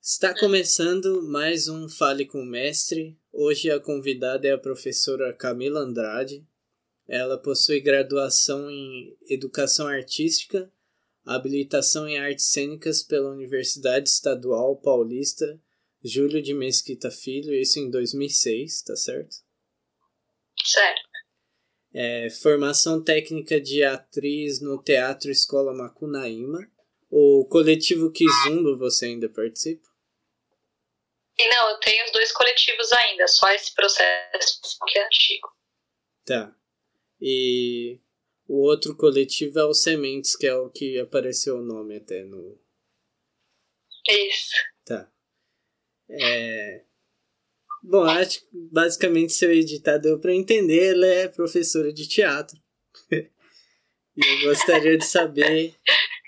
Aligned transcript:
Está 0.00 0.38
começando 0.38 1.22
mais 1.22 1.68
um 1.68 1.88
Fale 1.88 2.26
com 2.26 2.40
o 2.40 2.46
Mestre. 2.46 3.18
Hoje 3.32 3.70
a 3.70 3.78
convidada 3.80 4.46
é 4.46 4.52
a 4.52 4.58
professora 4.58 5.32
Camila 5.32 5.80
Andrade. 5.80 6.46
Ela 7.06 7.38
possui 7.38 7.80
graduação 7.80 8.70
em 8.70 9.16
Educação 9.28 9.86
Artística, 9.86 10.70
habilitação 11.24 12.08
em 12.08 12.18
Artes 12.18 12.46
Cênicas 12.46 13.02
pela 13.02 13.30
Universidade 13.30 14.08
Estadual 14.08 14.76
Paulista 14.76 15.60
Júlio 16.06 16.40
de 16.40 16.54
Mesquita 16.54 17.10
Filho, 17.10 17.52
isso 17.52 17.80
em 17.80 17.90
2006, 17.90 18.82
tá 18.82 18.94
certo? 18.94 19.45
Certo. 20.66 21.02
É, 21.94 22.28
formação 22.28 23.02
técnica 23.02 23.60
de 23.60 23.82
atriz 23.82 24.60
no 24.60 24.82
Teatro 24.82 25.30
Escola 25.30 25.72
Macunaíma. 25.72 26.58
O 27.10 27.46
coletivo 27.48 28.10
Kizumbo 28.10 28.76
você 28.76 29.06
ainda 29.06 29.28
participa? 29.28 29.88
Não, 31.38 31.70
eu 31.70 31.80
tenho 31.80 32.04
os 32.04 32.12
dois 32.12 32.32
coletivos 32.32 32.92
ainda, 32.92 33.28
só 33.28 33.48
esse 33.50 33.74
processo 33.74 34.60
que 34.88 34.98
é 34.98 35.06
antigo. 35.06 35.48
Tá. 36.24 36.54
E 37.20 38.00
o 38.48 38.62
outro 38.62 38.96
coletivo 38.96 39.58
é 39.58 39.64
o 39.64 39.74
Sementes, 39.74 40.34
que 40.34 40.46
é 40.46 40.54
o 40.54 40.70
que 40.70 40.98
apareceu 40.98 41.58
o 41.58 41.62
nome 41.62 41.96
até 41.96 42.24
no. 42.24 42.58
Isso. 44.08 44.54
Tá. 44.84 45.10
É. 46.08 46.85
Bom, 47.88 48.02
acho 48.02 48.40
que 48.40 48.46
basicamente 48.52 49.32
seu 49.32 49.52
editar 49.52 49.96
deu 49.98 50.18
para 50.18 50.34
entender, 50.34 50.94
ela 50.94 51.06
é 51.06 51.28
professora 51.28 51.92
de 51.92 52.08
teatro. 52.08 52.58
e 53.12 53.22
eu 54.16 54.48
gostaria 54.48 54.98
de 54.98 55.04
saber 55.04 55.72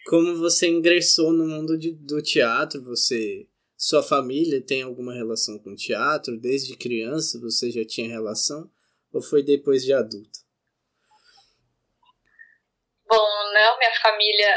como 0.06 0.36
você 0.36 0.69
ingressou 0.69 1.33
no 1.33 1.48
mundo 1.48 1.77
de, 1.77 1.91
do 1.91 2.23
teatro, 2.23 2.81
você 2.84 3.48
sua 3.77 4.05
família 4.05 4.64
tem 4.64 4.83
alguma 4.83 5.12
relação 5.12 5.59
com 5.59 5.75
teatro? 5.75 6.39
Desde 6.41 6.77
criança 6.77 7.41
você 7.41 7.73
já 7.73 7.84
tinha 7.84 8.09
relação? 8.09 8.70
Ou 9.12 9.20
foi 9.20 9.42
depois 9.42 9.83
de 9.83 9.92
adulto? 9.92 10.39
Bom, 13.05 13.53
não, 13.53 13.79
minha 13.79 13.95
família 14.01 14.55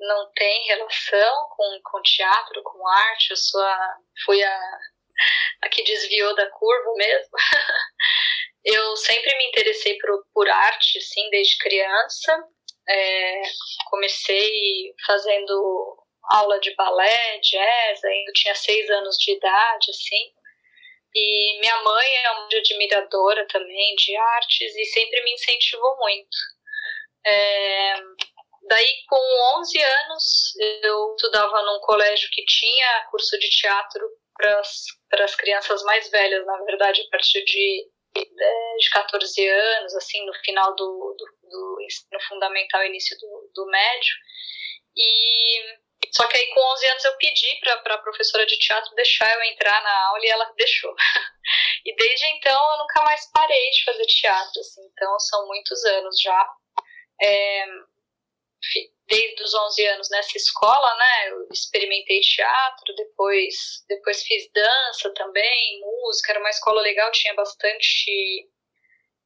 não 0.00 0.32
tem 0.34 0.66
relação 0.66 1.48
com, 1.50 1.80
com 1.82 2.00
teatro, 2.00 2.62
com 2.62 2.88
arte. 2.88 3.32
Eu 3.32 3.36
sou 3.36 3.60
a, 3.60 3.96
fui 4.24 4.42
a, 4.42 4.78
a 5.62 5.68
que 5.68 5.82
desviou 5.84 6.34
da 6.34 6.46
curva 6.50 6.94
mesmo. 6.96 7.30
eu 8.64 8.96
sempre 8.96 9.36
me 9.36 9.48
interessei 9.48 9.96
por, 9.98 10.24
por 10.32 10.48
arte, 10.48 11.00
sim, 11.00 11.28
desde 11.30 11.58
criança. 11.58 12.44
É, 12.88 13.42
comecei 13.90 14.94
fazendo 15.06 15.96
aula 16.30 16.58
de 16.60 16.74
balé, 16.74 17.38
jazz, 17.40 18.04
ainda 18.04 18.32
tinha 18.34 18.54
seis 18.54 18.88
anos 18.90 19.16
de 19.16 19.32
idade, 19.32 19.90
assim. 19.90 20.32
E 21.14 21.58
minha 21.60 21.82
mãe 21.82 22.16
é 22.16 22.30
uma 22.32 22.46
admiradora 22.46 23.46
também 23.48 23.94
de 23.96 24.14
artes 24.16 24.76
e 24.76 24.84
sempre 24.86 25.22
me 25.24 25.32
incentivou 25.32 25.96
muito. 25.98 26.36
É, 27.26 27.94
daí, 28.68 29.04
com 29.08 29.58
11 29.58 29.82
anos, 29.82 30.52
eu 30.82 31.14
estudava 31.14 31.62
num 31.62 31.80
colégio 31.80 32.28
que 32.30 32.44
tinha 32.44 33.06
curso 33.10 33.38
de 33.38 33.48
teatro 33.48 34.08
para 34.34 34.60
as 34.60 34.84
crianças 35.36 35.82
mais 35.84 36.10
velhas, 36.10 36.44
na 36.46 36.62
verdade, 36.64 37.00
a 37.00 37.10
partir 37.10 37.44
de, 37.44 37.86
de 38.14 38.90
14 38.92 39.48
anos, 39.48 39.94
assim, 39.94 40.24
no 40.26 40.34
final 40.44 40.74
do, 40.74 41.16
do, 41.18 41.48
do 41.48 41.82
ensino 41.82 42.20
fundamental, 42.28 42.84
início 42.84 43.16
do, 43.18 43.50
do 43.54 43.66
médio. 43.66 44.14
E 44.96 45.78
só 46.12 46.26
que 46.26 46.36
aí 46.36 46.46
com 46.48 46.60
11 46.60 46.86
anos 46.86 47.04
eu 47.04 47.16
pedi 47.16 47.60
para 47.60 47.94
a 47.94 47.98
professora 47.98 48.46
de 48.46 48.58
teatro 48.58 48.94
deixar 48.94 49.32
eu 49.34 49.42
entrar 49.44 49.82
na 49.82 50.06
aula 50.06 50.24
e 50.24 50.28
ela 50.28 50.52
deixou. 50.56 50.94
e 51.84 51.94
desde 51.96 52.26
então 52.26 52.72
eu 52.72 52.78
nunca 52.78 53.02
mais 53.02 53.30
parei 53.32 53.70
de 53.70 53.84
fazer 53.84 54.06
teatro, 54.06 54.60
assim. 54.60 54.84
Então 54.92 55.18
são 55.20 55.46
muitos 55.46 55.84
anos 55.84 56.20
já. 56.20 56.50
É, 57.20 57.66
desde 59.08 59.42
os 59.42 59.54
11 59.54 59.86
anos 59.86 60.10
nessa 60.10 60.36
escola, 60.36 60.94
né? 60.96 61.30
Eu 61.30 61.48
experimentei 61.52 62.20
teatro, 62.20 62.94
depois 62.94 63.84
depois 63.88 64.22
fiz 64.22 64.50
dança 64.52 65.12
também, 65.14 65.80
música, 65.80 66.32
era 66.32 66.40
uma 66.40 66.50
escola 66.50 66.80
legal, 66.82 67.10
tinha 67.12 67.34
bastante 67.34 68.48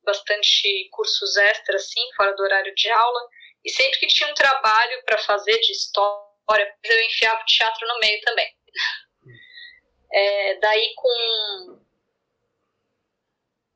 bastante 0.05 0.89
cursos 0.91 1.37
extras 1.37 1.83
assim, 1.83 2.01
fora 2.17 2.35
do 2.35 2.43
horário 2.43 2.75
de 2.75 2.91
aula. 2.91 3.21
E 3.65 3.71
sempre 3.71 4.01
que 4.01 4.09
tinha 4.09 4.29
um 4.29 4.35
trabalho 4.35 5.05
para 5.05 5.19
fazer 5.19 5.59
de 5.61 5.73
história 5.73 6.33
história, 6.43 6.75
eu 6.85 7.07
enfiava 7.07 7.41
o 7.41 7.47
teatro 7.47 7.87
no 7.87 7.99
meio 8.01 8.21
também. 8.23 8.49
É, 10.13 10.59
daí 10.59 10.93
com 10.97 11.82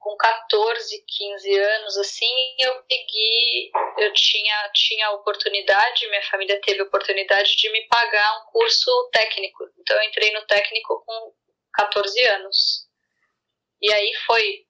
com 0.06 0.16
14, 0.16 1.04
15 1.04 1.58
anos 1.58 1.96
assim, 1.98 2.32
eu 2.60 2.80
peguei, 2.88 3.72
eu 3.98 4.12
tinha 4.12 4.70
tinha 4.72 5.08
a 5.08 5.14
oportunidade, 5.14 6.06
minha 6.06 6.22
família 6.30 6.60
teve 6.60 6.80
a 6.80 6.84
oportunidade 6.84 7.56
de 7.56 7.68
me 7.72 7.84
pagar 7.88 8.38
um 8.38 8.52
curso 8.52 9.10
técnico. 9.12 9.64
Então 9.80 9.96
eu 9.96 10.08
entrei 10.08 10.30
no 10.32 10.46
técnico 10.46 11.02
com 11.04 11.32
14 11.74 12.24
anos. 12.24 12.86
E 13.82 13.92
aí 13.92 14.12
foi 14.28 14.64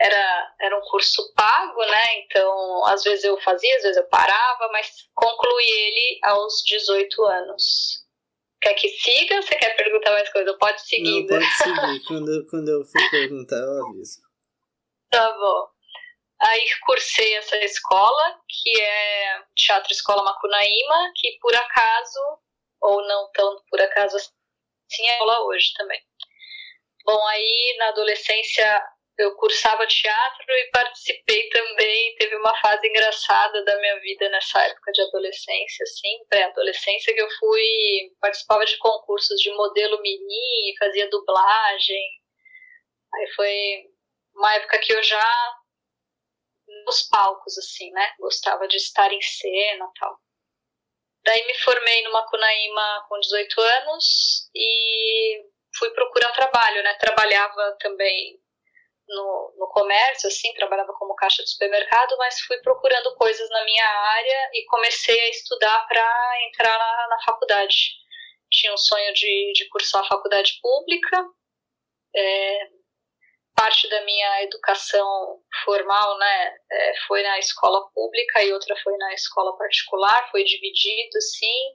era, 0.00 0.54
era 0.60 0.76
um 0.76 0.82
curso 0.90 1.32
pago, 1.36 1.80
né? 1.80 2.22
Então, 2.24 2.84
às 2.86 3.04
vezes 3.04 3.22
eu 3.22 3.40
fazia, 3.42 3.76
às 3.76 3.82
vezes 3.82 3.96
eu 3.96 4.08
parava, 4.08 4.68
mas 4.72 4.88
concluí 5.14 5.70
ele 5.70 6.18
aos 6.24 6.64
18 6.66 7.24
anos. 7.26 8.04
Quer 8.60 8.74
que 8.74 8.88
siga 8.88 9.36
ou 9.36 9.42
você 9.42 9.54
quer 9.54 9.76
perguntar 9.76 10.10
mais 10.10 10.28
coisa? 10.32 10.52
Pode 10.58 10.84
seguir. 10.84 11.20
Não, 11.20 11.26
pode 11.28 11.50
seguir. 11.54 12.04
quando, 12.08 12.46
quando 12.50 12.68
eu 12.70 12.84
for 12.84 13.10
perguntar, 13.12 13.58
eu 13.58 13.86
aviso. 13.86 14.23
Tá 15.14 15.30
bom. 15.30 15.68
Aí 16.42 16.68
cursei 16.84 17.36
essa 17.36 17.56
escola, 17.58 18.36
que 18.48 18.80
é 18.80 19.42
Teatro 19.54 19.92
Escola 19.92 20.24
Macunaíma, 20.24 21.12
que 21.14 21.38
por 21.40 21.54
acaso, 21.54 22.18
ou 22.80 23.00
não 23.06 23.30
tão 23.30 23.62
por 23.70 23.80
acaso 23.80 24.16
assim, 24.16 25.06
é 25.06 25.18
aula 25.18 25.44
hoje 25.44 25.72
também. 25.76 26.00
Bom, 27.04 27.26
aí 27.28 27.76
na 27.78 27.90
adolescência 27.90 28.82
eu 29.16 29.36
cursava 29.36 29.86
teatro 29.86 30.44
e 30.48 30.70
participei 30.72 31.48
também. 31.48 32.16
Teve 32.16 32.34
uma 32.34 32.60
fase 32.60 32.84
engraçada 32.88 33.64
da 33.64 33.78
minha 33.78 34.00
vida 34.00 34.28
nessa 34.30 34.60
época 34.64 34.90
de 34.90 35.00
adolescência, 35.00 35.84
assim, 35.84 36.26
pré-adolescência, 36.28 37.14
que 37.14 37.20
eu 37.20 37.30
fui. 37.38 37.62
participava 38.20 38.64
de 38.66 38.76
concursos 38.78 39.40
de 39.40 39.52
modelo 39.52 40.02
mini, 40.02 40.74
fazia 40.76 41.08
dublagem. 41.08 42.02
Aí 43.14 43.32
foi 43.36 43.93
uma 44.34 44.54
época 44.54 44.78
que 44.78 44.92
eu 44.92 45.02
já. 45.02 45.54
nos 46.86 47.02
palcos, 47.08 47.56
assim, 47.58 47.90
né? 47.92 48.14
Gostava 48.18 48.66
de 48.68 48.76
estar 48.76 49.12
em 49.12 49.20
cena 49.22 49.90
tal. 49.98 50.18
Daí 51.24 51.46
me 51.46 51.54
formei 51.60 52.02
numa 52.02 52.26
Cunaíma 52.28 53.06
com 53.08 53.18
18 53.18 53.60
anos 53.60 54.50
e 54.54 55.42
fui 55.76 55.90
procurar 55.90 56.32
trabalho, 56.32 56.82
né? 56.82 56.94
Trabalhava 56.94 57.76
também 57.80 58.38
no, 59.08 59.54
no 59.58 59.68
comércio, 59.68 60.28
assim, 60.28 60.52
trabalhava 60.54 60.92
como 60.94 61.14
caixa 61.14 61.42
de 61.42 61.50
supermercado, 61.50 62.16
mas 62.18 62.40
fui 62.40 62.58
procurando 62.58 63.14
coisas 63.16 63.48
na 63.50 63.64
minha 63.64 63.86
área 63.86 64.50
e 64.54 64.64
comecei 64.66 65.18
a 65.18 65.30
estudar 65.30 65.86
para 65.86 66.46
entrar 66.48 66.78
na, 66.78 67.08
na, 67.08 67.22
faculdade. 67.24 67.74
Tinha 68.50 68.72
um 68.72 68.78
sonho 68.78 69.12
de, 69.14 69.52
de 69.54 69.68
cursar 69.68 70.02
a 70.02 70.08
faculdade 70.08 70.58
pública, 70.62 71.24
é, 72.14 72.68
parte 73.54 73.88
da 73.88 74.04
minha 74.04 74.42
educação 74.42 75.40
formal 75.64 76.18
né, 76.18 76.56
é, 76.70 76.94
foi 77.06 77.22
na 77.22 77.38
escola 77.38 77.88
pública 77.94 78.42
e 78.42 78.52
outra 78.52 78.74
foi 78.82 78.96
na 78.96 79.14
escola 79.14 79.56
particular, 79.56 80.30
foi 80.30 80.44
dividido, 80.44 81.20
sim, 81.20 81.74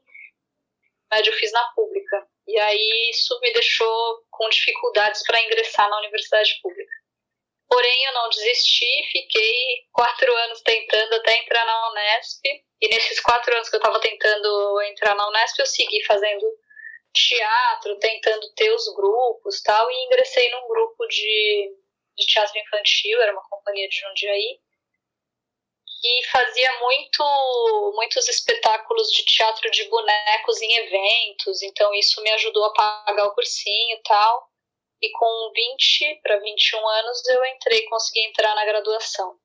mas 1.09 1.25
eu 1.25 1.33
fiz 1.33 1.51
na 1.51 1.63
pública. 1.74 2.27
E 2.48 2.59
aí 2.59 3.09
isso 3.12 3.39
me 3.42 3.53
deixou 3.53 4.24
com 4.31 4.50
dificuldades 4.50 5.24
para 5.24 5.42
ingressar 5.42 5.89
na 5.89 6.00
universidade 6.00 6.59
pública. 6.62 6.92
Porém, 7.68 8.06
eu 8.06 8.13
não 8.13 8.30
desisti, 8.30 9.03
fiquei 9.12 9.86
quatro 9.94 10.36
anos 10.36 10.62
tentando 10.62 11.13
até 11.15 11.38
entrar 11.38 11.63
na 11.65 11.92
Unesp. 11.92 12.42
E 12.81 12.88
nesses 12.88 13.19
quatro 13.19 13.53
anos 13.53 13.69
que 13.69 13.75
eu 13.75 13.80
estava 13.80 14.00
tentando 14.00 14.81
entrar 14.83 15.15
na 15.15 15.27
Unesp, 15.30 15.59
eu 15.59 15.65
segui 15.68 16.03
fazendo 16.06 16.45
teatro, 17.13 17.98
tentando 18.00 18.51
ter 18.56 18.71
os 18.71 18.92
grupos 18.95 19.62
tal, 19.62 19.89
e 19.92 20.06
ingressei 20.06 20.50
num 20.50 20.68
grupo 20.68 21.06
de, 21.07 21.71
de 22.19 22.25
teatro 22.27 22.60
infantil, 22.60 23.21
era 23.21 23.31
uma 23.31 23.48
companhia 23.50 23.88
de 23.88 23.98
Jundiaí, 24.00 24.60
que 26.01 26.24
fazia 26.31 26.80
muito, 26.80 27.94
muitos 27.95 28.27
espetáculos 28.30 29.12
de 29.12 29.25
teatro 29.25 29.69
de 29.71 29.83
bonecos 29.86 30.62
em 30.62 30.75
eventos, 30.77 31.62
então 31.62 31.94
isso 31.94 32.21
me 32.21 32.30
ajudou 32.31 32.66
a 32.66 32.74
pagar 32.74 33.25
o 33.25 33.33
cursinho 33.33 33.98
e 33.98 34.01
tal. 34.04 34.50
e 35.01 35.10
com 35.12 35.51
20 35.54 36.19
para 36.21 36.39
21 36.39 36.88
anos 36.88 37.25
eu 37.30 37.45
entrei, 37.45 37.86
consegui 37.86 38.19
entrar 38.25 38.54
na 38.54 38.65
graduação. 38.65 39.39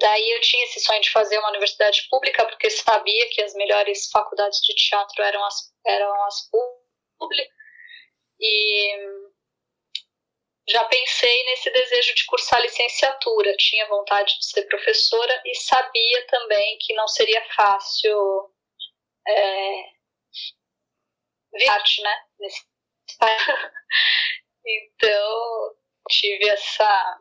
Daí 0.00 0.30
eu 0.30 0.40
tinha 0.40 0.64
esse 0.64 0.80
sonho 0.80 1.00
de 1.02 1.10
fazer 1.10 1.38
uma 1.38 1.50
universidade 1.50 2.06
pública, 2.08 2.46
porque 2.46 2.70
sabia 2.70 3.28
que 3.30 3.42
as 3.42 3.52
melhores 3.54 4.08
faculdades 4.10 4.58
de 4.60 4.74
teatro 4.74 5.22
eram 5.22 5.44
as, 5.44 5.70
eram 5.86 6.24
as 6.24 6.48
públicas. 6.50 7.54
E 8.40 9.29
já 10.70 10.84
pensei 10.84 11.44
nesse 11.44 11.70
desejo 11.70 12.14
de 12.14 12.24
cursar 12.26 12.60
licenciatura. 12.60 13.54
Tinha 13.56 13.88
vontade 13.88 14.38
de 14.38 14.46
ser 14.46 14.62
professora 14.64 15.42
e 15.44 15.54
sabia 15.54 16.26
também 16.28 16.78
que 16.80 16.94
não 16.94 17.08
seria 17.08 17.44
fácil 17.54 18.52
é, 19.26 19.84
arte, 21.68 22.02
né? 22.02 22.24
Nesse 22.38 22.70
então, 24.64 25.74
tive 26.08 26.48
essa, 26.48 27.18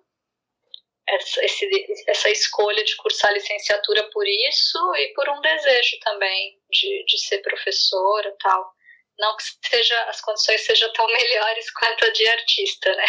essa, 1.08 1.46
esse, 1.46 2.04
essa 2.08 2.30
escolha 2.30 2.84
de 2.84 2.96
cursar 2.98 3.34
licenciatura 3.34 4.08
por 4.12 4.28
isso 4.28 4.96
e 4.96 5.14
por 5.14 5.28
um 5.30 5.42
desejo 5.42 6.00
também 6.02 6.62
de, 6.70 7.04
de 7.06 7.18
ser 7.18 7.40
professora 7.40 8.36
tal. 8.40 8.74
Não 9.20 9.36
que 9.36 9.44
seja, 9.68 10.02
as 10.06 10.22
condições 10.22 10.62
sejam 10.62 10.92
tão 10.94 11.06
melhores 11.06 11.70
quanto 11.78 12.06
a 12.06 12.10
de 12.10 12.28
artista, 12.28 12.96
né? 12.96 13.06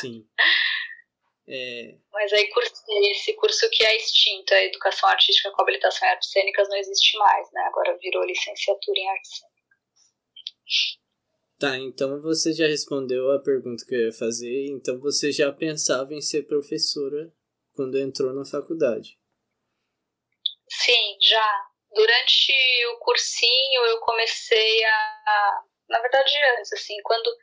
Sim. 0.00 0.24
É... 1.50 1.96
Mas 2.12 2.30
aí 2.34 2.46
esse 3.10 3.32
curso 3.36 3.70
que 3.70 3.82
é 3.82 3.96
extinto, 3.96 4.52
a 4.52 4.64
Educação 4.64 5.08
Artística 5.08 5.50
com 5.50 5.62
Habilitação 5.62 6.06
em 6.06 6.10
Artes 6.10 6.30
Cênicas 6.30 6.68
não 6.68 6.76
existe 6.76 7.16
mais, 7.16 7.50
né? 7.52 7.62
Agora 7.62 7.96
virou 7.96 8.22
licenciatura 8.26 8.98
em 8.98 9.08
Artes 9.08 9.30
Cênicas. 9.38 9.58
Tá, 11.58 11.78
então 11.78 12.20
você 12.20 12.52
já 12.52 12.66
respondeu 12.66 13.32
a 13.32 13.40
pergunta 13.40 13.82
que 13.86 13.94
eu 13.94 14.06
ia 14.06 14.12
fazer, 14.12 14.66
então 14.66 15.00
você 15.00 15.32
já 15.32 15.50
pensava 15.50 16.12
em 16.12 16.20
ser 16.20 16.42
professora 16.42 17.32
quando 17.72 17.98
entrou 17.98 18.34
na 18.34 18.44
faculdade? 18.44 19.18
Sim, 20.70 21.16
já. 21.20 21.66
Durante 21.92 22.52
o 22.92 22.98
cursinho 22.98 23.84
eu 23.86 24.00
comecei 24.00 24.84
a. 24.84 25.62
Na 25.88 26.00
verdade, 26.00 26.36
antes, 26.58 26.72
assim, 26.72 26.96
quando, 27.02 27.34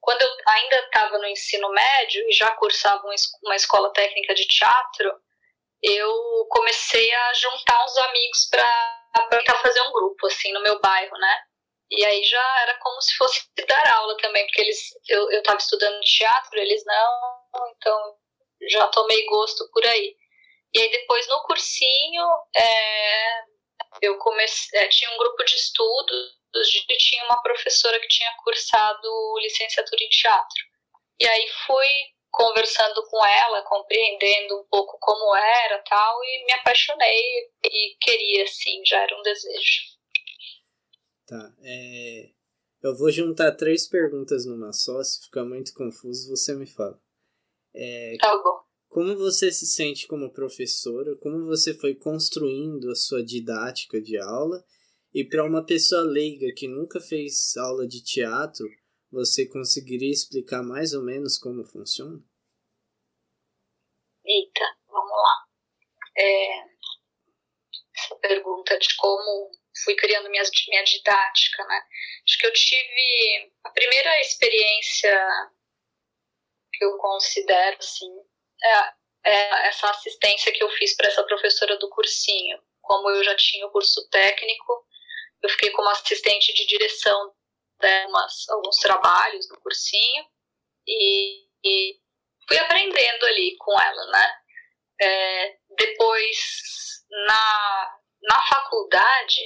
quando 0.00 0.22
eu 0.22 0.28
ainda 0.48 0.76
estava 0.76 1.18
no 1.18 1.26
ensino 1.26 1.68
médio 1.70 2.28
e 2.28 2.32
já 2.32 2.50
cursava 2.52 3.02
uma 3.44 3.54
escola 3.54 3.92
técnica 3.92 4.34
de 4.34 4.44
teatro, 4.46 5.12
eu 5.82 6.46
comecei 6.50 7.12
a 7.12 7.34
juntar 7.34 7.84
uns 7.84 7.96
amigos 7.98 8.48
para 8.50 9.28
tentar 9.30 9.54
fazer 9.56 9.80
um 9.82 9.92
grupo, 9.92 10.26
assim, 10.26 10.52
no 10.52 10.62
meu 10.62 10.80
bairro, 10.80 11.16
né? 11.16 11.42
E 11.90 12.04
aí 12.04 12.24
já 12.24 12.60
era 12.62 12.78
como 12.78 13.00
se 13.02 13.14
fosse 13.16 13.42
dar 13.68 13.86
aula 13.94 14.16
também, 14.16 14.46
porque 14.46 14.62
eles 14.62 14.80
eu 15.08 15.28
estava 15.30 15.58
estudando 15.58 16.00
teatro, 16.00 16.58
eles 16.58 16.82
não, 16.86 17.70
então 17.76 18.16
já 18.68 18.86
tomei 18.88 19.26
gosto 19.26 19.68
por 19.72 19.84
aí. 19.86 20.16
E 20.74 20.80
aí 20.80 20.90
depois 20.90 21.28
no 21.28 21.42
cursinho 21.42 22.24
é, 22.56 23.42
eu 24.00 24.16
comecei, 24.18 24.78
é, 24.80 24.88
tinha 24.88 25.10
um 25.10 25.18
grupo 25.18 25.44
de 25.44 25.54
estudos 25.54 26.42
e 26.54 26.96
tinha 26.96 27.24
uma 27.24 27.42
professora 27.42 27.98
que 28.00 28.08
tinha 28.08 28.32
cursado 28.44 29.08
licenciatura 29.40 30.04
em 30.04 30.08
teatro. 30.08 30.64
E 31.20 31.26
aí 31.26 31.48
fui 31.66 31.86
conversando 32.30 33.06
com 33.08 33.24
ela, 33.24 33.62
compreendendo 33.62 34.60
um 34.60 34.64
pouco 34.64 34.98
como 35.00 35.36
era 35.36 35.78
tal, 35.82 36.24
e 36.24 36.44
me 36.46 36.52
apaixonei 36.52 37.50
e 37.64 37.96
queria, 38.00 38.44
assim, 38.44 38.82
já 38.86 39.02
era 39.02 39.18
um 39.18 39.22
desejo. 39.22 39.92
Tá. 41.26 41.52
É... 41.62 42.30
Eu 42.82 42.96
vou 42.96 43.10
juntar 43.10 43.52
três 43.52 43.88
perguntas 43.88 44.44
numa 44.44 44.72
só. 44.72 45.02
Se 45.04 45.22
ficar 45.22 45.44
muito 45.44 45.72
confuso, 45.74 46.30
você 46.30 46.54
me 46.54 46.66
fala. 46.66 46.98
É... 47.74 48.16
Tá 48.18 48.36
bom. 48.38 48.60
Como 48.92 49.16
você 49.16 49.50
se 49.50 49.64
sente 49.64 50.06
como 50.06 50.30
professora? 50.30 51.16
Como 51.16 51.46
você 51.46 51.72
foi 51.72 51.94
construindo 51.94 52.90
a 52.90 52.94
sua 52.94 53.24
didática 53.24 53.98
de 53.98 54.18
aula? 54.18 54.62
E 55.14 55.24
para 55.24 55.46
uma 55.46 55.64
pessoa 55.64 56.02
leiga 56.02 56.52
que 56.54 56.68
nunca 56.68 57.00
fez 57.00 57.56
aula 57.56 57.88
de 57.88 58.04
teatro, 58.04 58.68
você 59.10 59.48
conseguiria 59.48 60.10
explicar 60.10 60.62
mais 60.62 60.92
ou 60.92 61.02
menos 61.02 61.38
como 61.38 61.64
funciona? 61.64 62.22
Eita, 64.26 64.76
vamos 64.86 65.10
lá. 65.10 65.46
É, 66.18 66.58
essa 67.96 68.14
pergunta 68.20 68.78
de 68.78 68.94
como 68.98 69.52
fui 69.84 69.96
criando 69.96 70.28
minha, 70.28 70.44
minha 70.68 70.84
didática, 70.84 71.64
né? 71.64 71.80
Acho 72.28 72.38
que 72.38 72.46
eu 72.46 72.52
tive 72.52 73.52
a 73.64 73.70
primeira 73.70 74.20
experiência 74.20 75.18
que 76.74 76.84
eu 76.84 76.98
considero, 76.98 77.78
assim, 77.78 78.31
é, 78.64 78.92
é 79.24 79.68
essa 79.68 79.90
assistência 79.90 80.52
que 80.52 80.62
eu 80.62 80.70
fiz 80.70 80.96
para 80.96 81.08
essa 81.08 81.24
professora 81.24 81.76
do 81.78 81.88
cursinho. 81.90 82.58
Como 82.80 83.10
eu 83.10 83.22
já 83.24 83.36
tinha 83.36 83.66
o 83.66 83.70
curso 83.70 84.08
técnico, 84.10 84.86
eu 85.42 85.48
fiquei 85.50 85.70
como 85.70 85.88
assistente 85.88 86.52
de 86.54 86.66
direção 86.66 87.34
de 87.80 88.06
umas, 88.06 88.48
alguns 88.48 88.76
trabalhos 88.76 89.48
no 89.48 89.60
cursinho 89.60 90.24
e, 90.86 91.44
e, 91.64 91.96
fui 92.46 92.58
aprendendo 92.58 93.26
ali 93.26 93.56
com 93.58 93.78
ela, 93.80 94.06
né? 94.06 94.34
É, 95.00 95.56
depois, 95.76 96.38
na, 97.10 97.96
na 98.22 98.40
faculdade, 98.46 99.40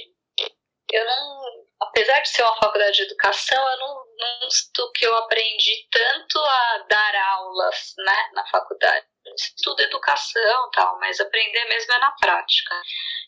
eu 0.91 1.05
não, 1.05 1.65
apesar 1.81 2.19
de 2.19 2.29
ser 2.29 2.43
uma 2.43 2.55
faculdade 2.57 2.97
de 2.97 3.03
educação, 3.03 3.69
eu 3.69 3.77
não, 3.77 4.06
sinto 4.49 4.91
que 4.93 5.05
eu 5.05 5.15
aprendi 5.15 5.87
tanto 5.91 6.39
a 6.39 6.85
dar 6.89 7.15
aulas, 7.15 7.93
né, 7.97 8.29
na 8.33 8.45
faculdade. 8.47 9.05
Estudo 9.35 9.81
educação 9.81 10.69
tal, 10.71 10.97
mas 10.99 11.19
aprender 11.19 11.65
mesmo 11.65 11.93
é 11.93 11.99
na 11.99 12.11
prática. 12.13 12.81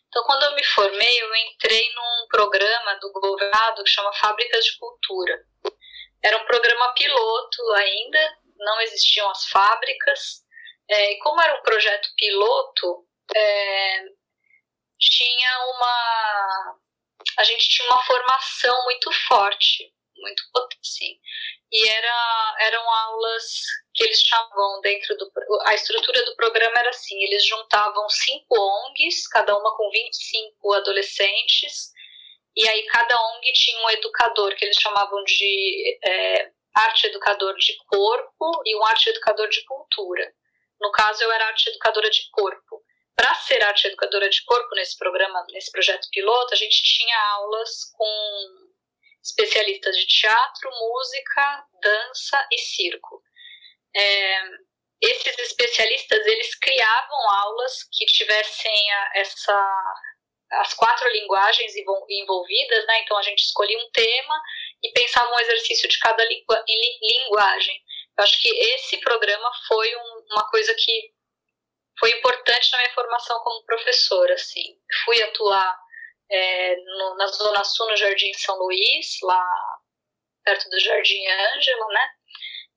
Então, 0.07 0.23
quando 0.23 0.43
eu 0.43 0.55
me 0.55 0.63
formei, 0.63 1.21
eu 1.21 1.35
entrei 1.35 1.93
num 1.93 2.27
programa 2.29 2.95
do 2.95 3.11
governo 3.11 3.83
que 3.83 3.89
chama 3.89 4.13
Fábricas 4.13 4.65
de 4.65 4.77
Cultura. 4.77 5.43
Era 6.23 6.37
um 6.37 6.45
programa 6.45 6.93
piloto 6.93 7.71
ainda, 7.73 8.37
não 8.57 8.81
existiam 8.81 9.29
as 9.29 9.45
fábricas. 9.47 10.43
É, 10.89 11.13
e 11.13 11.19
como 11.19 11.41
era 11.41 11.59
um 11.59 11.61
projeto 11.61 12.09
piloto, 12.17 13.05
é, 13.35 14.05
tinha 14.97 15.59
uma 15.75 16.79
a 17.37 17.43
gente 17.43 17.69
tinha 17.69 17.87
uma 17.89 18.03
formação 18.03 18.83
muito 18.83 19.11
forte, 19.27 19.93
muito 20.19 20.43
potente, 20.53 20.79
assim. 20.81 21.19
E 21.71 21.87
era, 21.87 22.55
eram 22.61 22.89
aulas 22.89 23.43
que 23.93 24.03
eles 24.03 24.21
chamavam 24.21 24.81
dentro 24.81 25.15
do. 25.17 25.31
A 25.65 25.73
estrutura 25.73 26.23
do 26.25 26.35
programa 26.35 26.79
era 26.79 26.89
assim: 26.89 27.21
eles 27.23 27.45
juntavam 27.45 28.07
cinco 28.09 28.55
ONGs, 28.57 29.27
cada 29.27 29.57
uma 29.57 29.75
com 29.75 29.89
25 29.89 30.73
adolescentes, 30.73 31.91
e 32.55 32.67
aí 32.67 32.85
cada 32.87 33.15
ONG 33.15 33.51
tinha 33.53 33.85
um 33.85 33.89
educador, 33.91 34.55
que 34.55 34.65
eles 34.65 34.77
chamavam 34.77 35.23
de 35.23 35.99
é, 36.03 36.51
arte 36.75 37.07
educador 37.07 37.55
de 37.57 37.75
corpo 37.87 38.61
e 38.65 38.75
um 38.75 38.85
arte 38.85 39.09
educador 39.09 39.49
de 39.49 39.63
cultura. 39.65 40.33
No 40.79 40.91
caso, 40.91 41.23
eu 41.23 41.31
era 41.31 41.47
arte 41.47 41.69
educadora 41.69 42.09
de 42.09 42.29
corpo 42.31 42.83
para 43.19 43.35
ser 43.35 43.61
arte 43.65 43.85
educadora 43.85 44.29
de 44.29 44.41
corpo 44.45 44.73
nesse 44.75 44.97
programa, 44.97 45.45
nesse 45.51 45.69
projeto 45.69 46.07
piloto, 46.09 46.53
a 46.53 46.57
gente 46.57 46.81
tinha 46.81 47.19
aulas 47.33 47.91
com 47.91 48.68
especialistas 49.29 49.95
de 49.97 50.05
teatro, 50.05 50.69
música, 50.71 51.65
dança 51.81 52.47
e 52.51 52.57
circo. 52.57 53.21
É, 53.95 54.41
esses 55.01 55.37
especialistas 55.39 56.25
eles 56.25 56.55
criavam 56.55 57.29
aulas 57.31 57.83
que 57.91 58.05
tivessem 58.05 58.91
a, 58.91 59.11
essa 59.15 59.95
as 60.51 60.73
quatro 60.73 61.07
linguagens 61.09 61.73
envolvidas, 62.09 62.85
né? 62.87 63.01
Então 63.01 63.17
a 63.17 63.21
gente 63.21 63.43
escolhia 63.43 63.77
um 63.77 63.91
tema 63.91 64.41
e 64.83 64.91
pensava 64.93 65.31
um 65.31 65.39
exercício 65.39 65.87
de 65.87 65.99
cada 65.99 66.27
linguagem. 66.27 67.83
Eu 68.17 68.23
acho 68.23 68.41
que 68.41 68.49
esse 68.49 68.97
programa 68.97 69.51
foi 69.67 69.95
um, 69.95 70.25
uma 70.31 70.49
coisa 70.49 70.73
que 70.73 71.13
foi 71.99 72.09
importante 72.11 72.71
na 72.71 72.79
minha 72.79 72.93
formação 72.93 73.39
como 73.43 73.63
professora, 73.65 74.33
assim. 74.33 74.75
Fui 75.05 75.21
atuar 75.21 75.77
é, 76.29 76.75
no, 76.75 77.15
na 77.15 77.27
Zona 77.27 77.63
Sul, 77.63 77.87
no 77.87 77.97
Jardim 77.97 78.33
São 78.33 78.57
Luís, 78.57 79.17
lá 79.23 79.45
perto 80.43 80.69
do 80.69 80.79
Jardim 80.79 81.27
Ângela, 81.27 81.87
né? 81.87 82.09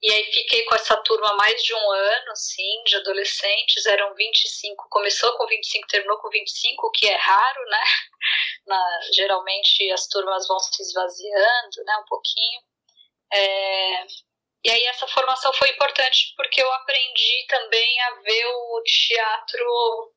E 0.02 0.12
aí 0.12 0.32
fiquei 0.32 0.64
com 0.64 0.74
essa 0.74 0.96
turma 0.96 1.34
mais 1.36 1.62
de 1.62 1.72
um 1.72 1.90
ano, 1.92 2.32
assim, 2.32 2.82
de 2.84 2.96
adolescentes, 2.96 3.86
eram 3.86 4.12
25, 4.14 4.88
começou 4.90 5.32
com 5.36 5.46
25, 5.46 5.86
terminou 5.86 6.18
com 6.18 6.28
25, 6.28 6.86
o 6.86 6.90
que 6.90 7.08
é 7.08 7.16
raro, 7.16 7.64
né? 7.66 7.80
Na, 8.66 9.00
geralmente 9.14 9.90
as 9.92 10.08
turmas 10.08 10.46
vão 10.48 10.58
se 10.58 10.82
esvaziando, 10.82 11.84
né, 11.84 11.96
um 11.98 12.04
pouquinho. 12.04 12.60
É, 13.32 14.06
e 14.64 14.70
aí 14.70 14.84
essa 14.86 15.06
formação 15.06 15.52
foi 15.54 15.68
importante 15.70 16.34
porque 16.36 16.62
eu 16.62 16.72
aprendi 16.72 17.46
também 17.48 18.00
a 18.02 18.10
ver 18.22 18.46
o 18.46 18.82
teatro 18.84 20.14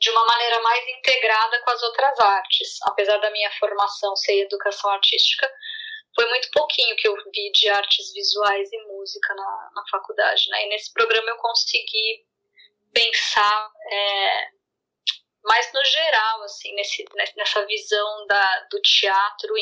de 0.00 0.10
uma 0.10 0.24
maneira 0.24 0.60
mais 0.62 0.88
integrada 0.88 1.60
com 1.62 1.70
as 1.70 1.82
outras 1.82 2.18
artes. 2.18 2.78
Apesar 2.84 3.18
da 3.18 3.30
minha 3.30 3.50
formação 3.58 4.16
ser 4.16 4.40
educação 4.40 4.90
artística, 4.90 5.50
foi 6.14 6.26
muito 6.28 6.50
pouquinho 6.52 6.96
que 6.96 7.06
eu 7.06 7.14
vi 7.32 7.52
de 7.52 7.68
artes 7.68 8.12
visuais 8.12 8.72
e 8.72 8.78
música 8.84 9.34
na, 9.34 9.70
na 9.74 9.84
faculdade, 9.90 10.48
né? 10.48 10.64
E 10.64 10.68
nesse 10.70 10.92
programa 10.92 11.30
eu 11.30 11.36
consegui 11.36 12.24
pensar 12.92 13.70
é, 13.92 14.48
mais 15.44 15.72
no 15.72 15.84
geral, 15.84 16.42
assim, 16.42 16.74
nesse, 16.74 17.04
nessa 17.36 17.64
visão 17.66 18.26
da, 18.26 18.60
do 18.70 18.80
teatro 18.80 19.54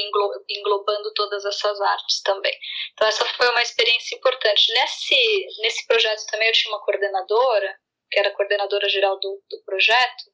englobando 0.48 1.12
todas 1.14 1.44
essas 1.44 1.80
artes 1.80 2.22
também. 2.22 2.56
Então 2.92 3.08
essa 3.08 3.24
foi 3.26 3.48
uma 3.50 3.62
experiência 3.62 4.16
importante. 4.16 4.72
Nesse, 4.72 5.46
nesse 5.58 5.86
projeto 5.86 6.26
também 6.26 6.46
eu 6.46 6.54
tinha 6.54 6.72
uma 6.72 6.84
coordenadora, 6.84 7.76
que 8.10 8.18
era 8.18 8.32
coordenadora 8.32 8.88
geral 8.88 9.18
do, 9.20 9.42
do 9.48 9.62
projeto, 9.64 10.24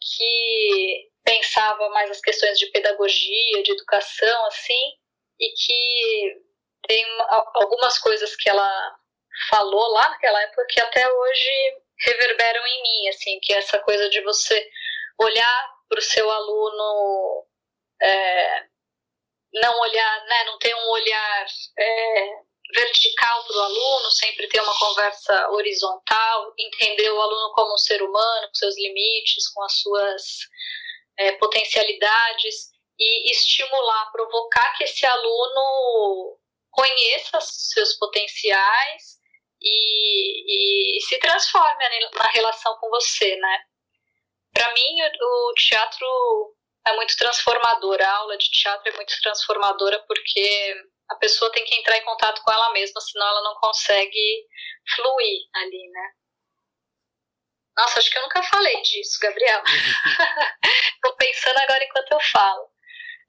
que 0.00 1.08
pensava 1.24 1.88
mais 1.90 2.10
as 2.10 2.20
questões 2.20 2.58
de 2.58 2.66
pedagogia, 2.66 3.62
de 3.62 3.72
educação, 3.72 4.46
assim, 4.46 4.92
e 5.40 5.48
que 5.52 6.42
tem 6.86 7.04
algumas 7.54 7.98
coisas 7.98 8.36
que 8.36 8.48
ela 8.48 8.96
falou 9.48 9.88
lá 9.92 10.10
naquela 10.10 10.42
época 10.42 10.66
que 10.68 10.80
até 10.80 11.10
hoje 11.10 11.82
reverberam 12.00 12.66
em 12.66 12.82
mim, 12.82 13.08
assim, 13.08 13.38
que 13.42 13.52
é 13.52 13.58
essa 13.58 13.78
coisa 13.78 14.08
de 14.10 14.20
você 14.20 14.70
olhar 15.18 15.74
para 15.88 15.98
o 15.98 16.02
seu 16.02 16.30
aluno, 16.30 17.46
é, 18.02 18.64
não 19.54 19.80
olhar, 19.80 20.24
né, 20.26 20.44
não 20.44 20.58
ter 20.58 20.74
um 20.74 20.90
olhar 20.90 21.46
é, 21.78 22.28
vertical 22.74 23.44
para 23.44 23.56
o 23.56 23.60
aluno, 23.60 24.10
sempre 24.10 24.48
ter 24.48 24.60
uma 24.60 24.78
conversa 24.78 25.50
horizontal, 25.50 26.52
entender 26.58 27.10
o 27.10 27.20
aluno 27.20 27.52
como 27.54 27.74
um 27.74 27.78
ser 27.78 28.02
humano, 28.02 28.48
com 28.48 28.54
seus 28.54 28.76
limites, 28.76 29.48
com 29.48 29.62
as 29.62 29.72
suas 29.80 30.22
é, 31.18 31.32
potencialidades 31.32 32.72
e 32.98 33.30
estimular, 33.30 34.10
provocar 34.12 34.76
que 34.76 34.84
esse 34.84 35.06
aluno 35.06 36.38
conheça 36.70 37.38
seus 37.40 37.94
potenciais 37.94 39.18
e, 39.62 40.96
e 40.96 41.00
se 41.02 41.18
transforme 41.18 41.84
na 42.12 42.30
relação 42.30 42.76
com 42.78 42.90
você, 42.90 43.36
né? 43.36 43.58
Para 44.52 44.72
mim, 44.72 44.96
o 45.20 45.54
teatro 45.54 46.56
é 46.86 46.94
muito 46.94 47.16
transformador, 47.16 48.00
a 48.00 48.16
aula 48.18 48.36
de 48.36 48.50
teatro 48.50 48.92
é 48.92 48.96
muito 48.96 49.14
transformadora 49.22 50.04
porque 50.06 50.74
a 51.10 51.16
pessoa 51.16 51.52
tem 51.52 51.64
que 51.64 51.74
entrar 51.74 51.96
em 51.96 52.04
contato 52.04 52.42
com 52.42 52.52
ela 52.52 52.72
mesma, 52.72 53.00
senão 53.00 53.26
ela 53.26 53.42
não 53.42 53.54
consegue 53.56 54.46
fluir 54.94 55.40
ali, 55.54 55.90
né? 55.90 56.10
Nossa, 57.76 57.98
acho 57.98 58.10
que 58.10 58.18
eu 58.18 58.22
nunca 58.22 58.42
falei 58.42 58.80
disso, 58.82 59.18
Gabriel. 59.20 59.62
Tô 61.02 61.14
pensando 61.16 61.58
agora 61.58 61.84
enquanto 61.84 62.12
eu 62.12 62.20
falo. 62.20 62.68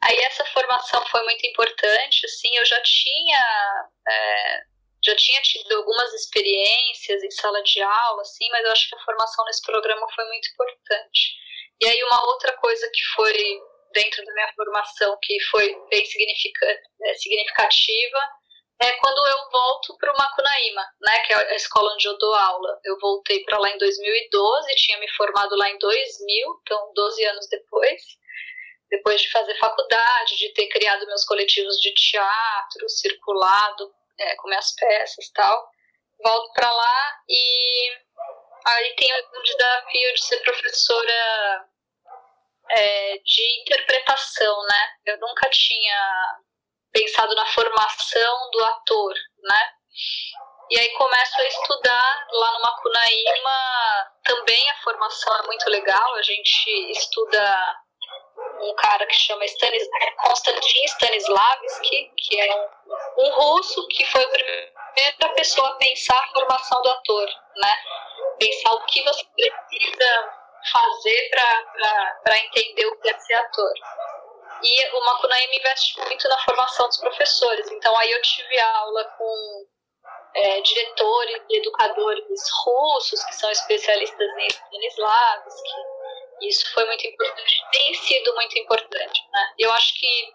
Aí 0.04 0.18
essa 0.20 0.46
formação 0.46 1.04
foi 1.08 1.24
muito 1.24 1.48
importante, 1.48 2.26
assim, 2.26 2.56
eu 2.56 2.66
já 2.66 2.80
tinha 2.84 3.90
é, 4.08 4.64
já 5.04 5.16
tinha 5.16 5.42
tido 5.42 5.72
algumas 5.76 6.14
experiências 6.14 7.24
em 7.24 7.32
sala 7.32 7.62
de 7.64 7.82
aula, 7.82 8.22
assim, 8.22 8.48
mas 8.50 8.66
eu 8.66 8.72
acho 8.72 8.90
que 8.90 8.96
a 8.96 9.04
formação 9.04 9.46
nesse 9.46 9.62
programa 9.62 10.08
foi 10.14 10.26
muito 10.26 10.48
importante. 10.52 11.36
E 11.82 11.88
aí 11.88 12.04
uma 12.04 12.26
outra 12.28 12.54
coisa 12.58 12.90
que 12.92 13.02
foi 13.16 13.62
dentro 13.96 14.24
da 14.26 14.34
minha 14.34 14.54
formação 14.54 15.18
que 15.22 15.40
foi 15.46 15.74
bem 15.90 16.04
é, 16.04 17.14
significativa 17.16 18.20
é 18.82 18.92
quando 18.98 19.26
eu 19.26 19.50
volto 19.50 19.98
para 19.98 20.14
o 20.14 20.18
Macunaíma, 20.18 20.86
né, 21.02 21.20
que 21.20 21.32
é 21.32 21.38
a 21.38 21.56
escola 21.56 21.94
onde 21.94 22.06
eu 22.06 22.18
dou 22.18 22.34
aula. 22.36 22.78
Eu 22.84 23.00
voltei 23.00 23.42
para 23.46 23.58
lá 23.58 23.70
em 23.70 23.78
2012, 23.78 24.76
tinha 24.76 25.00
me 25.00 25.10
formado 25.12 25.56
lá 25.56 25.70
em 25.70 25.78
2000, 25.78 26.62
então 26.62 26.92
12 26.94 27.26
anos 27.26 27.48
depois. 27.50 28.02
Depois 28.92 29.22
de 29.22 29.32
fazer 29.32 29.58
faculdade, 29.58 30.38
de 30.38 30.54
ter 30.54 30.68
criado 30.68 31.08
meus 31.08 31.24
coletivos 31.24 31.78
de 31.78 31.94
teatro, 31.94 32.90
circulado 32.90 33.94
é, 34.20 34.36
com 34.36 34.50
minhas 34.50 34.76
peças 34.76 35.32
tal. 35.34 35.70
Volto 36.22 36.52
para 36.54 36.70
lá 36.70 37.20
e 37.30 37.92
aí 38.68 38.96
tem 38.96 39.10
o 39.14 39.42
desafio 39.42 40.14
de 40.14 40.26
ser 40.26 40.38
professora 40.42 41.66
é, 42.70 43.18
de 43.18 43.62
interpretação, 43.62 44.64
né? 44.64 44.90
Eu 45.06 45.20
nunca 45.20 45.50
tinha 45.50 46.36
pensado 46.92 47.36
na 47.36 47.46
formação 47.48 48.50
do 48.52 48.64
ator, 48.64 49.14
né? 49.44 49.70
E 50.72 50.80
aí 50.80 50.90
começo 50.94 51.40
a 51.40 51.46
estudar 51.46 52.28
lá 52.32 52.52
no 52.54 52.62
Macunaíma, 52.62 54.12
também 54.24 54.70
a 54.72 54.82
formação 54.82 55.36
é 55.38 55.46
muito 55.46 55.70
legal, 55.70 56.16
a 56.16 56.22
gente 56.24 56.92
estuda 56.92 57.76
um 58.62 58.74
cara 58.76 59.06
que 59.06 59.16
chama 59.16 59.46
Stanis, 59.46 59.88
Konstantin 60.18 60.86
Stanislavski, 60.86 62.12
que 62.18 62.40
é 62.40 62.70
um, 63.18 63.30
russo 63.32 63.88
que 63.88 64.06
foi 64.06 64.24
a 64.24 64.28
primeira 64.28 65.36
pessoa 65.36 65.70
a 65.70 65.76
pensar 65.76 66.18
a 66.18 66.34
formação 66.34 66.82
do 66.82 66.90
ator, 66.90 67.28
né? 67.58 67.76
Pensar 68.40 68.74
o 68.74 68.86
que 68.86 69.04
você 69.04 69.24
precisa 69.36 70.45
fazer 70.72 71.30
para 72.24 72.38
entender 72.38 72.86
o 72.86 73.00
que 73.00 73.10
é 73.10 73.20
ser 73.20 73.34
ator. 73.36 73.74
E 74.64 74.90
o 74.90 75.06
Macunaíma 75.06 75.56
investe 75.56 76.00
muito 76.00 76.28
na 76.28 76.38
formação 76.40 76.88
dos 76.88 76.98
professores, 76.98 77.70
então 77.72 77.96
aí 77.98 78.12
eu 78.12 78.22
tive 78.22 78.60
aula 78.60 79.06
com 79.18 79.68
é, 80.36 80.62
diretores 80.62 81.42
educadores 81.50 82.50
russos, 82.64 83.24
que 83.26 83.36
são 83.36 83.50
especialistas 83.52 84.28
em 84.38 84.48
Stanislavski, 84.48 85.96
isso 86.42 86.74
foi 86.74 86.86
muito 86.86 87.08
importante, 87.08 87.66
tem 87.72 87.94
sido 87.94 88.34
muito 88.36 88.60
importante. 88.60 89.22
Né? 89.32 89.54
Eu 89.60 89.72
acho 89.72 89.94
que, 90.00 90.34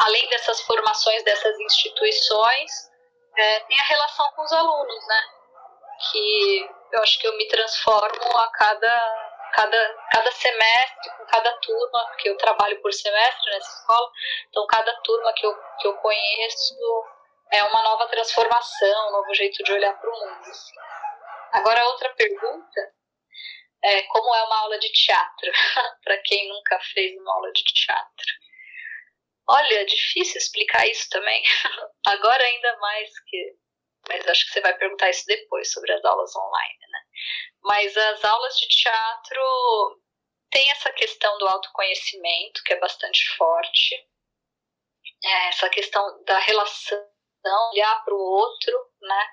além 0.00 0.28
dessas 0.28 0.60
formações 0.62 1.22
dessas 1.24 1.58
instituições, 1.58 2.90
é, 3.36 3.60
tem 3.60 3.78
a 3.78 3.84
relação 3.84 4.30
com 4.32 4.42
os 4.42 4.52
alunos, 4.52 5.06
né? 5.06 5.22
que 6.10 6.70
eu 6.92 7.02
acho 7.02 7.18
que 7.18 7.26
eu 7.26 7.36
me 7.36 7.46
transformo 7.48 8.38
a 8.38 8.50
cada, 8.52 9.31
cada, 9.52 9.94
cada 10.10 10.30
semestre, 10.32 11.10
com 11.16 11.26
cada 11.26 11.52
turma, 11.58 12.06
porque 12.08 12.28
eu 12.28 12.36
trabalho 12.36 12.80
por 12.80 12.92
semestre 12.92 13.50
nessa 13.50 13.80
escola, 13.80 14.10
então 14.48 14.66
cada 14.66 14.94
turma 15.02 15.32
que 15.34 15.46
eu, 15.46 15.54
que 15.80 15.86
eu 15.86 15.94
conheço 15.96 16.74
é 17.52 17.62
uma 17.64 17.82
nova 17.82 18.08
transformação, 18.08 19.08
um 19.08 19.12
novo 19.12 19.34
jeito 19.34 19.62
de 19.62 19.72
olhar 19.72 19.92
para 19.98 20.10
o 20.10 20.12
mundo. 20.12 20.50
Assim. 20.50 20.74
Agora, 21.52 21.84
outra 21.86 22.08
pergunta 22.14 22.80
é, 23.84 24.02
como 24.04 24.34
é 24.34 24.42
uma 24.44 24.60
aula 24.60 24.78
de 24.78 24.90
teatro, 24.90 25.50
para 26.02 26.18
quem 26.18 26.48
nunca 26.48 26.78
fez 26.94 27.14
uma 27.20 27.34
aula 27.34 27.52
de 27.52 27.62
teatro. 27.64 28.26
Olha, 29.48 29.80
é 29.80 29.84
difícil 29.84 30.38
explicar 30.38 30.86
isso 30.86 31.08
também. 31.10 31.42
Agora 32.06 32.42
ainda 32.42 32.76
mais 32.78 33.10
que. 33.26 33.56
Mas 34.08 34.26
acho 34.26 34.46
que 34.46 34.52
você 34.52 34.60
vai 34.60 34.76
perguntar 34.76 35.10
isso 35.10 35.24
depois 35.26 35.70
sobre 35.70 35.92
as 35.92 36.04
aulas 36.04 36.34
online, 36.34 36.78
né? 36.90 37.00
Mas 37.64 37.96
as 37.96 38.24
aulas 38.24 38.56
de 38.58 38.66
teatro 38.68 40.02
tem 40.50 40.70
essa 40.70 40.92
questão 40.92 41.36
do 41.38 41.48
autoconhecimento, 41.48 42.62
que 42.64 42.72
é 42.72 42.80
bastante 42.80 43.24
forte. 43.36 43.94
É 45.24 45.48
essa 45.48 45.68
questão 45.70 46.22
da 46.24 46.38
relação, 46.38 46.98
olhar 47.72 48.04
para 48.04 48.14
o 48.14 48.18
outro, 48.18 48.90
né? 49.00 49.28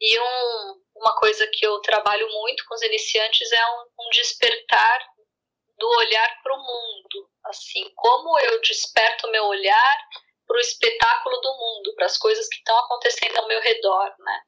E 0.00 0.20
um, 0.20 0.82
uma 0.96 1.16
coisa 1.16 1.46
que 1.48 1.64
eu 1.66 1.80
trabalho 1.80 2.28
muito 2.30 2.64
com 2.66 2.74
os 2.74 2.82
iniciantes 2.82 3.50
é 3.52 3.66
um, 3.66 3.86
um 4.00 4.10
despertar 4.10 5.00
do 5.78 5.88
olhar 5.88 6.42
para 6.42 6.54
o 6.54 6.58
mundo. 6.58 7.30
Assim, 7.44 7.90
como 7.96 8.38
eu 8.38 8.60
desperto 8.60 9.26
o 9.26 9.30
meu 9.30 9.44
olhar 9.44 9.98
para 10.46 10.56
o 10.56 10.60
espetáculo 10.60 11.40
do 11.40 11.52
mundo, 11.58 11.94
para 11.94 12.06
as 12.06 12.18
coisas 12.18 12.48
que 12.48 12.56
estão 12.56 12.78
acontecendo 12.78 13.36
ao 13.38 13.48
meu 13.48 13.60
redor, 13.60 14.14
né? 14.18 14.42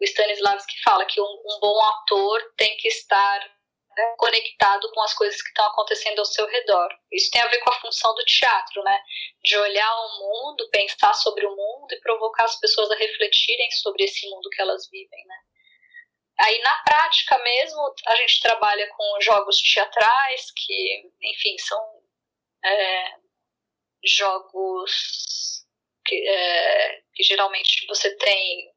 O 0.00 0.04
Stanislavski 0.04 0.82
fala 0.82 1.06
que 1.06 1.20
um, 1.20 1.24
um 1.24 1.60
bom 1.60 1.80
ator 1.84 2.52
tem 2.56 2.76
que 2.76 2.88
estar 2.88 3.56
né, 3.96 4.14
conectado 4.18 4.90
com 4.92 5.00
as 5.02 5.14
coisas 5.14 5.40
que 5.40 5.48
estão 5.48 5.64
acontecendo 5.66 6.18
ao 6.18 6.24
seu 6.26 6.46
redor. 6.46 6.88
Isso 7.10 7.30
tem 7.30 7.40
a 7.40 7.48
ver 7.48 7.58
com 7.58 7.70
a 7.70 7.80
função 7.80 8.14
do 8.14 8.24
teatro, 8.24 8.82
né? 8.82 8.98
De 9.42 9.56
olhar 9.56 9.96
o 9.96 10.18
mundo, 10.18 10.68
pensar 10.70 11.14
sobre 11.14 11.46
o 11.46 11.56
mundo 11.56 11.92
e 11.92 12.00
provocar 12.00 12.44
as 12.44 12.60
pessoas 12.60 12.90
a 12.90 12.96
refletirem 12.96 13.70
sobre 13.70 14.04
esse 14.04 14.28
mundo 14.28 14.50
que 14.50 14.60
elas 14.60 14.88
vivem, 14.90 15.26
né? 15.26 15.36
Aí 16.38 16.60
na 16.60 16.74
prática 16.84 17.38
mesmo 17.38 17.94
a 18.06 18.16
gente 18.16 18.42
trabalha 18.42 18.86
com 18.94 19.20
jogos 19.22 19.56
teatrais 19.62 20.52
que, 20.54 21.10
enfim, 21.22 21.56
são 21.58 21.80
é, 22.62 23.14
jogos 24.04 25.64
que, 26.04 26.28
é, 26.28 27.00
que 27.14 27.22
geralmente 27.22 27.86
você 27.86 28.14
tem 28.16 28.75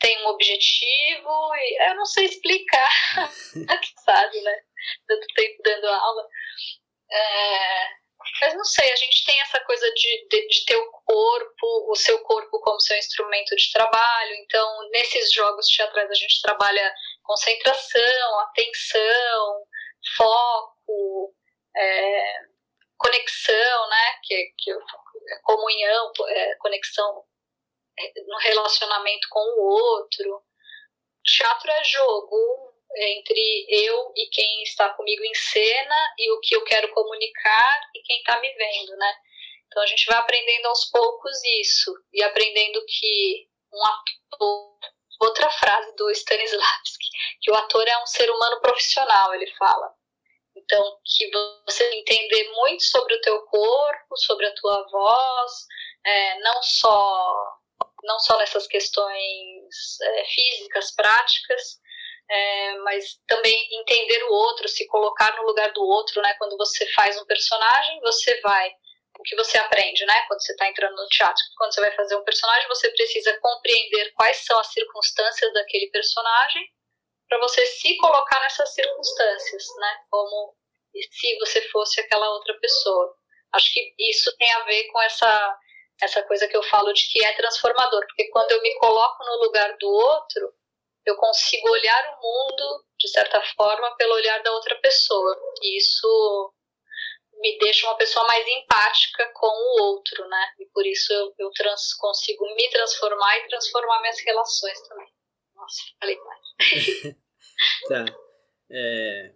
tem 0.00 0.18
um 0.24 0.28
objetivo 0.28 1.54
e 1.54 1.90
eu 1.90 1.94
não 1.94 2.06
sei 2.06 2.24
explicar, 2.24 2.90
sabe, 4.04 4.40
né? 4.40 4.56
Tanto 5.06 5.26
tempo 5.34 5.62
dando 5.62 5.86
aula. 5.86 6.26
É, 7.12 7.88
mas 8.40 8.54
não 8.54 8.64
sei, 8.64 8.90
a 8.90 8.96
gente 8.96 9.24
tem 9.24 9.40
essa 9.42 9.60
coisa 9.64 9.90
de, 9.92 10.26
de, 10.28 10.48
de, 10.48 10.64
ter 10.64 10.76
o 10.76 10.90
corpo, 10.90 11.90
o 11.90 11.94
seu 11.96 12.18
corpo 12.22 12.60
como 12.60 12.80
seu 12.80 12.96
instrumento 12.96 13.54
de 13.54 13.70
trabalho. 13.72 14.34
Então, 14.36 14.88
nesses 14.90 15.32
jogos 15.32 15.66
teatrais, 15.66 16.10
a 16.10 16.14
gente 16.14 16.40
trabalha 16.42 16.94
concentração, 17.22 18.40
atenção, 18.40 19.66
foco, 20.16 21.34
é, 21.76 22.34
conexão, 22.96 23.88
né? 23.88 24.18
Que, 24.22 24.54
que 24.58 24.70
eu, 24.70 24.78
comunhão, 25.42 26.12
é, 26.28 26.54
conexão 26.56 27.06
é, 27.08 27.29
no 28.26 28.38
relacionamento 28.38 29.28
com 29.30 29.40
o 29.40 29.62
outro. 29.62 30.42
Teatro 31.24 31.70
é 31.70 31.84
jogo 31.84 32.70
entre 32.96 33.66
eu 33.68 34.12
e 34.16 34.28
quem 34.30 34.62
está 34.62 34.88
comigo 34.90 35.22
em 35.24 35.34
cena 35.34 36.14
e 36.18 36.32
o 36.32 36.40
que 36.40 36.56
eu 36.56 36.64
quero 36.64 36.92
comunicar 36.92 37.80
e 37.94 38.02
quem 38.02 38.18
está 38.18 38.40
me 38.40 38.52
vendo, 38.52 38.96
né? 38.96 39.14
Então 39.66 39.82
a 39.82 39.86
gente 39.86 40.04
vai 40.06 40.18
aprendendo 40.18 40.66
aos 40.66 40.86
poucos 40.86 41.36
isso 41.60 41.94
e 42.12 42.22
aprendendo 42.22 42.84
que 42.86 43.48
um 43.72 43.84
ator, 43.86 44.78
outra 45.20 45.50
frase 45.50 45.94
do 45.94 46.10
Stanislavski, 46.10 47.08
que 47.40 47.50
o 47.52 47.54
ator 47.54 47.86
é 47.86 48.02
um 48.02 48.06
ser 48.06 48.28
humano 48.30 48.60
profissional, 48.60 49.32
ele 49.34 49.46
fala. 49.56 49.94
Então, 50.56 50.98
que 51.04 51.30
você 51.64 51.88
entender 51.94 52.50
muito 52.52 52.82
sobre 52.84 53.14
o 53.14 53.20
teu 53.20 53.40
corpo, 53.42 54.16
sobre 54.16 54.46
a 54.46 54.54
tua 54.54 54.84
voz, 54.90 55.52
é, 56.04 56.40
não 56.40 56.62
só 56.62 57.59
não 58.04 58.18
só 58.18 58.38
nessas 58.38 58.66
questões 58.66 60.00
é, 60.02 60.24
físicas, 60.24 60.94
práticas, 60.94 61.80
é, 62.30 62.78
mas 62.78 63.18
também 63.26 63.68
entender 63.80 64.22
o 64.24 64.32
outro, 64.32 64.68
se 64.68 64.86
colocar 64.86 65.34
no 65.36 65.42
lugar 65.42 65.72
do 65.72 65.82
outro, 65.82 66.22
né? 66.22 66.34
Quando 66.38 66.56
você 66.56 66.86
faz 66.92 67.20
um 67.20 67.26
personagem, 67.26 68.00
você 68.00 68.40
vai 68.40 68.70
o 69.18 69.22
que 69.22 69.36
você 69.36 69.58
aprende, 69.58 70.04
né? 70.06 70.24
Quando 70.28 70.40
você 70.42 70.52
está 70.52 70.66
entrando 70.66 70.96
no 70.96 71.06
teatro, 71.08 71.42
quando 71.58 71.74
você 71.74 71.80
vai 71.80 71.94
fazer 71.94 72.16
um 72.16 72.24
personagem, 72.24 72.68
você 72.68 72.90
precisa 72.90 73.38
compreender 73.40 74.12
quais 74.12 74.38
são 74.44 74.58
as 74.58 74.68
circunstâncias 74.68 75.52
daquele 75.52 75.88
personagem 75.88 76.66
para 77.28 77.38
você 77.40 77.66
se 77.66 77.96
colocar 77.98 78.40
nessas 78.40 78.72
circunstâncias, 78.72 79.64
né? 79.76 79.96
Como 80.10 80.56
se 81.12 81.38
você 81.38 81.62
fosse 81.68 82.00
aquela 82.00 82.30
outra 82.30 82.54
pessoa. 82.60 83.14
Acho 83.52 83.72
que 83.72 83.94
isso 83.98 84.34
tem 84.38 84.50
a 84.52 84.64
ver 84.64 84.84
com 84.88 85.02
essa 85.02 85.58
essa 86.02 86.22
coisa 86.22 86.48
que 86.48 86.56
eu 86.56 86.62
falo 86.62 86.92
de 86.92 87.08
que 87.10 87.24
é 87.24 87.34
transformador, 87.34 88.00
porque 88.06 88.28
quando 88.30 88.52
eu 88.52 88.62
me 88.62 88.74
coloco 88.78 89.24
no 89.24 89.44
lugar 89.44 89.76
do 89.78 89.88
outro, 89.88 90.54
eu 91.06 91.16
consigo 91.16 91.68
olhar 91.70 92.18
o 92.18 92.22
mundo 92.22 92.84
de 92.98 93.08
certa 93.08 93.40
forma 93.56 93.96
pelo 93.96 94.14
olhar 94.14 94.42
da 94.42 94.52
outra 94.52 94.76
pessoa. 94.80 95.36
E 95.62 95.78
isso 95.78 96.54
me 97.40 97.58
deixa 97.58 97.86
uma 97.86 97.96
pessoa 97.96 98.26
mais 98.26 98.46
empática 98.46 99.30
com 99.34 99.46
o 99.46 99.82
outro, 99.82 100.28
né? 100.28 100.46
E 100.58 100.66
por 100.66 100.86
isso 100.86 101.12
eu, 101.12 101.34
eu 101.38 101.50
trans, 101.52 101.94
consigo 101.94 102.44
me 102.54 102.68
transformar 102.70 103.38
e 103.38 103.48
transformar 103.48 104.00
minhas 104.02 104.20
relações 104.20 104.80
também. 104.88 105.08
Nossa, 105.54 105.82
falei 105.98 106.18
mais. 106.18 107.16
tá. 107.88 108.04
É, 108.70 109.32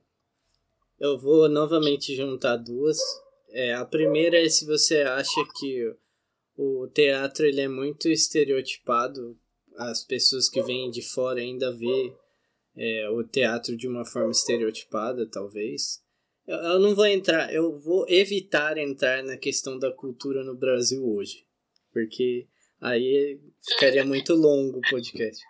eu 1.01 1.19
vou 1.19 1.49
novamente 1.49 2.15
juntar 2.15 2.57
duas. 2.57 2.99
É, 3.51 3.75
a 3.75 3.85
primeira 3.85 4.45
é 4.45 4.49
se 4.49 4.67
você 4.67 5.03
acha 5.03 5.41
que 5.59 5.97
o 6.57 6.87
teatro 6.89 7.45
ele 7.45 7.61
é 7.61 7.69
muito 7.69 8.09
estereotipado, 8.09 9.39
as 9.77 10.05
pessoas 10.05 10.49
que 10.49 10.63
vêm 10.63 10.91
de 10.91 11.03
fora 11.03 11.41
ainda 11.41 11.73
vê 11.73 12.15
é, 12.77 13.09
o 13.11 13.25
teatro 13.25 13.77
de 13.77 13.89
uma 13.89 14.05
forma 14.05 14.31
estereotipada, 14.31 15.29
talvez. 15.29 16.03
Eu, 16.47 16.57
eu 16.57 16.79
não 16.79 16.95
vou 16.95 17.07
entrar, 17.07 17.53
eu 17.53 17.79
vou 17.79 18.07
evitar 18.09 18.79
entrar 18.79 19.23
na 19.23 19.37
questão 19.37 19.79
da 19.79 19.93
cultura 19.93 20.45
no 20.45 20.55
Brasil 20.55 21.05
hoje, 21.05 21.45
porque 21.93 22.47
aí 22.81 23.41
ficaria 23.63 24.05
muito 24.05 24.35
longo 24.35 24.79
o 24.79 24.91
podcast. 24.91 25.43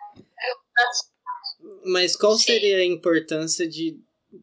Mas 1.85 2.15
qual 2.15 2.37
seria 2.37 2.77
a 2.77 2.85
importância 2.85 3.67
de 3.67 3.99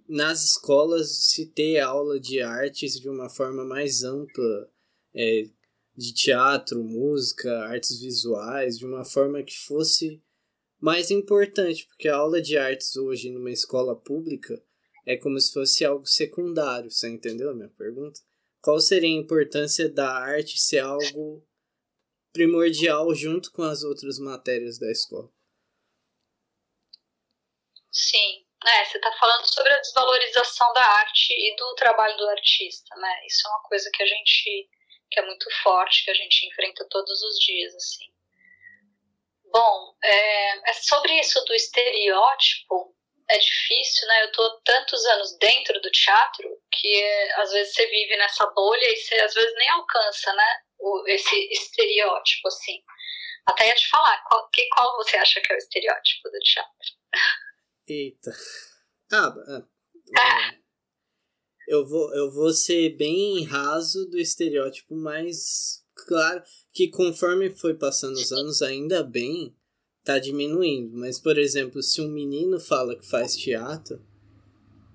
nas 0.08 0.42
escolas 0.42 1.30
se 1.30 1.46
ter 1.46 1.78
aula 1.80 2.18
de 2.18 2.40
artes 2.40 2.98
de 2.98 3.08
uma 3.08 3.28
forma 3.28 3.64
mais 3.64 4.02
ampla, 4.02 4.70
é, 5.14 5.44
de 5.96 6.14
teatro, 6.14 6.82
música, 6.82 7.50
artes 7.64 8.00
visuais, 8.00 8.78
de 8.78 8.86
uma 8.86 9.04
forma 9.04 9.42
que 9.42 9.56
fosse 9.56 10.22
mais 10.80 11.10
importante, 11.10 11.86
porque 11.86 12.08
a 12.08 12.16
aula 12.16 12.40
de 12.40 12.56
artes 12.58 12.96
hoje 12.96 13.30
numa 13.30 13.50
escola 13.50 13.94
pública 13.94 14.60
é 15.06 15.16
como 15.16 15.38
se 15.38 15.52
fosse 15.52 15.84
algo 15.84 16.06
secundário, 16.06 16.90
você 16.90 17.08
entendeu 17.08 17.50
a 17.50 17.54
minha 17.54 17.68
pergunta? 17.68 18.20
Qual 18.60 18.80
seria 18.80 19.08
a 19.08 19.20
importância 19.20 19.88
da 19.88 20.08
arte 20.08 20.60
ser 20.60 20.78
algo 20.78 21.46
primordial 22.32 23.14
junto 23.14 23.50
com 23.52 23.62
as 23.62 23.82
outras 23.82 24.18
matérias 24.18 24.78
da 24.78 24.90
escola? 24.90 25.28
Sim, 27.90 28.46
é, 28.64 28.84
você 28.84 28.96
está 28.96 29.12
falando 29.18 29.44
sobre 29.52 29.72
a 29.72 29.80
desvalorização 29.80 30.72
da 30.72 30.84
arte 30.84 31.32
e 31.32 31.56
do 31.56 31.74
trabalho 31.74 32.16
do 32.16 32.28
artista, 32.28 32.94
né? 32.96 33.26
Isso 33.26 33.46
é 33.46 33.50
uma 33.50 33.62
coisa 33.64 33.90
que 33.92 34.02
a 34.02 34.06
gente 34.06 34.70
que 35.12 35.20
é 35.20 35.26
muito 35.26 35.46
forte, 35.62 36.04
que 36.04 36.10
a 36.10 36.14
gente 36.14 36.46
enfrenta 36.46 36.86
todos 36.88 37.22
os 37.22 37.38
dias, 37.38 37.74
assim. 37.74 38.12
Bom, 39.52 39.94
é, 40.02 40.70
é 40.70 40.72
sobre 40.74 41.18
isso 41.20 41.44
do 41.44 41.54
estereótipo, 41.54 42.96
é 43.28 43.38
difícil, 43.38 44.08
né? 44.08 44.24
Eu 44.24 44.32
tô 44.32 44.60
tantos 44.60 45.04
anos 45.06 45.36
dentro 45.38 45.80
do 45.80 45.90
teatro 45.90 46.48
que 46.72 47.02
é, 47.02 47.40
às 47.40 47.50
vezes 47.52 47.74
você 47.74 47.86
vive 47.86 48.16
nessa 48.16 48.46
bolha 48.46 48.84
e 48.84 48.96
você 48.96 49.14
às 49.16 49.34
vezes 49.34 49.54
nem 49.56 49.68
alcança, 49.70 50.32
né? 50.32 50.60
O, 50.78 51.04
esse 51.06 51.36
estereótipo, 51.52 52.48
assim. 52.48 52.82
Até 53.46 53.68
ia 53.68 53.74
te 53.74 53.88
falar, 53.88 54.22
qual, 54.24 54.48
que, 54.50 54.68
qual 54.68 54.96
você 54.96 55.16
acha 55.16 55.40
que 55.40 55.52
é 55.52 55.56
o 55.56 55.58
estereótipo 55.58 56.30
do 56.30 56.38
teatro? 56.38 56.72
Eita. 57.88 58.30
Ah, 59.12 59.34
é, 60.18 60.58
eu, 61.72 61.86
vou, 61.86 62.14
eu 62.14 62.30
vou 62.30 62.52
ser 62.52 62.90
bem 62.96 63.44
raso 63.44 64.04
do 64.10 64.18
estereótipo, 64.18 64.94
mas 64.94 65.82
claro 66.06 66.42
que 66.70 66.88
conforme 66.88 67.48
foi 67.48 67.72
passando 67.74 68.16
os 68.16 68.30
anos, 68.30 68.60
ainda 68.60 69.02
bem, 69.02 69.56
tá 70.04 70.18
diminuindo. 70.18 70.94
Mas, 70.94 71.18
por 71.18 71.38
exemplo, 71.38 71.82
se 71.82 72.02
um 72.02 72.08
menino 72.08 72.60
fala 72.60 72.94
que 72.94 73.08
faz 73.08 73.34
teatro, 73.34 74.04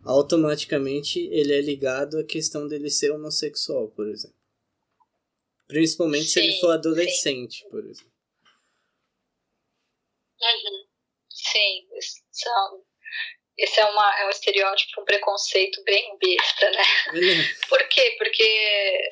automaticamente 0.04 1.20
ele 1.32 1.52
é 1.52 1.62
ligado 1.62 2.20
à 2.20 2.24
questão 2.24 2.68
dele 2.68 2.92
ser 2.92 3.12
homossexual, 3.12 3.88
por 3.90 4.08
exemplo. 4.08 4.38
Principalmente 5.68 6.26
sim, 6.26 6.32
se 6.32 6.40
ele 6.42 6.60
for 6.60 6.74
adolescente, 6.74 7.64
sim. 7.64 7.70
por 7.70 7.84
exemplo. 7.84 8.14
Uhum. 10.40 10.86
Sim, 11.28 11.88
são, 12.32 12.84
esse 13.58 13.80
é, 13.80 13.86
uma, 13.86 14.20
é 14.20 14.26
um 14.28 14.30
estereótipo, 14.30 15.02
um 15.02 15.06
preconceito 15.06 15.84
bem 15.84 16.18
besta, 16.20 16.70
né? 16.72 16.84
Por 17.70 17.88
quê? 17.90 18.16
Porque. 18.18 19.10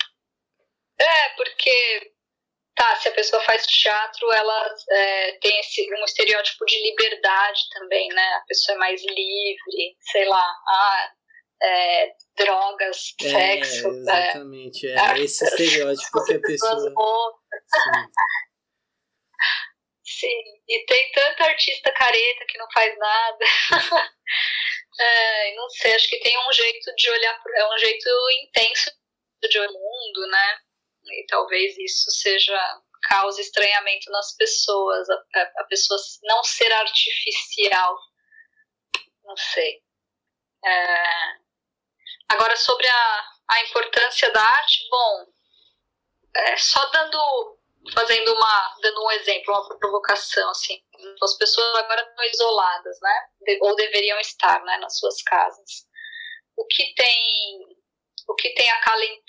É, 0.98 1.30
porque 1.36 2.16
Tá, 2.76 2.94
se 2.98 3.08
a 3.08 3.14
pessoa 3.14 3.42
faz 3.44 3.66
teatro, 3.66 4.30
ela 4.34 4.76
é, 4.92 5.32
tem 5.40 5.60
esse, 5.62 5.82
um 5.94 6.04
estereótipo 6.04 6.66
de 6.66 6.78
liberdade 6.84 7.62
também, 7.72 8.10
né? 8.10 8.34
A 8.34 8.42
pessoa 8.46 8.76
é 8.76 8.80
mais 8.80 9.02
livre, 9.02 9.96
sei 10.12 10.26
lá, 10.26 10.46
ah, 10.68 11.12
é, 11.64 12.12
drogas, 12.38 13.16
é, 13.22 13.30
sexo. 13.30 13.88
É, 13.88 13.92
exatamente, 13.92 14.88
é, 14.88 14.96
é 14.96 15.20
esse 15.22 15.46
estereótipo 15.48 16.26
que 16.26 16.34
a 16.34 16.40
pessoa. 16.42 16.94
Sim. 20.20 20.44
E 20.68 20.86
tem 20.86 21.12
tanta 21.12 21.44
artista 21.46 21.92
careta 21.92 22.46
que 22.48 22.58
não 22.58 22.68
faz 22.72 22.98
nada. 22.98 23.46
é, 25.00 25.56
não 25.56 25.70
sei, 25.70 25.94
acho 25.94 26.08
que 26.08 26.20
tem 26.20 26.38
um 26.48 26.52
jeito 26.54 26.96
de 26.96 27.10
olhar, 27.10 27.44
é 27.56 27.68
um 27.68 27.78
jeito 27.78 28.10
intenso 28.44 28.92
de 29.50 29.60
olhar 29.60 29.70
o 29.70 29.74
mundo, 29.74 30.28
né? 30.28 30.60
e 31.12 31.26
talvez 31.28 31.78
isso 31.78 32.10
seja 32.12 32.82
cause 33.08 33.42
estranhamento 33.42 34.10
nas 34.10 34.36
pessoas, 34.36 35.08
a, 35.10 35.24
a 35.58 35.64
pessoa 35.66 36.00
não 36.24 36.44
ser 36.44 36.72
artificial, 36.72 37.98
não 39.24 39.38
sei. 39.38 39.82
É... 40.66 41.46
Agora, 42.30 42.56
sobre 42.56 42.88
a, 42.88 43.24
a 43.50 43.64
importância 43.66 44.32
da 44.32 44.42
arte, 44.42 44.88
bom, 44.90 45.26
é, 46.36 46.58
só 46.58 46.84
dando, 46.90 47.55
fazendo 47.94 48.34
uma, 48.34 48.76
dando 48.82 49.04
um 49.04 49.12
exemplo, 49.12 49.54
uma 49.54 49.78
provocação, 49.78 50.50
assim, 50.50 50.82
as 51.22 51.38
pessoas 51.38 51.76
agora 51.76 52.02
estão 52.02 52.26
isoladas, 52.26 52.98
né, 53.02 53.28
ou 53.62 53.76
deveriam 53.76 54.20
estar, 54.20 54.64
né, 54.64 54.78
nas 54.78 54.98
suas 54.98 55.22
casas. 55.22 55.88
O 56.58 56.66
que 56.68 56.94
tem 56.96 57.76
o 58.28 58.36
que 58.36 58.50
tem 58.54 58.70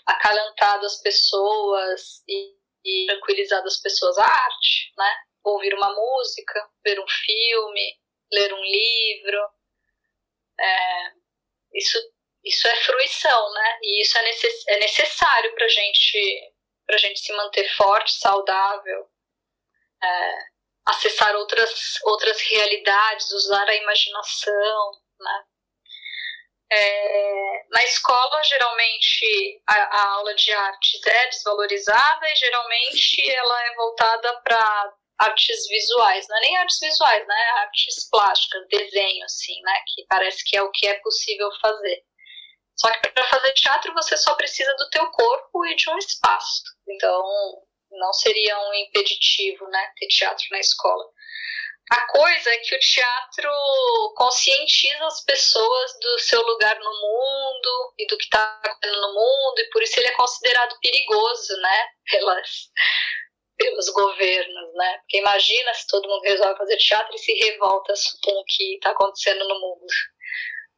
acalentado 0.07 0.87
as 0.87 1.01
pessoas 1.03 2.23
e, 2.27 2.55
e 2.85 3.07
tranquilizado 3.07 3.67
as 3.67 3.79
pessoas? 3.79 4.17
A 4.19 4.25
arte, 4.25 4.93
né? 4.97 5.17
Ouvir 5.45 5.75
uma 5.75 5.95
música, 5.95 6.69
ver 6.85 6.99
um 6.99 7.09
filme, 7.09 7.99
ler 8.33 8.53
um 8.53 8.63
livro. 8.63 9.39
É, 10.59 11.13
isso, 11.75 11.99
isso 12.43 12.67
é 12.67 12.77
fruição, 12.77 13.53
né? 13.53 13.79
E 13.83 14.03
isso 14.03 14.17
é, 14.19 14.23
necess, 14.23 14.69
é 14.69 14.79
necessário 14.79 15.55
para 15.55 15.69
gente, 15.69 16.55
a 16.95 16.99
gente 16.99 17.21
se 17.21 17.33
manter 17.33 17.69
forte, 17.77 18.13
saudável, 18.13 19.09
é, 20.03 20.39
acessar 20.87 21.35
outras, 21.35 21.99
outras 22.05 22.41
realidades, 22.41 23.33
usar 23.33 23.69
a 23.69 23.75
imaginação, 23.75 24.93
né? 25.21 25.45
É, 26.71 27.65
mas 27.73 27.93
escola, 27.93 28.43
geralmente, 28.43 29.63
a, 29.69 29.75
a 29.75 30.09
aula 30.15 30.35
de 30.35 30.53
artes 30.53 31.01
é 31.07 31.29
desvalorizada 31.29 32.29
e 32.29 32.37
geralmente 32.37 33.31
ela 33.31 33.67
é 33.67 33.75
voltada 33.75 34.41
para 34.43 34.95
artes 35.19 35.69
visuais, 35.69 36.27
não 36.29 36.37
é 36.37 36.41
nem 36.41 36.57
artes 36.59 36.79
visuais, 36.81 37.27
né? 37.27 37.51
Artes 37.59 38.09
plásticas, 38.11 38.67
desenho, 38.69 39.25
assim, 39.25 39.61
né? 39.63 39.81
Que 39.95 40.07
parece 40.09 40.45
que 40.45 40.57
é 40.57 40.63
o 40.63 40.71
que 40.71 40.87
é 40.87 40.95
possível 41.01 41.49
fazer. 41.61 42.05
Só 42.77 42.91
que 42.93 43.09
para 43.09 43.25
fazer 43.25 43.53
teatro 43.53 43.93
você 43.95 44.17
só 44.17 44.35
precisa 44.35 44.73
do 44.77 44.91
teu 44.91 45.07
corpo 45.11 45.65
e 45.67 45.75
de 45.75 45.89
um 45.91 45.99
espaço. 45.99 46.63
Então, 46.89 47.25
não 47.91 48.13
seria 48.13 48.59
um 48.59 48.75
impeditivo, 48.75 49.67
né? 49.69 49.93
Ter 49.97 50.09
teatro 50.09 50.45
na 50.51 50.61
escola. 50.61 51.05
A 51.91 52.01
coisa 52.09 52.51
é 52.51 52.59
que 52.59 52.75
o 52.75 52.81
teatro 52.81 54.15
conscientiza 54.17 55.07
as 55.07 55.25
pessoas 55.25 55.93
do 56.01 56.19
seu 56.19 56.43
lugar 56.43 56.77
no 56.81 56.91
mundo 56.91 57.95
e 57.97 58.07
do 58.09 58.19
que 58.19 58.25
está 58.25 58.61
acontecendo 58.65 59.01
no 59.01 59.15
mundo, 59.15 59.55
e 59.59 59.71
por 59.71 59.83
isso 59.83 60.01
ele 60.01 60.09
é 60.09 60.17
considerado 60.17 60.77
perigoso, 60.81 61.57
né? 61.59 61.89
Pelas, 62.11 62.71
pelos 63.57 63.89
governos, 63.91 64.75
né? 64.75 64.99
Porque 64.99 65.19
imagina 65.19 65.73
se 65.75 65.87
todo 65.87 66.09
mundo 66.09 66.23
resolve 66.23 66.59
fazer 66.59 66.77
teatro 66.77 67.15
e 67.15 67.19
se 67.19 67.33
revolta 67.33 67.95
com 68.23 68.33
o 68.33 68.45
que 68.45 68.75
está 68.75 68.91
acontecendo 68.91 69.47
no 69.47 69.61
mundo. 69.61 69.87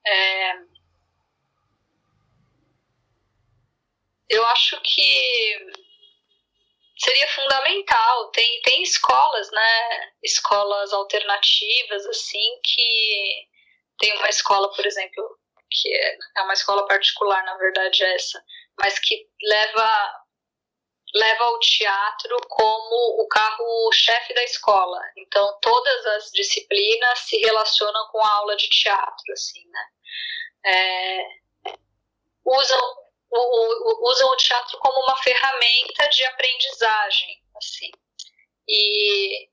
É... 0.06 0.77
Eu 4.28 4.44
acho 4.46 4.80
que 4.82 5.72
seria 6.98 7.28
fundamental. 7.28 8.30
Tem, 8.30 8.60
tem 8.62 8.82
escolas, 8.82 9.50
né? 9.50 10.12
Escolas 10.22 10.92
alternativas, 10.92 12.06
assim, 12.06 12.60
que 12.62 13.48
tem 13.98 14.12
uma 14.16 14.28
escola, 14.28 14.70
por 14.74 14.86
exemplo, 14.86 15.38
que 15.70 15.94
é, 15.94 16.18
é 16.38 16.42
uma 16.42 16.54
escola 16.54 16.86
particular, 16.86 17.42
na 17.44 17.56
verdade, 17.56 18.02
essa, 18.04 18.42
mas 18.78 18.98
que 18.98 19.26
leva 19.42 20.24
leva 21.14 21.48
o 21.48 21.58
teatro 21.58 22.36
como 22.48 23.22
o 23.22 23.28
carro-chefe 23.28 24.34
da 24.34 24.44
escola. 24.44 25.00
Então, 25.16 25.58
todas 25.60 26.06
as 26.06 26.30
disciplinas 26.32 27.18
se 27.20 27.38
relacionam 27.38 28.08
com 28.08 28.22
a 28.22 28.30
aula 28.30 28.56
de 28.56 28.68
teatro, 28.68 29.32
assim, 29.32 29.66
né? 29.68 29.86
É, 30.66 31.22
usam, 32.44 32.96
o, 33.30 33.38
o, 33.38 34.10
usam 34.10 34.28
o 34.30 34.36
teatro 34.36 34.78
como 34.78 35.02
uma 35.02 35.16
ferramenta 35.22 36.08
de 36.08 36.24
aprendizagem, 36.24 37.42
assim. 37.56 37.90
E 38.68 39.48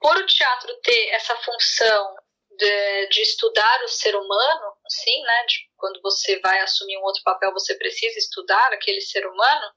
por 0.00 0.16
o 0.16 0.26
teatro 0.26 0.74
ter 0.82 1.08
essa 1.10 1.36
função 1.36 2.16
de, 2.50 3.06
de 3.08 3.22
estudar 3.22 3.82
o 3.82 3.88
ser 3.88 4.14
humano, 4.16 4.72
assim, 4.86 5.22
né? 5.22 5.44
De, 5.46 5.58
quando 5.76 6.00
você 6.02 6.38
vai 6.40 6.60
assumir 6.60 6.98
um 6.98 7.02
outro 7.02 7.22
papel, 7.24 7.52
você 7.52 7.74
precisa 7.76 8.18
estudar 8.18 8.72
aquele 8.72 9.00
ser 9.00 9.26
humano. 9.26 9.72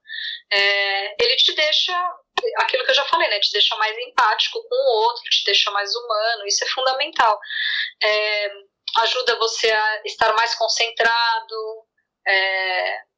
É, 0.52 1.24
ele 1.24 1.36
te 1.36 1.54
deixa 1.54 1.94
aquilo 2.58 2.84
que 2.84 2.92
eu 2.92 2.96
já 2.96 3.06
falei, 3.06 3.30
né? 3.30 3.40
Te 3.40 3.52
deixa 3.52 3.76
mais 3.78 3.98
empático 3.98 4.62
com 4.68 4.76
o 4.76 5.04
outro, 5.06 5.24
te 5.24 5.46
deixa 5.46 5.72
mais 5.72 5.94
humano. 5.96 6.46
Isso 6.46 6.64
é 6.64 6.68
fundamental. 6.68 7.40
É, 8.02 8.52
ajuda 9.00 9.38
você 9.38 9.72
a 9.72 10.02
estar 10.06 10.34
mais 10.36 10.56
concentrado. 10.56 11.86
É, 12.28 13.13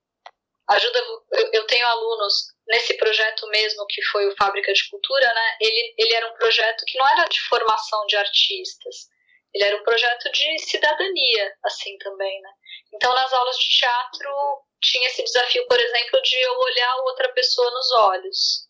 ajuda. 0.69 0.99
Eu, 1.32 1.49
eu 1.54 1.67
tenho 1.67 1.86
alunos 1.88 2.34
nesse 2.67 2.95
projeto 2.95 3.47
mesmo 3.47 3.86
que 3.88 4.01
foi 4.04 4.28
o 4.28 4.36
Fábrica 4.36 4.73
de 4.73 4.89
Cultura, 4.89 5.34
né? 5.34 5.58
Ele, 5.62 5.95
ele 5.97 6.13
era 6.13 6.28
um 6.28 6.34
projeto 6.36 6.84
que 6.88 6.97
não 6.97 7.08
era 7.08 7.25
de 7.25 7.39
formação 7.41 8.06
de 8.08 8.15
artistas 8.15 9.15
ele 9.56 9.63
era 9.63 9.78
um 9.78 9.84
projeto 9.84 10.30
de 10.34 10.60
cidadania, 10.60 11.58
assim 11.63 11.97
também, 11.99 12.41
né? 12.41 12.49
Então, 12.93 13.13
nas 13.13 13.32
aulas 13.32 13.58
de 13.58 13.69
teatro, 13.69 14.63
tinha 14.82 15.08
esse 15.08 15.23
desafio, 15.23 15.65
por 15.67 15.80
exemplo, 15.80 16.21
de 16.21 16.36
eu 16.36 16.60
olhar 16.60 16.95
outra 17.04 17.30
pessoa 17.30 17.71
nos 17.71 17.91
olhos. 17.93 18.67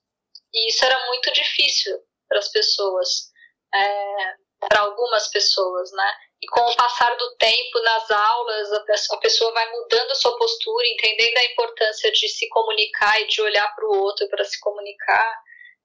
E 0.54 0.70
isso 0.70 0.86
era 0.86 1.08
muito 1.08 1.32
difícil 1.34 2.00
para 2.30 2.38
as 2.38 2.50
pessoas, 2.50 3.32
é, 3.74 4.36
para 4.70 4.82
algumas 4.82 5.28
pessoas, 5.30 5.92
né? 5.92 6.18
E 6.46 6.48
com 6.48 6.62
o 6.62 6.76
passar 6.76 7.18
do 7.18 7.36
tempo 7.38 7.80
nas 7.82 8.12
aulas, 8.12 8.72
a 8.72 9.18
pessoa 9.18 9.52
vai 9.52 9.68
mudando 9.72 10.12
a 10.12 10.16
sua 10.16 10.38
postura, 10.38 10.88
entendendo 10.88 11.36
a 11.38 11.46
importância 11.46 12.12
de 12.12 12.30
se 12.30 12.48
comunicar 12.50 13.20
e 13.20 13.26
de 13.26 13.42
olhar 13.42 13.68
para 13.76 13.88
o 13.88 13.98
outro 13.98 14.30
para 14.30 14.44
se 14.44 14.60
comunicar. 14.60 15.42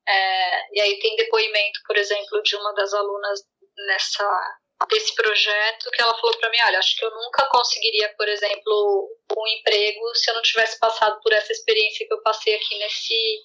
É, 0.06 0.76
e 0.76 0.80
aí 0.82 0.98
tem 0.98 1.16
depoimento, 1.16 1.80
por 1.86 1.96
exemplo, 1.96 2.42
de 2.42 2.56
uma 2.56 2.74
das 2.74 2.92
alunas 2.92 3.40
nessa 3.86 4.58
desse 4.90 5.14
projeto 5.14 5.90
que 5.90 6.00
ela 6.00 6.14
falou 6.18 6.36
para 6.38 6.48
mim, 6.50 6.56
olha, 6.66 6.78
acho 6.78 6.96
que 6.96 7.04
eu 7.04 7.10
nunca 7.10 7.46
conseguiria, 7.50 8.14
por 8.16 8.26
exemplo, 8.26 9.10
um 9.36 9.46
emprego 9.46 10.14
se 10.14 10.30
eu 10.30 10.34
não 10.34 10.42
tivesse 10.42 10.78
passado 10.78 11.20
por 11.22 11.32
essa 11.34 11.52
experiência 11.52 12.06
que 12.06 12.12
eu 12.12 12.22
passei 12.22 12.54
aqui 12.54 12.78
nesse 12.78 13.42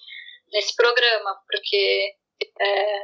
nesse 0.52 0.76
programa, 0.76 1.38
porque 1.50 2.14
é, 2.60 3.00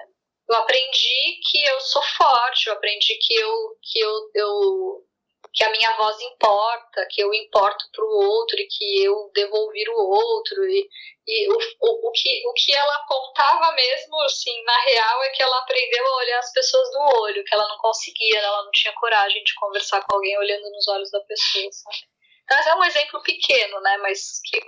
eu 0.51 0.57
aprendi 0.57 1.39
que 1.49 1.63
eu 1.63 1.79
sou 1.81 2.01
forte, 2.17 2.67
eu 2.67 2.73
aprendi 2.73 3.17
que 3.21 3.33
eu 3.33 3.77
que 3.81 3.99
eu, 3.99 4.31
eu 4.35 5.07
que 5.53 5.63
a 5.63 5.71
minha 5.71 5.95
voz 5.97 6.19
importa, 6.21 7.05
que 7.09 7.21
eu 7.21 7.33
importo 7.33 7.85
para 7.91 8.05
o 8.05 8.07
outro 8.07 8.57
e 8.57 8.67
que 8.67 9.03
eu 9.03 9.31
devo 9.33 9.55
ouvir 9.55 9.89
o 9.89 9.97
outro. 9.97 10.63
E, 10.65 10.87
e 11.27 11.49
o, 11.49 11.57
o, 11.81 12.07
o, 12.07 12.11
que, 12.11 12.47
o 12.47 12.53
que 12.53 12.73
ela 12.73 12.95
apontava 12.95 13.73
mesmo, 13.73 14.21
assim, 14.21 14.63
na 14.63 14.79
real, 14.81 15.23
é 15.23 15.29
que 15.29 15.43
ela 15.43 15.57
aprendeu 15.59 16.05
a 16.05 16.17
olhar 16.17 16.39
as 16.39 16.53
pessoas 16.53 16.89
do 16.91 16.99
olho, 17.21 17.43
que 17.43 17.53
ela 17.53 17.67
não 17.67 17.77
conseguia, 17.79 18.39
ela 18.39 18.63
não 18.63 18.71
tinha 18.71 18.93
coragem 18.93 19.43
de 19.43 19.53
conversar 19.55 20.01
com 20.05 20.15
alguém 20.15 20.37
olhando 20.37 20.69
nos 20.71 20.87
olhos 20.87 21.11
da 21.11 21.19
pessoa, 21.21 21.69
sabe? 21.71 21.97
Então, 22.43 22.57
é 22.57 22.75
um 22.75 22.83
exemplo 22.83 23.21
pequeno, 23.21 23.79
né, 23.81 23.97
mas 23.97 24.39
que 24.45 24.59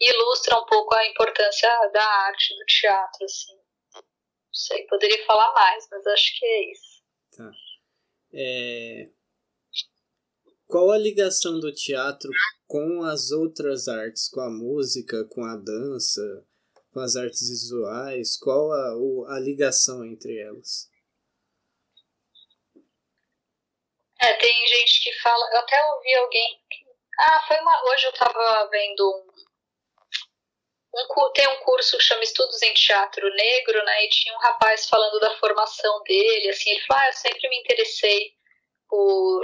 ilustra 0.00 0.58
um 0.58 0.66
pouco 0.66 0.94
a 0.94 1.06
importância 1.06 1.68
da 1.92 2.04
arte, 2.04 2.54
do 2.56 2.64
teatro, 2.66 3.24
assim. 3.24 3.61
Não 4.52 4.54
sei, 4.54 4.86
poderia 4.86 5.24
falar 5.24 5.50
mais, 5.54 5.88
mas 5.90 6.06
acho 6.06 6.38
que 6.38 6.44
é 6.44 6.72
isso. 6.72 7.02
Tá. 7.34 7.50
É, 8.34 9.08
qual 10.66 10.90
a 10.90 10.98
ligação 10.98 11.58
do 11.58 11.72
teatro 11.72 12.30
com 12.66 13.02
as 13.02 13.30
outras 13.30 13.88
artes, 13.88 14.28
com 14.28 14.40
a 14.40 14.50
música, 14.50 15.24
com 15.30 15.42
a 15.42 15.56
dança, 15.56 16.22
com 16.92 17.00
as 17.00 17.16
artes 17.16 17.48
visuais? 17.48 18.38
Qual 18.38 18.70
a, 18.72 19.36
a 19.36 19.38
ligação 19.40 20.04
entre 20.04 20.38
elas? 20.38 20.90
É, 24.20 24.34
tem 24.34 24.66
gente 24.66 25.02
que 25.02 25.12
fala. 25.20 25.50
Eu 25.52 25.58
até 25.60 25.82
ouvi 25.94 26.14
alguém. 26.14 26.60
Ah, 27.18 27.44
foi 27.48 27.58
uma. 27.58 27.92
Hoje 27.92 28.06
eu 28.06 28.10
estava 28.12 28.68
vendo 28.70 29.02
um, 29.02 29.31
um, 30.94 31.32
tem 31.32 31.48
um 31.48 31.60
curso 31.60 31.96
que 31.96 32.04
chama 32.04 32.22
Estudos 32.22 32.60
em 32.62 32.74
Teatro 32.74 33.28
Negro, 33.34 33.84
né? 33.84 34.04
E 34.04 34.08
tinha 34.08 34.34
um 34.34 34.40
rapaz 34.40 34.88
falando 34.88 35.18
da 35.20 35.36
formação 35.38 36.02
dele, 36.04 36.50
assim, 36.50 36.70
ele 36.70 36.80
falou, 36.82 37.02
ah, 37.02 37.06
eu 37.06 37.12
sempre 37.12 37.48
me 37.48 37.58
interessei 37.60 38.32
por 38.88 39.40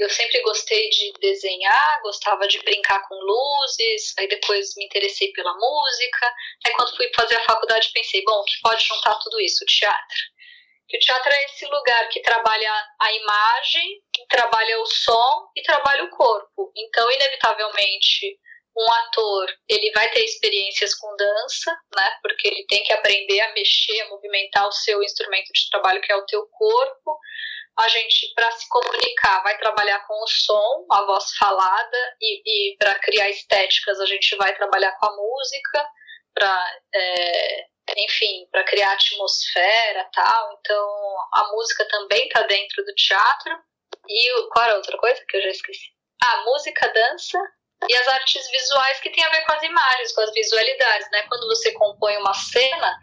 eu 0.00 0.08
sempre 0.08 0.40
gostei 0.40 0.88
de 0.88 1.12
desenhar, 1.20 2.00
gostava 2.02 2.48
de 2.48 2.58
brincar 2.60 3.06
com 3.06 3.14
luzes, 3.14 4.14
aí 4.18 4.26
depois 4.28 4.74
me 4.76 4.86
interessei 4.86 5.30
pela 5.32 5.52
música. 5.52 6.34
Aí 6.66 6.72
quando 6.72 6.96
fui 6.96 7.10
fazer 7.14 7.36
a 7.36 7.44
faculdade 7.44 7.90
pensei, 7.92 8.22
bom, 8.24 8.40
o 8.40 8.44
que 8.44 8.60
pode 8.62 8.82
juntar 8.82 9.14
tudo 9.16 9.38
isso? 9.40 9.62
O 9.62 9.66
teatro. 9.66 10.18
Que 10.88 10.96
o 10.96 11.00
teatro 11.00 11.30
é 11.30 11.44
esse 11.44 11.66
lugar 11.66 12.08
que 12.08 12.20
trabalha 12.22 12.72
a 12.98 13.12
imagem, 13.12 14.02
trabalha 14.30 14.80
o 14.80 14.86
som 14.86 15.50
e 15.54 15.62
trabalha 15.62 16.04
o 16.04 16.10
corpo. 16.10 16.72
Então, 16.74 17.10
inevitavelmente, 17.12 18.38
um 18.80 18.92
ator 18.92 19.46
ele 19.68 19.90
vai 19.92 20.10
ter 20.10 20.24
experiências 20.24 20.94
com 20.94 21.14
dança, 21.16 21.76
né? 21.94 22.18
Porque 22.22 22.48
ele 22.48 22.64
tem 22.66 22.82
que 22.82 22.92
aprender 22.92 23.40
a 23.40 23.52
mexer, 23.52 24.00
a 24.00 24.08
movimentar 24.08 24.66
o 24.66 24.72
seu 24.72 25.02
instrumento 25.02 25.52
de 25.52 25.70
trabalho, 25.70 26.00
que 26.00 26.12
é 26.12 26.16
o 26.16 26.26
teu 26.26 26.46
corpo 26.46 27.18
a 27.78 27.88
gente, 27.88 28.32
para 28.34 28.50
se 28.50 28.68
comunicar, 28.68 29.42
vai 29.42 29.56
trabalhar 29.56 30.00
com 30.06 30.22
o 30.22 30.26
som, 30.26 30.86
a 30.90 31.02
voz 31.06 31.32
falada, 31.38 32.16
e, 32.20 32.72
e 32.72 32.76
para 32.76 32.98
criar 32.98 33.30
estéticas, 33.30 33.98
a 34.00 34.06
gente 34.06 34.36
vai 34.36 34.54
trabalhar 34.54 34.92
com 34.98 35.06
a 35.06 35.16
música, 35.16 35.86
para, 36.34 36.80
é, 36.94 37.66
enfim, 37.96 38.46
para 38.50 38.64
criar 38.64 38.92
atmosfera 38.92 40.08
tal. 40.12 40.58
Então, 40.60 40.88
a 41.32 41.48
música 41.52 41.86
também 41.88 42.26
está 42.26 42.42
dentro 42.42 42.84
do 42.84 42.94
teatro. 42.94 43.58
E 44.08 44.48
qual 44.52 44.64
era 44.64 44.74
a 44.74 44.76
outra 44.76 44.98
coisa 44.98 45.24
que 45.26 45.36
eu 45.36 45.42
já 45.42 45.48
esqueci? 45.48 45.86
Ah, 46.22 46.44
música, 46.44 46.86
dança 46.88 47.38
e 47.88 47.96
as 47.96 48.08
artes 48.08 48.50
visuais 48.50 49.00
que 49.00 49.10
tem 49.10 49.24
a 49.24 49.30
ver 49.30 49.44
com 49.44 49.52
as 49.52 49.62
imagens, 49.62 50.12
com 50.12 50.20
as 50.20 50.32
visualidades, 50.32 51.10
né? 51.10 51.22
Quando 51.28 51.46
você 51.48 51.72
compõe 51.72 52.16
uma 52.18 52.34
cena, 52.34 52.98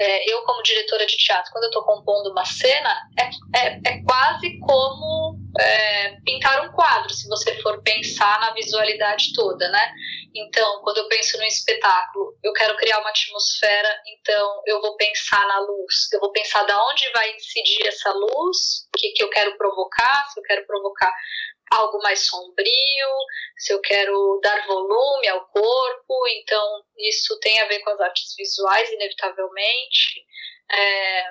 é, 0.00 0.32
eu 0.32 0.42
como 0.44 0.62
diretora 0.62 1.04
de 1.04 1.16
teatro, 1.16 1.52
quando 1.52 1.64
eu 1.64 1.68
estou 1.68 1.84
compondo 1.84 2.30
uma 2.30 2.44
cena, 2.44 2.96
é, 3.18 3.58
é, 3.58 3.80
é 3.86 4.02
quase 4.02 4.58
como 4.60 5.36
é, 5.60 6.16
pintar 6.24 6.66
um 6.66 6.72
quadro, 6.72 7.12
se 7.12 7.28
você 7.28 7.54
for 7.60 7.82
pensar 7.82 8.40
na 8.40 8.52
visualidade 8.54 9.34
toda, 9.34 9.68
né? 9.68 9.92
Então, 10.34 10.80
quando 10.82 10.98
eu 10.98 11.08
penso 11.08 11.36
no 11.36 11.44
espetáculo, 11.44 12.34
eu 12.42 12.52
quero 12.54 12.76
criar 12.78 12.98
uma 13.00 13.10
atmosfera, 13.10 14.00
então 14.06 14.62
eu 14.66 14.80
vou 14.80 14.96
pensar 14.96 15.46
na 15.46 15.60
luz, 15.60 16.10
eu 16.12 16.20
vou 16.20 16.32
pensar 16.32 16.64
da 16.64 16.82
onde 16.88 17.10
vai 17.12 17.34
incidir 17.34 17.86
essa 17.86 18.10
luz, 18.12 18.86
o 18.94 18.98
que, 18.98 19.10
que 19.10 19.22
eu 19.22 19.28
quero 19.28 19.56
provocar, 19.58 20.26
se 20.32 20.40
eu 20.40 20.44
quero 20.44 20.66
provocar 20.66 21.12
algo 21.70 21.98
mais 21.98 22.26
sombrio, 22.26 23.08
se 23.56 23.72
eu 23.72 23.80
quero 23.80 24.40
dar 24.42 24.66
volume 24.66 25.28
ao 25.28 25.46
corpo, 25.46 26.26
então 26.28 26.84
isso 26.98 27.38
tem 27.40 27.60
a 27.60 27.66
ver 27.66 27.80
com 27.80 27.90
as 27.90 28.00
artes 28.00 28.34
visuais, 28.36 28.90
inevitavelmente. 28.90 30.26
É, 30.72 31.24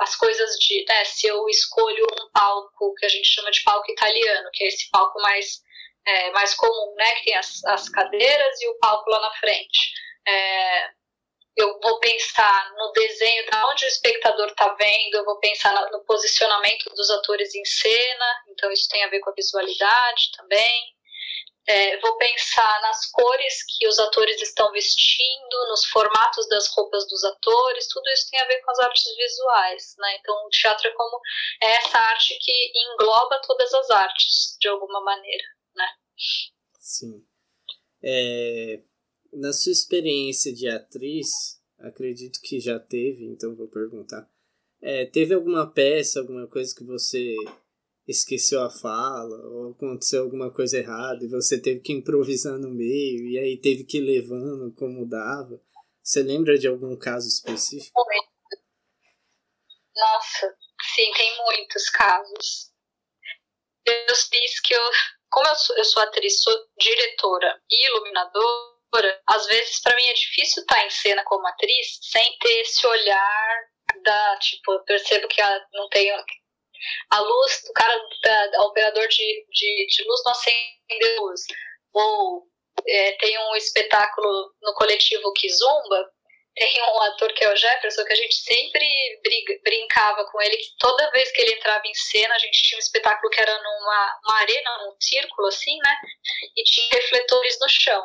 as 0.00 0.16
coisas 0.16 0.56
de, 0.58 0.84
né, 0.88 1.04
se 1.04 1.26
eu 1.26 1.46
escolho 1.48 2.04
um 2.04 2.30
palco 2.32 2.94
que 2.94 3.04
a 3.04 3.08
gente 3.08 3.28
chama 3.28 3.50
de 3.50 3.62
palco 3.62 3.90
italiano, 3.90 4.48
que 4.52 4.64
é 4.64 4.68
esse 4.68 4.88
palco 4.90 5.20
mais, 5.20 5.62
é, 6.06 6.30
mais 6.30 6.54
comum, 6.54 6.94
né, 6.96 7.14
que 7.16 7.24
tem 7.24 7.36
as, 7.36 7.62
as 7.64 7.88
cadeiras 7.90 8.60
e 8.60 8.68
o 8.68 8.78
palco 8.78 9.10
lá 9.10 9.20
na 9.20 9.32
frente. 9.34 9.92
É, 10.26 10.90
eu 11.56 11.80
vou 11.80 11.98
pensar 11.98 12.74
no 12.76 12.92
desenho, 12.92 13.50
de 13.50 13.56
onde 13.56 13.84
o 13.86 13.88
espectador 13.88 14.48
está 14.48 14.68
vendo, 14.74 15.14
eu 15.14 15.24
vou 15.24 15.38
pensar 15.38 15.90
no 15.90 16.04
posicionamento 16.04 16.90
dos 16.90 17.10
atores 17.10 17.54
em 17.54 17.64
cena, 17.64 18.42
então 18.48 18.70
isso 18.70 18.86
tem 18.90 19.02
a 19.02 19.08
ver 19.08 19.20
com 19.20 19.30
a 19.30 19.34
visualidade 19.34 20.30
também. 20.36 20.94
É, 21.68 21.98
vou 21.98 22.16
pensar 22.16 22.80
nas 22.82 23.10
cores 23.10 23.64
que 23.66 23.88
os 23.88 23.98
atores 23.98 24.40
estão 24.40 24.70
vestindo, 24.70 25.68
nos 25.68 25.84
formatos 25.86 26.48
das 26.48 26.68
roupas 26.68 27.08
dos 27.08 27.24
atores, 27.24 27.88
tudo 27.88 28.08
isso 28.10 28.30
tem 28.30 28.40
a 28.40 28.44
ver 28.44 28.60
com 28.60 28.70
as 28.70 28.78
artes 28.78 29.16
visuais, 29.16 29.94
né? 29.98 30.16
Então 30.20 30.46
o 30.46 30.50
teatro 30.50 30.86
é 30.86 30.92
como 30.92 31.20
é 31.60 31.72
essa 31.72 31.98
arte 31.98 32.38
que 32.40 32.72
engloba 32.92 33.40
todas 33.40 33.74
as 33.74 33.90
artes 33.90 34.56
de 34.60 34.68
alguma 34.68 35.00
maneira, 35.00 35.44
né? 35.74 35.88
Sim. 36.78 37.26
É, 38.04 38.78
na 39.36 39.52
sua 39.52 39.72
experiência 39.72 40.52
de 40.52 40.68
atriz, 40.68 41.60
acredito 41.78 42.40
que 42.40 42.58
já 42.58 42.78
teve, 42.78 43.24
então 43.26 43.54
vou 43.54 43.68
perguntar. 43.68 44.28
É, 44.80 45.04
teve 45.04 45.34
alguma 45.34 45.70
peça, 45.70 46.20
alguma 46.20 46.46
coisa 46.46 46.74
que 46.74 46.84
você 46.84 47.34
esqueceu 48.06 48.62
a 48.62 48.70
fala, 48.70 49.36
ou 49.48 49.72
aconteceu 49.72 50.22
alguma 50.22 50.50
coisa 50.50 50.78
errada 50.78 51.24
e 51.24 51.28
você 51.28 51.60
teve 51.60 51.80
que 51.80 51.92
improvisar 51.92 52.58
no 52.58 52.70
meio, 52.70 53.26
e 53.26 53.38
aí 53.38 53.60
teve 53.60 53.84
que 53.84 53.98
ir 53.98 54.02
levando 54.02 54.72
como 54.74 55.06
dava? 55.06 55.60
Você 56.02 56.22
lembra 56.22 56.56
de 56.58 56.68
algum 56.68 56.96
caso 56.96 57.28
específico? 57.28 57.92
Nossa, 59.94 60.56
sim, 60.94 61.10
tem 61.16 61.36
muitos 61.38 61.90
casos. 61.90 62.72
Eu 63.84 64.14
fiz 64.14 64.60
que 64.60 64.74
eu, 64.74 64.80
como 65.30 65.48
eu 65.48 65.54
sou, 65.56 65.76
eu 65.76 65.84
sou 65.84 66.02
atriz, 66.02 66.42
sou 66.42 66.54
diretora 66.78 67.60
e 67.70 67.86
iluminadora, 67.88 68.75
às 69.26 69.46
vezes 69.46 69.80
para 69.80 69.94
mim 69.96 70.04
é 70.04 70.14
difícil 70.14 70.62
estar 70.62 70.84
em 70.84 70.90
cena 70.90 71.22
como 71.24 71.46
atriz 71.46 71.98
sem 72.02 72.38
ter 72.38 72.60
esse 72.60 72.86
olhar 72.86 73.64
da, 74.02 74.36
tipo, 74.38 74.72
eu 74.72 74.84
percebo 74.84 75.28
que 75.28 75.40
não 75.72 75.88
tem 75.88 76.10
a 77.10 77.20
luz 77.20 77.62
do 77.66 77.72
cara, 77.72 77.96
da, 78.22 78.62
operador 78.64 79.06
de, 79.08 79.46
de, 79.50 79.86
de, 79.86 80.04
luz 80.04 80.22
não 80.24 80.32
acende 80.32 81.16
luz. 81.18 81.40
Ou 81.92 82.46
é, 82.86 83.12
tem 83.12 83.38
um 83.38 83.56
espetáculo 83.56 84.52
no 84.62 84.74
coletivo 84.74 85.32
Kizumba, 85.32 86.10
tem 86.54 86.82
um 86.82 87.02
ator 87.02 87.32
que 87.34 87.44
é 87.44 87.52
o 87.52 87.56
Jefferson, 87.56 88.04
que 88.04 88.12
a 88.12 88.16
gente 88.16 88.34
sempre 88.34 88.86
briga, 89.22 89.60
brincava 89.62 90.24
com 90.30 90.40
ele, 90.40 90.56
que 90.56 90.76
toda 90.78 91.10
vez 91.10 91.30
que 91.32 91.42
ele 91.42 91.52
entrava 91.52 91.82
em 91.86 91.94
cena, 91.94 92.34
a 92.34 92.38
gente 92.38 92.62
tinha 92.62 92.78
um 92.78 92.80
espetáculo 92.80 93.30
que 93.30 93.40
era 93.40 93.52
numa 93.58 94.20
uma 94.24 94.36
arena, 94.40 94.78
num 94.78 94.96
círculo 95.00 95.48
assim, 95.48 95.76
né? 95.78 95.96
E 96.56 96.64
tinha 96.64 96.88
refletores 96.92 97.58
no 97.60 97.68
chão. 97.68 98.02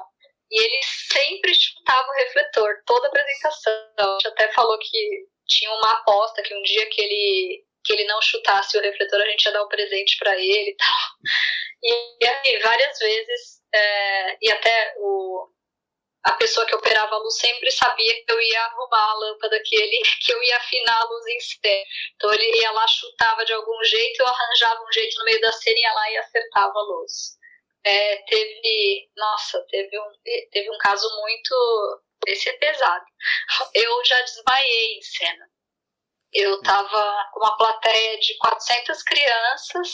E 0.52 0.64
ele 0.64 0.82
sempre 0.84 1.54
chutava 1.56 2.06
o 2.10 2.14
refletor, 2.14 2.84
toda 2.86 3.08
a 3.08 3.10
apresentação. 3.10 3.74
A 3.98 4.04
gente 4.14 4.28
até 4.28 4.52
falou 4.52 4.78
que 4.80 5.28
tinha 5.48 5.72
uma 5.72 5.94
aposta 5.94 6.44
que 6.44 6.54
um 6.54 6.62
dia 6.64 6.90
que 6.90 7.02
ele, 7.02 7.66
que 7.86 7.94
ele 7.94 8.04
não 8.04 8.22
chutasse 8.22 8.78
o 8.78 8.82
refletor, 8.82 9.22
a 9.22 9.26
gente 9.28 9.46
ia 9.46 9.54
dar 9.54 9.64
um 9.64 9.70
presente 9.70 10.18
para 10.18 10.38
ele 10.38 10.72
e 10.72 10.76
tal. 10.76 10.96
E, 11.84 12.50
e 12.50 12.60
várias 12.60 13.00
vezes, 13.00 13.62
é, 13.74 14.38
e 14.42 14.52
até 14.52 14.94
o, 14.98 15.48
a 16.26 16.34
pessoa 16.34 16.66
que 16.66 16.76
operava 16.76 17.16
a 17.16 17.20
luz 17.20 17.38
sempre 17.38 17.72
sabia 17.72 18.14
que 18.14 18.32
eu 18.32 18.42
ia 18.42 18.62
arrumar 18.66 19.10
a 19.10 19.14
lâmpada 19.14 19.58
que 19.64 19.76
ele, 19.76 20.02
que 20.26 20.34
eu 20.34 20.44
ia 20.44 20.58
afinar 20.58 21.02
a 21.02 21.06
luz 21.06 21.26
em 21.28 21.40
cima. 21.40 21.62
Então 22.16 22.34
ele 22.34 22.60
ia 22.60 22.72
lá, 22.72 22.86
chutava 22.90 23.46
de 23.46 23.54
algum 23.54 23.84
jeito, 23.86 24.20
eu 24.20 24.28
arranjava 24.28 24.84
um 24.84 24.92
jeito 24.92 25.18
no 25.18 25.26
meio 25.26 25.40
da 25.40 25.52
cena, 25.54 25.80
ia 25.80 25.94
lá 25.94 26.12
e 26.12 26.18
acertava 26.18 26.74
a 26.76 26.84
luz 26.84 27.41
é, 27.84 28.18
teve, 28.24 29.10
nossa, 29.16 29.66
teve 29.70 30.00
um, 30.00 30.12
teve 30.52 30.70
um 30.70 30.78
caso 30.78 31.08
muito, 31.22 32.02
esse 32.28 32.50
é 32.50 32.54
pesado. 32.54 33.06
Eu 33.74 34.06
já 34.06 34.22
desmaiei 34.22 34.98
em 34.98 35.02
cena. 35.02 35.50
Eu 36.34 36.62
tava 36.62 37.30
com 37.34 37.40
uma 37.42 37.58
plateia 37.58 38.20
de 38.20 38.38
400 38.38 39.04
crianças 39.04 39.90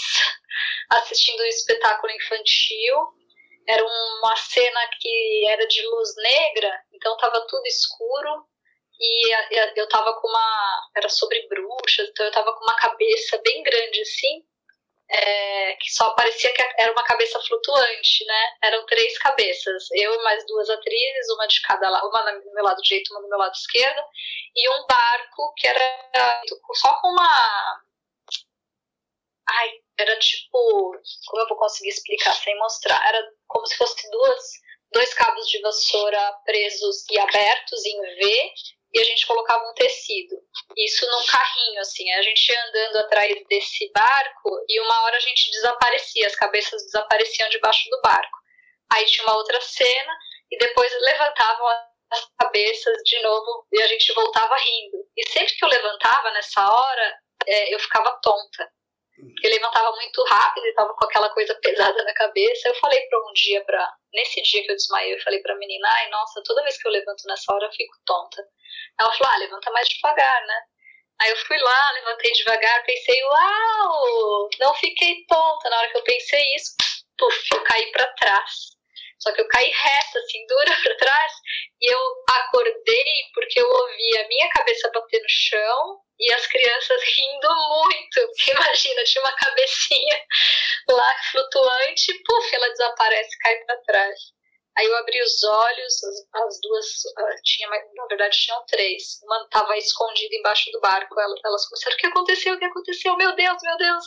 assistindo 0.92 1.42
um 1.42 1.48
espetáculo 1.48 2.12
infantil. 2.14 2.96
Era 3.68 3.84
uma 3.84 4.36
cena 4.36 4.90
que 5.00 5.46
era 5.48 5.68
de 5.68 5.86
luz 5.86 6.16
negra, 6.16 6.72
então 6.94 7.18
tava 7.18 7.46
tudo 7.48 7.66
escuro 7.66 8.48
e 9.00 9.36
eu 9.76 9.88
tava 9.90 10.14
com 10.22 10.28
uma 10.28 10.90
era 10.96 11.10
sobre 11.10 11.46
bruxas, 11.48 12.08
então 12.10 12.26
eu 12.26 12.32
tava 12.32 12.54
com 12.54 12.64
uma 12.64 12.78
cabeça 12.78 13.38
bem 13.44 13.62
grande 13.64 14.02
assim 14.02 14.46
é, 15.10 15.76
que 15.76 15.90
só 15.92 16.10
parecia 16.12 16.54
que 16.54 16.62
era 16.78 16.92
uma 16.92 17.04
cabeça 17.04 17.40
flutuante, 17.42 18.26
né? 18.26 18.58
Eram 18.64 18.86
três 18.86 19.18
cabeças, 19.20 19.88
eu 19.92 20.14
e 20.14 20.24
mais 20.24 20.46
duas 20.46 20.70
atrizes, 20.70 21.30
uma 21.34 21.48
de 21.48 21.62
cada 21.62 21.90
lado, 21.90 22.08
uma 22.08 22.32
do 22.32 22.54
meu 22.54 22.64
lado 22.64 22.82
direito, 22.82 23.12
uma 23.12 23.22
do 23.22 23.30
meu 23.30 23.38
lado 23.38 23.54
esquerdo, 23.54 24.02
e 24.56 24.70
um 24.70 24.86
barco 24.86 25.54
que 25.56 25.68
era 25.68 26.44
só 26.74 27.00
com 27.00 27.10
uma. 27.10 27.84
Ai, 29.50 29.72
era 29.98 30.20
tipo. 30.20 30.92
Como 31.28 31.42
eu 31.42 31.48
vou 31.48 31.58
conseguir 31.58 31.90
explicar 31.90 32.34
sem 32.34 32.58
mostrar? 32.60 33.02
Era 33.08 33.32
como 33.48 33.66
se 33.66 33.78
fosse 33.78 34.10
duas, 34.12 34.44
dois 34.92 35.14
cabos 35.14 35.48
de 35.48 35.62
vassoura 35.62 36.34
presos 36.46 37.06
e 37.10 37.18
abertos 37.18 37.86
em 37.86 38.02
V 38.02 38.54
e 38.98 39.02
a 39.02 39.04
gente 39.04 39.28
colocava 39.28 39.64
um 39.70 39.74
tecido. 39.74 40.36
Isso 40.76 41.06
num 41.06 41.26
carrinho, 41.28 41.80
assim. 41.82 42.12
A 42.14 42.22
gente 42.24 42.52
ia 42.52 42.66
andando 42.66 42.98
atrás 42.98 43.48
desse 43.48 43.92
barco 43.94 44.50
e 44.68 44.80
uma 44.82 45.04
hora 45.04 45.16
a 45.16 45.20
gente 45.20 45.52
desaparecia, 45.52 46.26
as 46.26 46.36
cabeças 46.36 46.84
desapareciam 46.84 47.48
debaixo 47.50 47.88
do 47.90 48.02
barco. 48.02 48.38
Aí 48.92 49.06
tinha 49.06 49.26
uma 49.28 49.38
outra 49.38 49.62
cena 49.62 50.14
e 50.52 50.58
depois 50.58 50.92
levantavam 51.02 51.68
as 52.10 52.28
cabeças 52.40 52.98
de 53.04 53.22
novo 53.22 53.68
e 53.72 53.82
a 53.82 53.88
gente 53.88 54.14
voltava 54.14 54.56
rindo. 54.56 54.98
E 55.16 55.30
sempre 55.30 55.54
que 55.54 55.64
eu 55.64 55.70
levantava 55.70 56.32
nessa 56.32 56.68
hora, 56.68 57.20
é, 57.46 57.74
eu 57.74 57.80
ficava 57.80 58.20
tonta. 58.24 58.72
Ele 59.44 59.56
levantava 59.56 59.92
muito 59.92 60.24
rápido 60.24 60.66
e 60.66 60.74
tava 60.74 60.94
com 60.96 61.06
aquela 61.06 61.30
coisa 61.30 61.54
pesada 61.56 62.04
na 62.04 62.14
cabeça. 62.14 62.70
Eu 62.70 62.76
falei 62.76 63.00
para 63.08 63.20
um 63.20 63.34
dia, 63.34 63.64
pra, 63.64 63.94
nesse 64.14 64.42
dia 64.42 64.64
que 64.64 64.72
eu 64.72 64.76
desmaiei, 64.76 65.14
eu 65.14 65.22
falei 65.22 65.40
pra 65.42 65.56
menina: 65.56 65.88
ai, 65.90 66.10
nossa, 66.10 66.42
toda 66.44 66.64
vez 66.64 66.78
que 66.78 66.88
eu 66.88 66.92
levanto 66.92 67.28
nessa 67.28 67.54
hora 67.54 67.66
eu 67.66 67.72
fico 67.72 67.94
tonta. 68.06 68.44
Ela 69.00 69.14
falou: 69.14 69.34
ah, 69.34 69.38
levanta 69.38 69.72
mais 69.72 69.88
devagar, 69.88 70.46
né? 70.46 70.62
Aí 71.22 71.32
eu 71.32 71.38
fui 71.38 71.58
lá, 71.58 71.92
levantei 71.94 72.32
devagar, 72.34 72.86
pensei: 72.86 73.24
uau, 73.24 74.50
não 74.60 74.74
fiquei 74.76 75.26
tonta. 75.28 75.70
Na 75.70 75.80
hora 75.80 75.90
que 75.90 75.98
eu 75.98 76.04
pensei 76.04 76.44
isso, 76.56 76.76
puf, 77.18 77.56
eu 77.56 77.64
caí 77.64 77.92
para 77.92 78.14
trás. 78.14 78.77
Só 79.20 79.32
que 79.32 79.42
eu 79.42 79.48
caí 79.48 79.70
reta, 79.70 80.20
assim, 80.20 80.46
dura 80.48 80.76
para 80.84 80.98
trás, 80.98 81.32
e 81.82 81.94
eu 81.94 82.00
acordei 82.30 83.14
porque 83.34 83.60
eu 83.60 83.68
ouvi 83.68 84.18
a 84.18 84.28
minha 84.28 84.50
cabeça 84.50 84.92
bater 84.94 85.22
no 85.22 85.30
chão 85.30 86.00
e 86.20 86.34
as 86.34 86.46
crianças 86.48 87.02
rindo 87.04 87.50
muito. 87.70 88.28
Porque 88.28 88.52
imagina, 88.52 89.04
tinha 89.04 89.24
uma 89.24 89.36
cabecinha 89.36 90.22
lá 90.90 91.16
flutuante, 91.32 92.14
puf, 92.26 92.56
ela 92.56 92.70
desaparece, 92.70 93.38
cai 93.40 93.56
para 93.66 93.78
trás. 93.84 94.37
Aí 94.78 94.86
eu 94.86 94.96
abri 94.98 95.20
os 95.24 95.44
olhos, 95.44 96.04
as, 96.04 96.44
as 96.44 96.60
duas, 96.62 96.86
uh, 96.86 97.42
tinha, 97.44 97.68
na 97.68 98.06
verdade 98.08 98.38
tinham 98.38 98.64
três. 98.68 99.20
Uma 99.24 99.44
estava 99.44 99.76
escondida 99.76 100.36
embaixo 100.36 100.72
do 100.72 100.80
barco. 100.80 101.20
Elas, 101.20 101.40
elas 101.44 101.68
começaram: 101.68 101.96
o 101.96 102.00
que 102.00 102.08
aconteceu? 102.08 102.54
O 102.54 102.60
que 102.60 102.66
aconteceu? 102.66 103.18
Meu 103.18 103.36
Deus, 103.36 103.58
meu 103.64 103.78
Deus. 103.78 104.06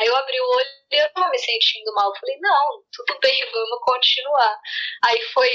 Aí 0.00 0.06
eu 0.06 0.16
abri 0.16 0.40
o 0.40 0.56
olho 0.56 0.66
e 0.92 1.02
eu 1.02 1.06
estava 1.06 1.28
me 1.28 1.38
sentindo 1.38 1.92
mal. 1.94 2.14
falei: 2.20 2.38
não, 2.40 2.82
tudo 2.92 3.18
bem, 3.20 3.50
vamos 3.50 3.78
continuar. 3.82 4.60
Aí 5.04 5.20
foi 5.32 5.50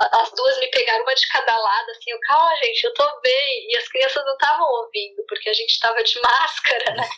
as 0.00 0.30
duas 0.32 0.58
me 0.58 0.70
pegaram 0.70 1.02
uma 1.02 1.14
de 1.14 1.28
cada 1.28 1.56
lado, 1.56 1.90
assim, 1.90 2.10
eu, 2.10 2.20
calma, 2.20 2.56
gente, 2.56 2.84
eu 2.84 2.94
tô 2.94 3.20
bem. 3.20 3.70
E 3.70 3.76
as 3.76 3.88
crianças 3.88 4.24
não 4.24 4.32
estavam 4.32 4.66
ouvindo, 4.66 5.22
porque 5.28 5.50
a 5.50 5.52
gente 5.52 5.78
tava 5.78 6.02
de 6.02 6.18
máscara, 6.22 6.94
né? 6.94 7.08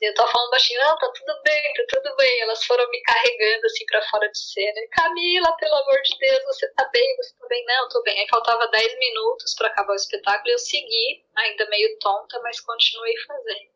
E 0.00 0.08
eu 0.08 0.14
tava 0.14 0.30
falando 0.30 0.50
baixinho, 0.50 0.80
não, 0.80 0.96
tá 0.98 1.10
tudo 1.12 1.42
bem, 1.42 1.72
tá 1.74 1.82
tudo 1.88 2.16
bem. 2.16 2.40
Elas 2.42 2.64
foram 2.64 2.88
me 2.90 3.00
carregando, 3.02 3.66
assim, 3.66 3.84
pra 3.86 4.02
fora 4.02 4.28
de 4.30 4.38
cena. 4.38 4.80
E, 4.80 4.88
Camila, 4.88 5.56
pelo 5.56 5.74
amor 5.74 6.02
de 6.02 6.18
Deus, 6.18 6.44
você 6.44 6.72
tá 6.74 6.88
bem, 6.92 7.16
você 7.16 7.34
tá 7.38 7.46
bem? 7.48 7.64
Não, 7.66 7.88
tô 7.88 8.02
bem. 8.02 8.18
Aí 8.18 8.28
faltava 8.28 8.68
10 8.68 8.98
minutos 8.98 9.54
para 9.56 9.68
acabar 9.68 9.92
o 9.92 9.96
espetáculo 9.96 10.48
e 10.48 10.52
eu 10.52 10.58
segui, 10.58 11.24
ainda 11.36 11.68
meio 11.68 11.98
tonta, 11.98 12.40
mas 12.42 12.60
continuei 12.60 13.16
fazendo. 13.26 13.72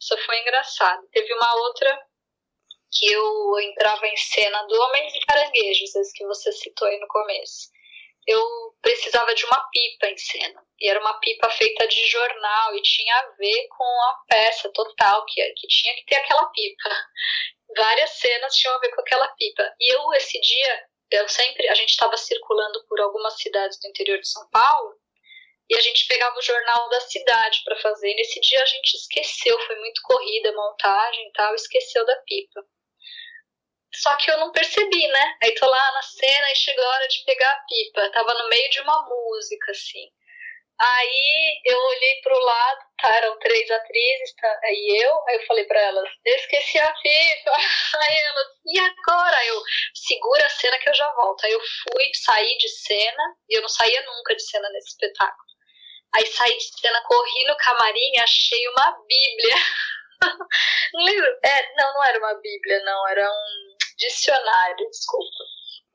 Isso 0.00 0.18
foi 0.18 0.40
engraçado. 0.40 1.06
Teve 1.12 1.32
uma 1.34 1.54
outra 1.56 2.00
que 2.94 3.12
eu 3.12 3.60
entrava 3.60 4.06
em 4.06 4.16
cena 4.16 4.62
do 4.64 4.80
Homens 4.80 5.14
e 5.14 5.20
Caranguejos, 5.20 5.94
esse 5.94 6.12
que 6.14 6.24
você 6.26 6.52
citou 6.52 6.86
aí 6.86 6.98
no 7.00 7.08
começo. 7.08 7.68
Eu 8.26 8.42
precisava 8.80 9.34
de 9.34 9.44
uma 9.44 9.68
pipa 9.70 10.06
em 10.06 10.16
cena. 10.16 10.64
E 10.80 10.88
era 10.88 11.00
uma 11.00 11.18
pipa 11.20 11.50
feita 11.50 11.86
de 11.86 12.06
jornal 12.06 12.74
e 12.74 12.82
tinha 12.82 13.14
a 13.16 13.30
ver 13.36 13.66
com 13.68 13.84
a 13.84 14.18
peça 14.28 14.70
total, 14.72 15.24
que, 15.26 15.42
que 15.56 15.66
tinha 15.66 15.94
que 15.96 16.04
ter 16.06 16.16
aquela 16.16 16.46
pipa. 16.46 16.88
várias 17.76 18.10
cenas 18.10 18.54
tinham 18.54 18.74
a 18.74 18.78
ver 18.78 18.90
com 18.94 19.00
aquela 19.00 19.28
pipa. 19.28 19.74
E 19.80 19.94
eu, 19.94 20.12
esse 20.14 20.40
dia, 20.40 20.84
eu 21.10 21.28
sempre, 21.28 21.68
a 21.68 21.74
gente 21.74 21.90
estava 21.90 22.16
circulando 22.16 22.84
por 22.86 23.00
algumas 23.00 23.34
cidades 23.38 23.78
do 23.80 23.88
interior 23.88 24.18
de 24.18 24.28
São 24.28 24.48
Paulo 24.50 24.94
e 25.68 25.76
a 25.76 25.80
gente 25.80 26.06
pegava 26.06 26.36
o 26.36 26.42
jornal 26.42 26.88
da 26.90 27.00
cidade 27.00 27.62
para 27.64 27.76
fazer. 27.76 28.10
E 28.10 28.16
nesse 28.16 28.40
dia 28.40 28.62
a 28.62 28.66
gente 28.66 28.94
esqueceu, 28.94 29.58
foi 29.66 29.76
muito 29.76 30.00
corrida, 30.02 30.52
montagem 30.52 31.28
e 31.28 31.32
tal, 31.32 31.54
esqueceu 31.54 32.04
da 32.04 32.16
pipa. 32.26 32.64
Só 33.96 34.16
que 34.16 34.30
eu 34.30 34.38
não 34.38 34.50
percebi, 34.50 35.06
né? 35.08 35.36
Aí 35.42 35.54
tô 35.54 35.66
lá 35.66 35.92
na 35.92 36.02
cena 36.02 36.52
e 36.52 36.56
chegou 36.56 36.84
a 36.84 36.88
hora 36.88 37.08
de 37.08 37.24
pegar 37.24 37.50
a 37.50 37.64
pipa. 37.68 38.10
Tava 38.10 38.34
no 38.34 38.48
meio 38.48 38.68
de 38.70 38.80
uma 38.80 39.08
música, 39.08 39.70
assim. 39.70 40.08
Aí 40.80 41.60
eu 41.64 41.78
olhei 41.78 42.20
pro 42.20 42.36
lado, 42.36 42.80
tá, 43.00 43.14
eram 43.16 43.38
três 43.38 43.70
atrizes 43.70 44.34
tá, 44.34 44.60
e 44.64 45.04
eu, 45.04 45.28
aí 45.28 45.36
eu 45.36 45.46
falei 45.46 45.64
para 45.66 45.80
elas, 45.80 46.10
eu 46.24 46.34
esqueci 46.34 46.78
a 46.80 46.92
pipa. 46.92 47.52
Aí 48.02 48.16
elas, 48.18 48.46
e 48.66 48.78
agora? 48.80 49.46
Eu, 49.46 49.62
segura 49.94 50.44
a 50.44 50.50
cena 50.50 50.78
que 50.80 50.88
eu 50.88 50.94
já 50.94 51.08
volto. 51.14 51.44
Aí 51.44 51.52
eu 51.52 51.60
fui, 51.60 52.10
saí 52.14 52.58
de 52.58 52.68
cena, 52.68 53.36
e 53.48 53.56
eu 53.56 53.62
não 53.62 53.68
saía 53.68 54.02
nunca 54.02 54.34
de 54.34 54.42
cena 54.42 54.68
nesse 54.70 54.88
espetáculo. 54.88 55.54
Aí 56.14 56.26
saí 56.26 56.56
de 56.56 56.80
cena, 56.80 57.02
corri 57.02 57.44
no 57.46 57.56
camarim 57.56 58.12
e 58.14 58.20
achei 58.20 58.68
uma 58.68 58.98
bíblia. 59.06 59.56
não 60.92 61.04
lembro, 61.04 61.38
é, 61.44 61.74
não, 61.76 61.94
não 61.94 62.04
era 62.04 62.18
uma 62.18 62.34
bíblia, 62.34 62.82
não, 62.82 63.08
era 63.08 63.30
um 63.30 63.73
dicionário, 63.96 64.88
desculpa. 64.90 65.44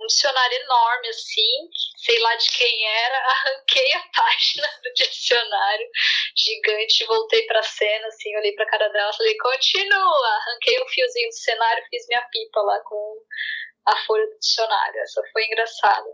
Um 0.01 0.07
dicionário 0.07 0.57
enorme 0.59 1.09
assim, 1.09 1.69
sei 1.97 2.19
lá 2.19 2.35
de 2.35 2.49
quem 2.51 2.88
era, 2.88 3.17
arranquei 3.27 3.93
a 3.93 4.03
página 4.15 4.67
do 4.81 4.93
dicionário 4.93 5.88
gigante, 6.38 7.05
voltei 7.05 7.45
pra 7.45 7.62
cena, 7.63 8.07
assim, 8.07 8.35
olhei 8.38 8.53
pra 8.53 8.69
cara 8.69 8.88
dela, 8.89 9.13
falei, 9.13 9.35
continua, 9.38 10.27
arranquei 10.27 10.81
um 10.81 10.88
fiozinho 10.88 11.29
do 11.29 11.35
cenário, 11.35 11.85
fiz 11.89 12.07
minha 12.07 12.21
pipa 12.31 12.62
lá 12.62 12.79
com 12.81 13.17
a 13.88 14.05
folha 14.05 14.25
do 14.25 14.39
dicionário, 14.39 15.01
essa 15.01 15.21
foi 15.33 15.45
engraçada. 15.45 16.07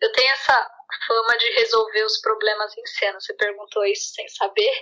Eu 0.00 0.12
tenho 0.12 0.32
essa 0.32 0.70
fama 1.06 1.36
de 1.36 1.50
resolver 1.52 2.04
os 2.04 2.20
problemas 2.20 2.76
em 2.76 2.86
cena, 2.86 3.20
você 3.20 3.34
perguntou 3.34 3.84
isso 3.84 4.12
sem 4.14 4.28
saber, 4.28 4.72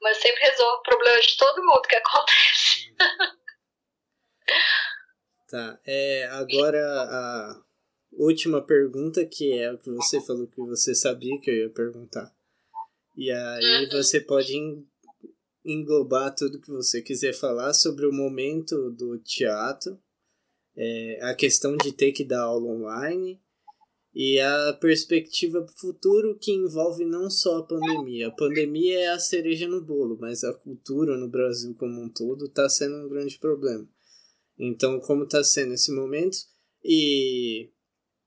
mas 0.00 0.18
sempre 0.18 0.40
resolvo 0.42 0.82
problemas 0.82 1.26
de 1.26 1.36
todo 1.36 1.64
mundo 1.64 1.82
que 1.82 1.96
acontece. 1.96 2.94
Tá, 5.50 5.80
é, 5.84 6.26
agora 6.26 6.80
a 6.80 7.62
última 8.12 8.62
pergunta, 8.62 9.26
que 9.26 9.52
é 9.52 9.72
o 9.72 9.78
que 9.78 9.90
você 9.90 10.20
falou 10.20 10.46
que 10.46 10.60
você 10.60 10.94
sabia 10.94 11.40
que 11.40 11.50
eu 11.50 11.54
ia 11.54 11.70
perguntar. 11.70 12.32
E 13.16 13.32
aí 13.32 13.84
uhum. 13.84 13.90
você 13.90 14.20
pode 14.20 14.54
englobar 15.64 16.34
tudo 16.36 16.60
que 16.60 16.70
você 16.70 17.02
quiser 17.02 17.32
falar 17.32 17.74
sobre 17.74 18.06
o 18.06 18.12
momento 18.12 18.90
do 18.92 19.18
teatro, 19.18 19.98
é, 20.76 21.18
a 21.22 21.34
questão 21.34 21.76
de 21.76 21.92
ter 21.92 22.12
que 22.12 22.24
dar 22.24 22.42
aula 22.42 22.68
online 22.68 23.40
e 24.14 24.40
a 24.40 24.72
perspectiva 24.74 25.66
futuro 25.76 26.38
que 26.38 26.52
envolve 26.52 27.04
não 27.04 27.28
só 27.28 27.58
a 27.58 27.66
pandemia. 27.66 28.28
A 28.28 28.32
pandemia 28.32 29.00
é 29.00 29.08
a 29.08 29.18
cereja 29.18 29.66
no 29.66 29.80
bolo, 29.80 30.16
mas 30.20 30.44
a 30.44 30.54
cultura 30.54 31.16
no 31.16 31.28
Brasil 31.28 31.74
como 31.74 32.00
um 32.00 32.08
todo 32.08 32.46
está 32.46 32.68
sendo 32.68 33.04
um 33.04 33.08
grande 33.08 33.36
problema. 33.36 33.88
Então, 34.62 35.00
como 35.00 35.24
está 35.24 35.42
sendo 35.42 35.72
esse 35.72 35.90
momento? 35.90 36.36
E 36.84 37.72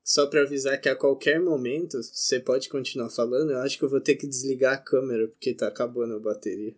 só 0.04 0.26
para 0.28 0.42
avisar 0.42 0.82
que 0.82 0.90
a 0.90 0.96
qualquer 0.96 1.40
momento 1.40 2.02
você 2.02 2.40
pode 2.40 2.68
continuar 2.70 3.12
falando. 3.12 3.52
Eu 3.52 3.60
acho 3.60 3.78
que 3.78 3.86
eu 3.86 3.90
vou 3.90 4.02
ter 4.02 4.16
que 4.16 4.28
desligar 4.28 4.74
a 4.74 4.82
câmera 4.82 5.28
porque 5.28 5.54
tá 5.54 5.68
acabando 5.68 6.16
a 6.16 6.20
bateria. 6.20 6.76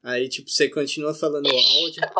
Aí, 0.00 0.28
tipo, 0.28 0.48
você 0.48 0.68
continua 0.68 1.12
falando 1.12 1.48
áudio. 1.48 2.00
Tá 2.02 2.14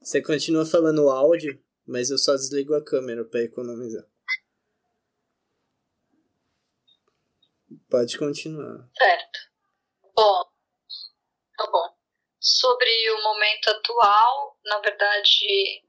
você 0.00 0.22
continua 0.22 0.66
falando 0.66 1.08
áudio, 1.08 1.58
mas 1.86 2.10
eu 2.10 2.18
só 2.18 2.34
desligo 2.34 2.74
a 2.74 2.84
câmera 2.84 3.24
para 3.24 3.42
economizar. 3.42 4.06
Pode 7.88 8.18
continuar. 8.18 8.88
Certo. 8.96 9.38
Bom, 10.14 10.44
tá 11.56 11.70
bom. 11.70 11.87
Sobre 12.56 13.10
o 13.10 13.22
momento 13.22 13.68
atual, 13.68 14.56
na 14.64 14.78
verdade, 14.78 15.82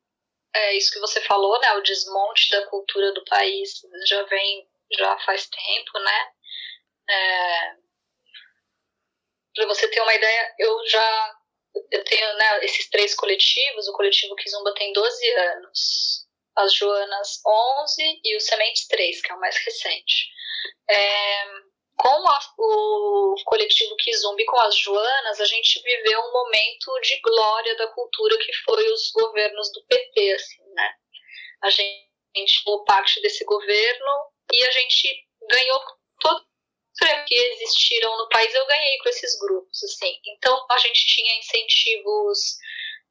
é 0.53 0.75
isso 0.75 0.91
que 0.91 0.99
você 0.99 1.21
falou, 1.21 1.59
né? 1.61 1.73
O 1.75 1.81
desmonte 1.81 2.51
da 2.51 2.67
cultura 2.67 3.13
do 3.13 3.23
país 3.25 3.81
já 4.05 4.23
vem 4.23 4.67
já 4.91 5.17
faz 5.19 5.47
tempo, 5.47 5.99
né? 5.99 6.31
É, 7.09 7.75
para 9.55 9.67
você 9.67 9.87
ter 9.87 10.01
uma 10.01 10.13
ideia, 10.13 10.55
eu 10.59 10.87
já 10.87 11.35
eu 11.91 12.03
tenho 12.03 12.33
né, 12.35 12.65
esses 12.65 12.89
três 12.89 13.15
coletivos. 13.15 13.87
O 13.87 13.93
coletivo 13.93 14.35
Kizumba 14.35 14.73
tem 14.73 14.91
12 14.91 15.31
anos, 15.31 16.27
as 16.55 16.73
Joanas 16.73 17.41
11 17.45 18.21
e 18.23 18.35
o 18.35 18.41
Sementes 18.41 18.87
3, 18.87 19.21
que 19.21 19.31
é 19.31 19.35
o 19.35 19.39
mais 19.39 19.55
recente. 19.57 20.29
É, 20.89 21.45
com 21.99 22.29
a, 22.29 22.39
o 22.57 23.35
coletivo 23.43 23.93
Kizumbi, 23.97 24.45
com 24.45 24.57
as 24.61 24.75
Joanas, 24.77 25.41
a 25.41 25.45
gente 25.45 25.81
viveu 25.81 26.21
um 26.21 26.31
momento 26.31 26.97
de 27.01 27.19
glória 27.19 27.75
da 27.75 27.87
cultura 27.87 28.37
que 28.37 28.53
foi 28.63 28.89
os 28.89 29.11
governos 29.11 29.69
do 29.73 29.83
PT, 29.85 30.31
assim, 30.31 30.63
né? 30.73 30.93
A 31.61 31.69
gente 31.69 32.63
foi 32.63 32.85
parte 32.85 33.21
desse 33.21 33.43
governo 33.43 34.31
e 34.53 34.63
a 34.63 34.71
gente 34.71 35.27
ganhou 35.49 35.81
todo 36.21 36.47
que 37.27 37.35
existiram 37.35 38.17
no 38.17 38.29
país, 38.29 38.53
eu 38.53 38.65
ganhei 38.65 38.97
com 38.99 39.09
esses 39.09 39.37
grupos, 39.37 39.83
assim. 39.83 40.19
Então, 40.25 40.65
a 40.71 40.77
gente 40.77 41.05
tinha 41.05 41.37
incentivos 41.37 42.57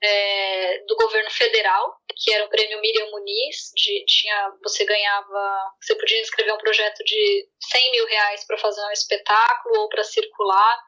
é, 0.02 0.78
do 0.86 0.96
governo 0.96 1.30
federal, 1.30 1.96
que 2.16 2.32
era 2.32 2.44
o 2.44 2.48
prêmio 2.48 2.80
Miriam 2.80 3.10
Muniz, 3.10 3.70
de, 3.74 4.04
tinha, 4.06 4.52
você 4.62 4.84
ganhava, 4.84 5.72
você 5.80 5.94
podia 5.96 6.20
inscrever 6.20 6.54
um 6.54 6.58
projeto 6.58 7.02
de 7.04 7.48
100 7.70 7.90
mil 7.90 8.06
reais 8.06 8.44
para 8.46 8.58
fazer 8.58 8.80
um 8.82 8.90
espetáculo 8.90 9.80
ou 9.80 9.88
para 9.88 10.04
circular. 10.04 10.78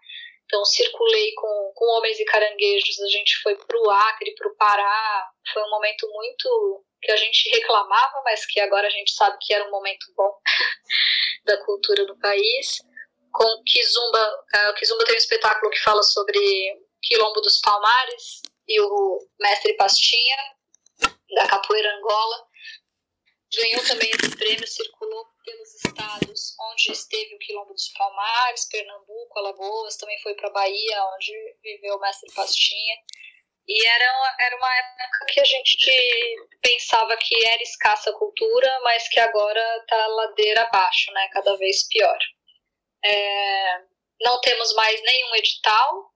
Então, 0.44 0.64
circulei 0.64 1.33
com, 1.35 1.73
com 1.75 1.96
Homens 1.96 2.18
e 2.18 2.25
Caranguejos, 2.25 3.01
a 3.01 3.09
gente 3.09 3.37
foi 3.42 3.57
para 3.57 3.79
o 3.79 3.90
Acre, 3.90 4.35
para 4.35 4.49
o 4.49 4.57
Pará, 4.57 5.29
foi 5.53 5.62
um 5.62 5.70
momento 5.70 6.09
muito 6.12 6.85
que 7.03 7.12
a 7.12 7.16
gente 7.16 7.49
reclamava, 7.51 8.20
mas 8.25 8.44
que 8.46 8.61
agora 8.61 8.87
a 8.87 8.90
gente 8.90 9.12
sabe 9.12 9.38
que 9.40 9.55
era 9.55 9.66
um 9.66 9.70
momento 9.70 10.07
bom 10.16 10.33
da 11.46 11.57
cultura 11.64 12.05
do 12.05 12.18
país. 12.18 12.79
Com 13.33 13.62
Kizumba, 13.64 14.44
uh, 14.57 14.75
Kizumba 14.75 15.05
tem 15.05 15.14
um 15.14 15.18
espetáculo 15.18 15.70
que 15.70 15.81
fala 15.81 16.03
sobre 16.03 16.38
Quilombo 17.03 17.40
dos 17.40 17.61
Palmares, 17.61 18.42
e 18.70 18.80
o 18.80 19.28
mestre 19.40 19.74
Pastinha, 19.74 20.37
da 21.35 21.48
Capoeira 21.48 21.92
Angola. 21.96 22.48
Ganhou 23.52 23.85
também 23.85 24.09
esse 24.09 24.37
prêmio, 24.37 24.66
circulou 24.66 25.26
pelos 25.44 25.74
estados 25.74 26.54
onde 26.70 26.92
esteve 26.92 27.35
o 27.35 27.38
Quilombo 27.38 27.74
dos 27.74 27.88
Palmares, 27.98 28.68
Pernambuco, 28.68 29.38
Alagoas, 29.40 29.96
também 29.96 30.20
foi 30.22 30.35
para 30.35 30.50
Bahia, 30.50 31.04
onde 31.16 31.33
viveu 31.61 31.96
o 31.96 32.00
mestre 32.00 32.33
Pastinha. 32.33 32.96
E 33.66 33.87
era 33.87 34.18
uma, 34.18 34.37
era 34.40 34.56
uma 34.56 34.76
época 34.76 35.26
que 35.33 35.40
a 35.40 35.44
gente 35.44 36.37
pensava 36.62 37.16
que 37.16 37.44
era 37.44 37.62
escassa 37.62 38.12
cultura, 38.12 38.80
mas 38.85 39.09
que 39.09 39.18
agora 39.18 39.78
está 39.78 40.06
ladeira 40.06 40.62
abaixo, 40.62 41.11
né? 41.12 41.28
cada 41.33 41.56
vez 41.56 41.88
pior. 41.88 42.18
É, 43.04 43.83
não 44.20 44.40
temos 44.40 44.72
mais 44.74 45.02
nenhum 45.02 45.35
edital 45.35 46.14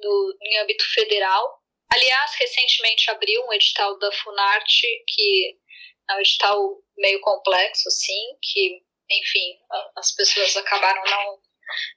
do, 0.00 0.38
em 0.42 0.58
âmbito 0.58 0.84
federal 0.92 1.59
Aliás, 1.92 2.34
recentemente 2.38 3.10
abriu 3.10 3.44
um 3.46 3.52
edital 3.52 3.98
da 3.98 4.12
Funarte, 4.12 4.86
que 5.08 5.56
é 6.08 6.14
um 6.14 6.20
edital 6.20 6.78
meio 6.96 7.20
complexo, 7.20 7.88
assim, 7.88 8.36
que, 8.40 8.82
enfim, 9.10 9.58
as 9.96 10.12
pessoas 10.12 10.56
acabaram 10.56 11.02
não, 11.04 11.40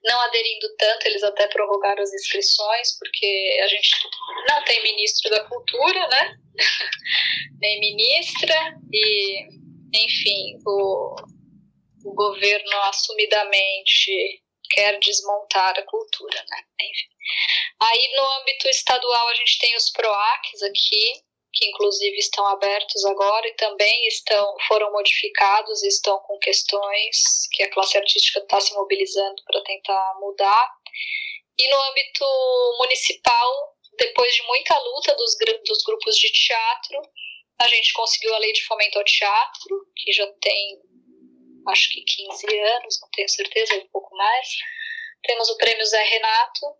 não 0.05 0.21
aderindo 0.21 0.75
tanto, 0.77 1.05
eles 1.05 1.23
até 1.23 1.47
prorrogaram 1.47 2.01
as 2.01 2.13
inscrições, 2.13 2.97
porque 2.97 3.59
a 3.63 3.67
gente 3.67 3.89
não 4.49 4.63
tem 4.63 4.81
ministro 4.81 5.29
da 5.29 5.43
cultura, 5.47 6.07
né? 6.07 6.37
Nem 7.59 7.79
ministra, 7.79 8.55
e, 8.91 9.47
enfim, 9.93 10.57
o, 10.65 11.15
o 12.05 12.13
governo 12.15 12.77
assumidamente 12.83 14.41
quer 14.71 14.97
desmontar 14.99 15.77
a 15.77 15.83
cultura, 15.83 16.43
né? 16.49 16.63
Enfim. 16.81 17.12
Aí 17.81 18.11
no 18.15 18.23
âmbito 18.39 18.67
estadual 18.69 19.27
a 19.29 19.35
gente 19.35 19.59
tem 19.59 19.75
os 19.75 19.89
PROACs 19.91 20.61
aqui, 20.63 21.23
que 21.53 21.65
inclusive 21.67 22.17
estão 22.17 22.45
abertos 22.47 23.05
agora 23.05 23.47
e 23.47 23.55
também 23.55 24.07
estão 24.07 24.55
foram 24.67 24.91
modificados 24.91 25.83
e 25.83 25.87
estão 25.87 26.17
com 26.19 26.37
questões 26.39 27.47
que 27.51 27.63
a 27.63 27.71
classe 27.71 27.97
artística 27.97 28.39
está 28.39 28.59
se 28.59 28.73
mobilizando 28.73 29.43
para 29.45 29.61
tentar 29.63 30.15
mudar. 30.19 30.69
E 31.57 31.69
no 31.69 31.81
âmbito 31.83 32.25
municipal, 32.79 33.75
depois 33.97 34.33
de 34.33 34.41
muita 34.43 34.77
luta 34.79 35.15
dos, 35.15 35.35
dos 35.67 35.83
grupos 35.83 36.15
de 36.15 36.31
teatro, 36.31 37.01
a 37.59 37.67
gente 37.67 37.93
conseguiu 37.93 38.33
a 38.33 38.39
lei 38.39 38.51
de 38.51 38.65
fomento 38.65 38.97
ao 38.97 39.05
teatro, 39.05 39.87
que 39.95 40.11
já 40.11 40.27
tem 40.41 40.81
acho 41.69 41.89
que 41.91 42.01
15 42.01 42.59
anos, 42.59 42.99
não 43.01 43.09
tenho 43.11 43.29
certeza, 43.29 43.75
um 43.75 43.87
pouco 43.87 44.15
mais. 44.15 44.47
Temos 45.23 45.49
o 45.49 45.57
prêmio 45.57 45.85
Zé 45.85 46.01
Renato, 46.01 46.75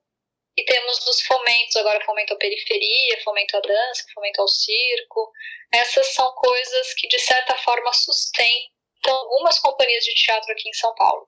e 0.55 0.63
temos 0.65 1.07
os 1.07 1.21
fomentos, 1.21 1.75
agora 1.77 2.03
fomento 2.05 2.33
à 2.33 2.37
periferia, 2.37 3.21
fomento 3.23 3.57
à 3.57 3.59
dança, 3.59 4.05
fomento 4.13 4.41
ao 4.41 4.47
circo. 4.47 5.31
Essas 5.71 6.07
são 6.13 6.31
coisas 6.35 6.93
que, 6.93 7.07
de 7.07 7.19
certa 7.19 7.57
forma, 7.57 7.91
sustentam 7.93 8.63
algumas 9.07 9.57
companhias 9.59 10.03
de 10.03 10.13
teatro 10.13 10.51
aqui 10.51 10.69
em 10.69 10.73
São 10.73 10.93
Paulo, 10.95 11.27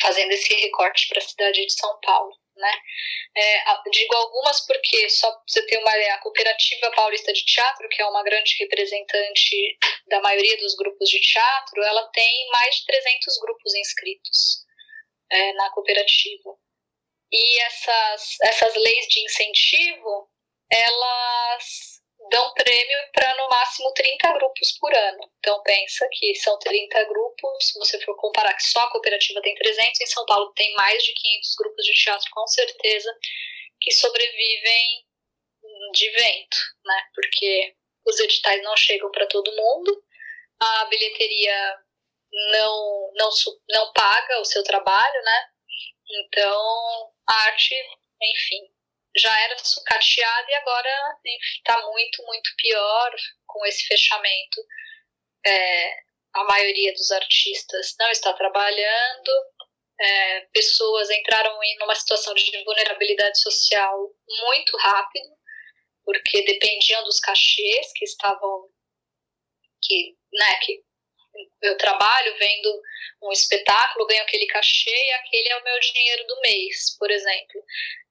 fazendo 0.00 0.30
esse 0.30 0.54
recorte 0.54 1.08
para 1.08 1.18
a 1.18 1.26
cidade 1.26 1.66
de 1.66 1.72
São 1.72 1.98
Paulo. 2.00 2.38
Né? 2.56 2.72
É, 3.36 3.90
digo 3.90 4.14
algumas 4.14 4.66
porque, 4.66 5.08
só 5.08 5.34
você 5.46 5.64
ter 5.66 5.78
uma 5.78 5.90
a 5.90 6.18
Cooperativa 6.18 6.90
Paulista 6.92 7.32
de 7.32 7.44
Teatro, 7.44 7.88
que 7.88 8.02
é 8.02 8.06
uma 8.06 8.22
grande 8.22 8.54
representante 8.60 9.78
da 10.08 10.20
maioria 10.20 10.56
dos 10.58 10.76
grupos 10.76 11.08
de 11.08 11.20
teatro, 11.20 11.82
ela 11.82 12.06
tem 12.08 12.48
mais 12.50 12.76
de 12.76 12.86
300 12.86 13.38
grupos 13.40 13.74
inscritos 13.74 14.64
é, 15.30 15.52
na 15.54 15.70
cooperativa. 15.70 16.50
E 17.32 17.60
essas, 17.62 18.36
essas 18.42 18.74
leis 18.74 19.06
de 19.06 19.20
incentivo, 19.20 20.28
elas 20.70 22.00
dão 22.30 22.52
prêmio 22.54 22.98
para 23.12 23.34
no 23.36 23.48
máximo 23.48 23.92
30 23.94 24.32
grupos 24.34 24.72
por 24.78 24.94
ano. 24.94 25.30
Então 25.38 25.62
pensa 25.62 26.08
que 26.12 26.34
são 26.34 26.58
30 26.58 27.04
grupos, 27.04 27.68
se 27.68 27.78
você 27.78 28.00
for 28.04 28.16
comparar 28.16 28.54
que 28.54 28.62
só 28.64 28.80
a 28.80 28.90
cooperativa 28.90 29.40
tem 29.42 29.54
300, 29.54 30.00
em 30.00 30.06
São 30.06 30.26
Paulo 30.26 30.52
tem 30.54 30.72
mais 30.74 31.02
de 31.02 31.12
500 31.12 31.54
grupos 31.56 31.84
de 31.84 31.92
teatro 31.92 32.30
com 32.32 32.46
certeza 32.46 33.16
que 33.80 33.90
sobrevivem 33.92 35.06
de 35.92 36.10
vento, 36.10 36.56
né? 36.84 37.02
Porque 37.14 37.74
os 38.06 38.18
editais 38.20 38.62
não 38.62 38.76
chegam 38.76 39.10
para 39.10 39.26
todo 39.26 39.54
mundo, 39.54 40.04
a 40.60 40.84
bilheteria 40.86 41.76
não, 42.52 43.10
não, 43.14 43.30
não 43.70 43.92
paga 43.92 44.40
o 44.40 44.44
seu 44.44 44.62
trabalho, 44.62 45.22
né? 45.22 45.46
Então, 46.12 47.12
a 47.28 47.34
arte, 47.44 47.74
enfim, 48.22 48.68
já 49.16 49.40
era 49.42 49.58
sucateada 49.58 50.50
e 50.50 50.54
agora 50.54 51.18
está 51.56 51.80
muito, 51.86 52.24
muito 52.24 52.50
pior 52.56 53.14
com 53.46 53.64
esse 53.66 53.86
fechamento. 53.86 54.60
É, 55.46 55.92
a 56.34 56.44
maioria 56.44 56.92
dos 56.92 57.10
artistas 57.10 57.94
não 57.98 58.10
está 58.10 58.32
trabalhando, 58.32 59.30
é, 60.00 60.40
pessoas 60.52 61.10
entraram 61.10 61.62
em 61.62 61.82
uma 61.82 61.94
situação 61.94 62.34
de 62.34 62.64
vulnerabilidade 62.64 63.40
social 63.40 64.10
muito 64.26 64.76
rápido, 64.78 65.28
porque 66.04 66.42
dependiam 66.44 67.04
dos 67.04 67.20
cachês 67.20 67.92
que 67.94 68.04
estavam 68.04 68.68
que, 69.82 70.16
né, 70.32 70.58
que 70.62 70.82
eu 71.62 71.76
trabalho 71.76 72.36
vendo 72.38 72.80
um 73.22 73.32
espetáculo, 73.32 74.06
ganho 74.06 74.22
aquele 74.22 74.46
cachê 74.46 74.90
e 74.90 75.12
aquele 75.12 75.48
é 75.48 75.56
o 75.58 75.64
meu 75.64 75.78
dinheiro 75.80 76.26
do 76.26 76.40
mês, 76.40 76.96
por 76.98 77.10
exemplo. 77.10 77.64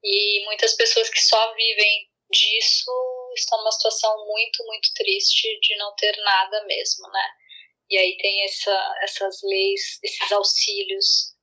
E 0.03 0.43
muitas 0.45 0.75
pessoas 0.75 1.09
que 1.09 1.21
só 1.21 1.53
vivem 1.53 2.09
disso 2.31 2.91
estão 3.35 3.57
numa 3.59 3.71
situação 3.71 4.25
muito, 4.25 4.63
muito 4.65 4.89
triste 4.93 5.59
de 5.61 5.75
não 5.77 5.93
ter 5.95 6.15
nada 6.17 6.63
mesmo, 6.65 7.09
né? 7.09 7.27
E 7.89 7.97
aí 7.97 8.17
tem 8.17 8.43
essa, 8.43 8.95
essas 9.01 9.41
leis, 9.43 9.99
esses 10.03 10.31
auxílios. 10.31 11.33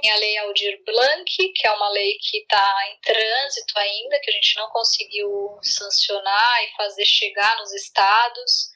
Tem 0.00 0.10
a 0.10 0.16
lei 0.16 0.36
Aldir 0.38 0.82
Blanc, 0.84 1.52
que 1.54 1.66
é 1.66 1.70
uma 1.70 1.88
lei 1.90 2.18
que 2.20 2.38
está 2.38 2.88
em 2.90 3.00
trânsito 3.00 3.78
ainda, 3.78 4.20
que 4.20 4.30
a 4.30 4.34
gente 4.34 4.56
não 4.56 4.68
conseguiu 4.68 5.58
sancionar 5.62 6.64
e 6.64 6.76
fazer 6.76 7.06
chegar 7.06 7.56
nos 7.58 7.72
estados. 7.72 8.70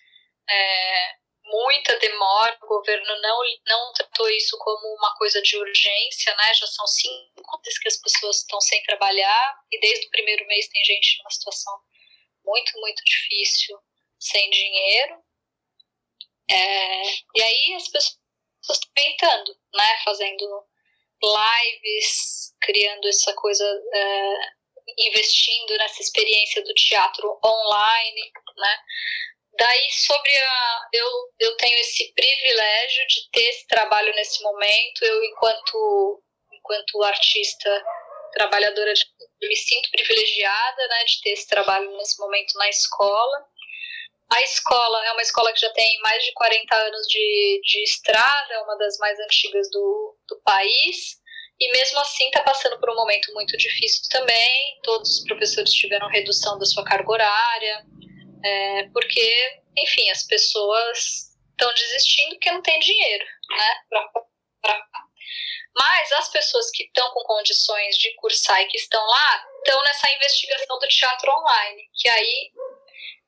É, 0.49 1.18
muita 1.51 1.99
demora, 1.99 2.59
o 2.62 2.66
governo 2.66 3.20
não, 3.20 3.40
não 3.66 3.92
tratou 3.92 4.28
isso 4.30 4.57
como 4.59 4.94
uma 4.94 5.14
coisa 5.16 5.40
de 5.42 5.57
urgência, 5.57 6.34
né? 6.36 6.55
Já 6.55 6.66
são 6.66 6.86
cinco 6.86 7.61
meses 7.64 7.78
que 7.78 7.88
as 7.88 7.96
pessoas 7.96 8.36
estão 8.36 8.61
sem 8.61 8.82
trabalhar 8.82 9.61
e 9.72 9.80
desde 9.80 10.07
o 10.07 10.11
primeiro 10.11 10.46
mês 10.46 10.68
tem 10.68 10.84
gente 10.84 11.18
numa 11.18 11.30
situação 11.30 11.80
muito, 12.44 12.78
muito 12.80 13.03
difícil, 13.05 13.78
sem 14.18 14.51
dinheiro. 14.51 15.22
É, 16.51 17.03
e 17.36 17.42
aí 17.42 17.74
as 17.74 17.88
pessoas 17.88 18.18
estão 18.62 18.90
tentando, 18.94 19.57
né? 19.74 20.01
Fazendo 20.05 20.66
lives, 21.22 22.55
criando 22.61 23.09
essa 23.09 23.34
coisa, 23.34 23.64
é, 23.92 24.34
investindo 24.99 25.76
nessa 25.78 26.03
experiência 26.03 26.62
do 26.62 26.72
teatro 26.74 27.38
online, 27.44 28.32
né? 28.57 28.78
Daí, 29.59 29.91
sobre 29.91 30.31
a. 30.31 30.81
Eu, 30.93 31.07
eu 31.41 31.57
tenho 31.57 31.77
esse 31.81 32.13
privilégio 32.15 33.07
de 33.09 33.31
ter 33.33 33.49
esse 33.49 33.67
trabalho 33.67 34.15
nesse 34.15 34.41
momento. 34.41 35.05
Eu, 35.05 35.25
enquanto, 35.25 36.23
enquanto 36.53 37.03
artista, 37.03 37.85
trabalhadora, 38.35 38.95
de, 38.95 39.05
me 39.43 39.57
sinto 39.57 39.91
privilegiada 39.91 40.89
né, 40.89 41.05
de 41.05 41.21
ter 41.23 41.31
esse 41.31 41.49
trabalho 41.49 41.91
nesse 41.97 42.21
momento 42.21 42.57
na 42.57 42.69
escola. 42.69 43.45
A 44.31 44.43
escola 44.43 45.07
é 45.07 45.13
uma 45.13 45.23
escola 45.23 45.53
que 45.53 45.61
já 45.61 45.71
tem 45.71 45.99
mais 46.03 46.23
de 46.23 46.33
40 46.35 46.77
anos 46.77 47.09
de, 47.09 47.61
de 47.65 47.83
estrada, 47.83 48.55
é 48.55 48.61
uma 48.61 48.77
das 48.77 48.97
mais 48.99 49.19
antigas 49.19 49.69
do, 49.71 50.17
do 50.29 50.41
país, 50.45 51.17
e 51.59 51.73
mesmo 51.73 51.99
assim 51.99 52.27
está 52.27 52.43
passando 52.43 52.79
por 52.79 52.91
um 52.91 52.95
momento 52.95 53.33
muito 53.33 53.57
difícil 53.57 54.03
também. 54.11 54.79
Todos 54.85 55.19
os 55.19 55.25
professores 55.25 55.73
tiveram 55.73 56.09
redução 56.09 56.59
da 56.59 56.67
sua 56.67 56.85
carga 56.85 57.11
horária, 57.11 57.85
é, 58.45 58.89
porque, 58.93 59.61
enfim, 59.76 60.11
as 60.11 60.22
pessoas 60.24 61.28
estão 61.51 61.72
desistindo 61.74 62.30
porque 62.30 62.53
não 62.53 62.62
tem 62.62 62.78
dinheiro, 62.78 63.24
né? 63.51 63.74
Pra, 63.89 64.09
pra... 64.62 64.86
Mas 65.74 66.12
as 66.12 66.28
pessoas 66.30 66.70
que 66.70 66.84
estão 66.84 67.11
com 67.11 67.20
condições 67.20 67.97
de 67.97 68.14
cursar 68.16 68.61
e 68.62 68.66
que 68.66 68.76
estão 68.76 69.05
lá 69.05 69.47
estão 69.59 69.82
nessa 69.82 70.11
investigação 70.11 70.78
do 70.78 70.89
teatro 70.89 71.30
online, 71.30 71.89
que 71.95 72.09
aí 72.09 72.53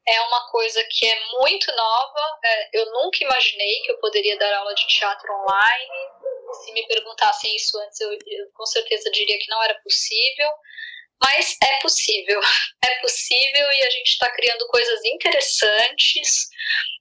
é 0.09 0.21
uma 0.23 0.51
coisa 0.51 0.83
que 0.91 1.07
é 1.07 1.21
muito 1.39 1.71
nova. 1.75 2.39
É, 2.45 2.79
eu 2.81 2.93
nunca 2.93 3.23
imaginei 3.23 3.81
que 3.83 3.93
eu 3.93 3.99
poderia 3.99 4.39
dar 4.39 4.59
aula 4.59 4.75
de 4.75 4.87
teatro 4.87 5.33
online. 5.33 5.91
Se 6.65 6.73
me 6.73 6.87
perguntassem 6.87 7.55
isso 7.55 7.79
antes, 7.79 8.01
eu, 8.01 8.13
eu 8.13 8.51
com 8.55 8.67
certeza 8.67 9.11
diria 9.11 9.39
que 9.39 9.49
não 9.49 9.63
era 9.63 9.75
possível. 9.83 10.49
Mas 11.23 11.57
é 11.63 11.79
possível, 11.81 12.41
é 12.85 13.01
possível 13.01 13.73
e 13.73 13.83
a 13.83 13.91
gente 13.91 14.09
está 14.09 14.31
criando 14.33 14.67
coisas 14.69 15.05
interessantes, 15.05 16.49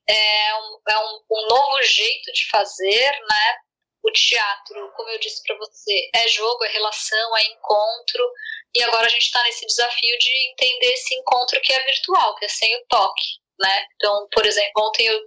é, 0.08 0.56
um, 0.56 0.80
é 0.90 0.98
um, 0.98 1.22
um, 1.32 1.48
novo 1.48 1.82
jeito 1.84 2.32
de 2.34 2.48
fazer, 2.50 3.12
né? 3.12 3.56
O 4.02 4.12
teatro, 4.12 4.92
como 4.96 5.10
eu 5.10 5.20
disse 5.20 5.44
para 5.46 5.58
você, 5.58 6.10
é 6.16 6.28
jogo, 6.30 6.64
é 6.64 6.70
relação, 6.70 7.38
é 7.38 7.44
encontro, 7.48 8.32
e 8.76 8.84
agora 8.84 9.06
a 9.06 9.10
gente 9.10 9.24
está 9.24 9.44
nesse 9.44 9.66
desafio 9.66 10.18
de 10.18 10.52
entender 10.52 10.94
esse 10.94 11.16
encontro 11.16 11.60
que 11.62 11.74
é 11.74 11.84
virtual, 11.84 12.36
que 12.36 12.46
é 12.46 12.48
sem 12.48 12.76
o 12.78 12.86
toque, 12.88 13.26
né? 13.60 13.86
Então, 13.96 14.28
por 14.32 14.46
exemplo, 14.46 14.72
ontem 14.78 15.06
eu, 15.06 15.20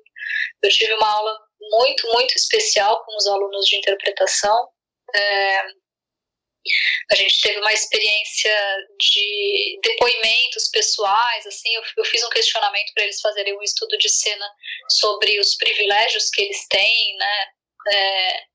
eu 0.62 0.70
tive 0.70 0.92
uma 0.94 1.10
aula 1.10 1.38
muito, 1.60 2.06
muito 2.12 2.34
especial 2.34 3.04
com 3.04 3.16
os 3.16 3.26
alunos 3.26 3.66
de 3.66 3.76
interpretação, 3.76 4.68
é, 5.14 5.62
a 7.10 7.14
gente 7.14 7.40
teve 7.40 7.58
uma 7.58 7.72
experiência 7.72 8.54
de 8.98 9.78
depoimentos 9.82 10.68
pessoais, 10.68 11.46
assim, 11.46 11.74
eu, 11.74 11.82
eu 11.96 12.04
fiz 12.04 12.22
um 12.24 12.30
questionamento 12.30 12.92
para 12.94 13.04
eles 13.04 13.20
fazerem 13.20 13.56
um 13.56 13.62
estudo 13.62 13.96
de 13.98 14.08
cena 14.08 14.48
sobre 14.88 15.38
os 15.38 15.56
privilégios 15.56 16.30
que 16.30 16.42
eles 16.42 16.66
têm, 16.68 17.16
né? 17.16 17.46
É, 17.92 18.52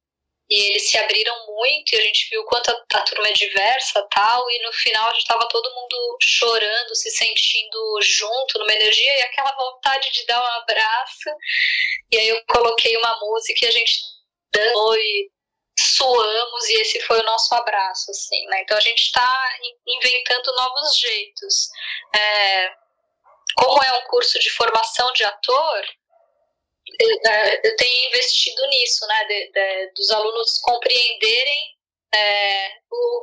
e 0.50 0.72
eles 0.72 0.90
se 0.90 0.98
abriram 0.98 1.46
muito 1.48 1.94
e 1.94 1.98
a 1.98 2.02
gente 2.02 2.30
viu 2.30 2.44
quanto 2.46 2.70
a, 2.70 2.86
a 2.94 3.02
turma 3.02 3.28
é 3.28 3.34
diversa 3.34 4.02
tal 4.10 4.50
e 4.50 4.64
no 4.64 4.72
final 4.72 5.10
a 5.10 5.12
gente 5.12 5.24
estava 5.24 5.48
todo 5.50 5.76
mundo 5.76 6.18
chorando 6.24 6.96
se 6.96 7.10
sentindo 7.12 8.00
junto 8.02 8.58
numa 8.60 8.74
energia 8.74 9.20
e 9.20 9.22
aquela 9.24 9.52
vontade 9.56 10.10
de 10.12 10.26
dar 10.26 10.42
um 10.42 10.62
abraço 10.62 11.30
e 12.12 12.18
aí 12.18 12.30
eu 12.30 12.42
coloquei 12.48 12.96
uma 12.96 13.20
música 13.20 13.66
e 13.66 13.68
a 13.68 13.72
gente 13.72 14.00
dançou 14.54 14.96
e 14.96 15.30
suamos 15.80 16.70
e 16.70 16.82
esse 16.82 17.00
foi 17.02 17.20
o 17.20 17.26
nosso 17.26 17.54
abraço, 17.56 18.12
assim, 18.12 18.46
né? 18.48 18.62
Então 18.62 18.78
a 18.78 18.82
gente 18.82 19.00
está 19.00 19.50
inventando 19.88 20.56
novos 20.56 20.98
jeitos. 20.98 21.70
É, 22.16 22.72
como 23.56 23.84
é 23.84 23.92
um 23.94 24.04
curso 24.08 24.40
de 24.40 24.50
formação 24.52 25.12
de 25.14 25.24
ator, 25.24 25.84
é, 27.26 27.68
eu 27.68 27.76
tenho 27.76 28.08
investido 28.08 28.66
nisso, 28.68 29.06
né? 29.08 29.26
De, 29.26 29.52
de, 29.52 29.92
dos 29.94 30.12
alunos 30.12 30.60
compreenderem 30.62 31.78
é, 32.16 32.70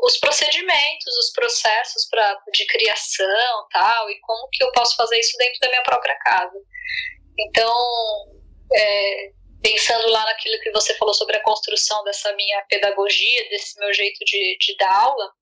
os 0.02 0.18
procedimentos, 0.18 1.16
os 1.18 1.32
processos 1.32 2.06
pra, 2.10 2.38
de 2.52 2.66
criação 2.66 3.66
tal, 3.72 4.10
e 4.10 4.20
como 4.20 4.48
que 4.50 4.62
eu 4.62 4.70
posso 4.72 4.94
fazer 4.96 5.18
isso 5.18 5.36
dentro 5.38 5.58
da 5.60 5.68
minha 5.68 5.82
própria 5.82 6.16
casa. 6.18 6.58
Então, 7.38 7.74
é, 8.74 9.32
pensando 9.64 10.06
lá 10.10 10.22
naquilo 10.26 10.60
que 10.60 10.70
você 10.72 10.94
falou 10.98 11.14
sobre 11.14 11.38
a 11.38 11.42
construção 11.42 12.04
dessa 12.04 12.30
minha 12.34 12.60
pedagogia, 12.68 13.48
desse 13.48 13.78
meu 13.80 13.94
jeito 13.94 14.22
de, 14.26 14.58
de 14.60 14.76
dar 14.76 14.94
aula, 14.94 15.32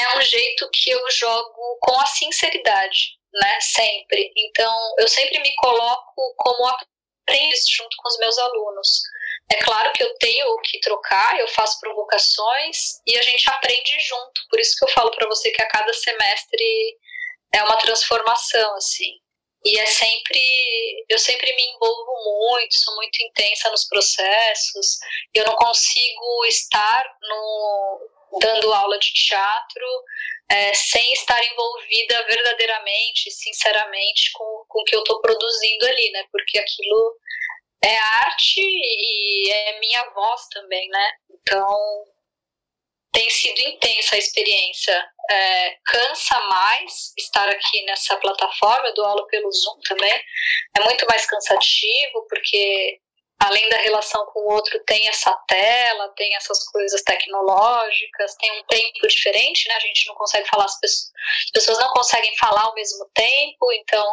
é 0.00 0.16
um 0.16 0.22
jeito 0.22 0.68
que 0.72 0.88
eu 0.88 1.10
jogo 1.10 1.78
com 1.82 2.00
a 2.00 2.06
sinceridade, 2.06 3.18
né? 3.30 3.60
Sempre. 3.60 4.32
Então, 4.34 4.74
eu 4.98 5.06
sempre 5.06 5.38
me 5.40 5.54
coloco 5.56 6.34
como 6.38 6.66
aprendiz 6.66 7.68
junto 7.76 7.94
com 7.98 8.08
os 8.08 8.18
meus 8.18 8.38
alunos. 8.38 9.02
É 9.50 9.56
claro 9.56 9.92
que 9.92 10.02
eu 10.02 10.14
tenho 10.14 10.58
que 10.62 10.80
trocar, 10.80 11.38
eu 11.38 11.48
faço 11.48 11.78
provocações 11.80 13.02
e 13.06 13.18
a 13.18 13.22
gente 13.22 13.50
aprende 13.50 14.00
junto. 14.00 14.40
Por 14.48 14.60
isso 14.60 14.74
que 14.78 14.84
eu 14.86 14.94
falo 14.94 15.10
para 15.10 15.28
você 15.28 15.50
que 15.50 15.60
a 15.60 15.68
cada 15.68 15.92
semestre 15.92 16.96
é 17.52 17.62
uma 17.64 17.76
transformação, 17.76 18.76
assim. 18.76 19.12
E 19.64 19.78
é 19.78 19.86
sempre. 19.86 20.40
Eu 21.08 21.18
sempre 21.18 21.54
me 21.54 21.62
envolvo 21.62 22.12
muito, 22.24 22.74
sou 22.74 22.94
muito 22.96 23.22
intensa 23.22 23.70
nos 23.70 23.86
processos. 23.86 24.98
Eu 25.34 25.44
não 25.44 25.56
consigo 25.56 26.44
estar 26.46 27.04
no, 27.20 28.10
dando 28.40 28.72
aula 28.72 28.98
de 28.98 29.12
teatro 29.12 29.86
é, 30.48 30.72
sem 30.74 31.12
estar 31.12 31.42
envolvida 31.44 32.24
verdadeiramente, 32.24 33.30
sinceramente, 33.30 34.30
com, 34.32 34.64
com 34.68 34.80
o 34.80 34.84
que 34.84 34.96
eu 34.96 35.00
estou 35.00 35.20
produzindo 35.20 35.86
ali, 35.86 36.10
né? 36.12 36.24
Porque 36.30 36.58
aquilo 36.58 37.16
é 37.82 37.96
arte 37.96 38.60
e 38.60 39.50
é 39.50 39.80
minha 39.80 40.08
voz 40.10 40.46
também, 40.50 40.88
né? 40.88 41.12
Então 41.30 42.04
tem 43.18 43.28
sido 43.30 43.58
intensa 43.62 44.14
a 44.14 44.18
experiência. 44.18 45.10
É, 45.28 45.76
cansa 45.84 46.38
mais 46.48 47.12
estar 47.18 47.48
aqui 47.48 47.82
nessa 47.82 48.16
plataforma, 48.16 48.86
eu 48.86 48.94
dou 48.94 49.04
aula 49.04 49.26
pelo 49.26 49.50
Zoom 49.50 49.80
também. 49.80 50.22
É 50.76 50.84
muito 50.84 51.04
mais 51.08 51.26
cansativo, 51.26 52.24
porque 52.28 53.00
além 53.40 53.68
da 53.68 53.76
relação 53.78 54.24
com 54.26 54.40
o 54.40 54.52
outro, 54.54 54.80
tem 54.84 55.08
essa 55.08 55.32
tela, 55.48 56.12
tem 56.16 56.32
essas 56.36 56.64
coisas 56.70 57.02
tecnológicas, 57.02 58.36
tem 58.36 58.52
um 58.52 58.64
tempo 58.66 59.08
diferente, 59.08 59.68
né? 59.68 59.74
A 59.74 59.80
gente 59.80 60.06
não 60.06 60.14
consegue 60.14 60.48
falar, 60.48 60.64
as 60.66 60.78
pessoas, 60.78 61.10
as 61.46 61.50
pessoas 61.52 61.78
não 61.80 61.90
conseguem 61.90 62.36
falar 62.36 62.62
ao 62.62 62.74
mesmo 62.74 63.04
tempo, 63.14 63.72
então 63.72 64.06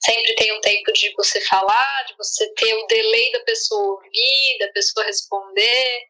sempre 0.00 0.34
tem 0.34 0.52
um 0.52 0.60
tempo 0.60 0.92
de 0.92 1.14
você 1.14 1.40
falar, 1.42 2.04
de 2.08 2.16
você 2.16 2.52
ter 2.54 2.74
o 2.74 2.86
delay 2.88 3.30
da 3.30 3.40
pessoa 3.40 3.94
ouvir, 3.94 4.58
da 4.58 4.68
pessoa 4.72 5.06
responder. 5.06 6.02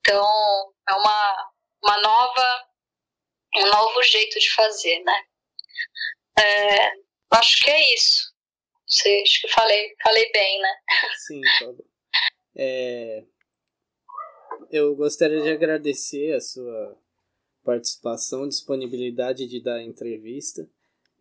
Então, 0.00 0.72
é 0.88 0.94
uma, 0.94 1.48
uma 1.82 2.00
nova, 2.00 2.66
um 3.56 3.66
novo 3.66 4.02
jeito 4.02 4.38
de 4.38 4.52
fazer, 4.54 5.00
né? 5.00 5.24
É, 6.38 6.92
acho 7.32 7.64
que 7.64 7.70
é 7.70 7.94
isso. 7.94 8.32
Sei, 8.86 9.22
acho 9.22 9.40
que 9.42 9.48
falei, 9.48 9.94
falei 10.02 10.30
bem, 10.32 10.60
né? 10.60 10.74
Sim, 11.26 11.40
falou. 11.58 11.86
É, 12.56 13.24
eu 14.70 14.94
gostaria 14.96 15.42
de 15.42 15.50
agradecer 15.50 16.34
a 16.34 16.40
sua 16.40 16.98
participação, 17.64 18.48
disponibilidade 18.48 19.46
de 19.46 19.62
dar 19.62 19.82
entrevista. 19.82 20.68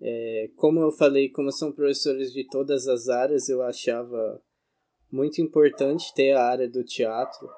É, 0.01 0.49
como 0.55 0.79
eu 0.79 0.91
falei, 0.91 1.29
como 1.29 1.51
são 1.51 1.71
professores 1.71 2.31
de 2.31 2.47
todas 2.47 2.87
as 2.87 3.09
áreas, 3.09 3.49
eu 3.49 3.61
achava 3.61 4.41
muito 5.11 5.41
importante 5.41 6.13
ter 6.13 6.31
a 6.31 6.43
área 6.43 6.69
do 6.69 6.83
teatro. 6.83 7.49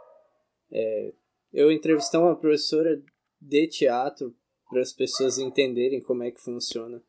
É, 0.72 1.14
eu 1.54 1.72
entrevistei 1.72 2.20
uma 2.20 2.36
professora 2.36 3.02
de 3.41 3.68
teatro 3.68 4.36
para 4.70 4.82
as 4.82 4.93
pessoas 4.93 5.38
entenderem 5.38 6.02
como 6.02 6.24
é 6.24 6.32
que 6.32 6.41
funciona 6.41 7.02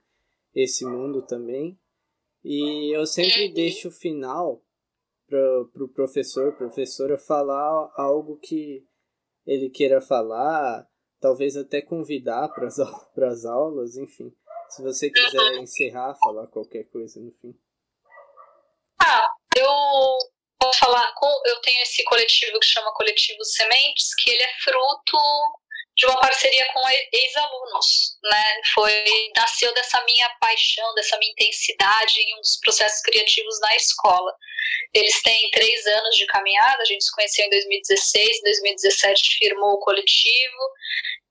esse 0.55 0.85
mundo 0.85 1.23
também. 1.23 1.79
E 2.43 2.95
eu 2.97 3.07
sempre 3.07 3.53
deixo 3.53 3.89
o 3.89 3.93
final 3.93 4.63
para 5.29 5.61
o 5.61 5.67
pro 5.67 5.89
professor, 5.89 6.57
professora 6.57 7.19
falar 7.19 7.93
algo 7.97 8.37
que 8.39 8.85
ele 9.47 9.69
queira 9.69 10.01
falar, 10.01 10.89
talvez 11.21 11.57
até 11.57 11.83
convidar 11.83 12.49
para 12.49 12.67
as 12.67 13.45
aulas, 13.45 13.97
enfim. 13.97 14.35
Se 14.71 14.83
você 14.83 15.11
quiser 15.11 15.59
encerrar, 15.59 16.17
falar 16.23 16.47
qualquer 16.47 16.85
coisa 16.85 17.21
no 17.21 17.31
fim. 17.33 17.55
Ah, 19.03 19.29
eu 19.57 19.67
falar, 20.91 21.15
eu 21.47 21.61
tenho 21.61 21.83
esse 21.83 22.03
coletivo 22.05 22.59
que 22.59 22.67
chama 22.67 22.93
Coletivo 22.93 23.45
Sementes, 23.45 24.15
que 24.17 24.31
ele 24.31 24.43
é 24.43 24.55
fruto 24.65 25.19
de 25.97 26.07
uma 26.07 26.21
parceria 26.21 26.67
com 26.73 26.81
ex-alunos, 26.89 28.17
né? 28.23 28.61
Foi 28.75 29.05
nasceu 29.37 29.73
dessa 29.75 30.03
minha 30.05 30.29
paixão, 30.41 30.95
dessa 30.95 31.19
minha 31.19 31.33
intensidade 31.33 32.21
em 32.21 32.35
um 32.37 32.41
dos 32.41 32.59
processos 32.63 33.03
criativos 33.03 33.61
na 33.61 33.77
escola. 33.77 34.35
Eles 34.95 35.21
têm 35.23 35.51
três 35.51 35.87
anos 35.87 36.17
de 36.17 36.27
caminhada, 36.27 36.83
a 36.83 36.87
gente 36.87 37.05
se 37.05 37.13
conheceu 37.13 37.45
em 37.45 37.51
2016, 37.51 38.39
em 38.39 38.43
2017 38.43 39.37
firmou 39.39 39.75
o 39.75 39.81
coletivo 39.81 40.63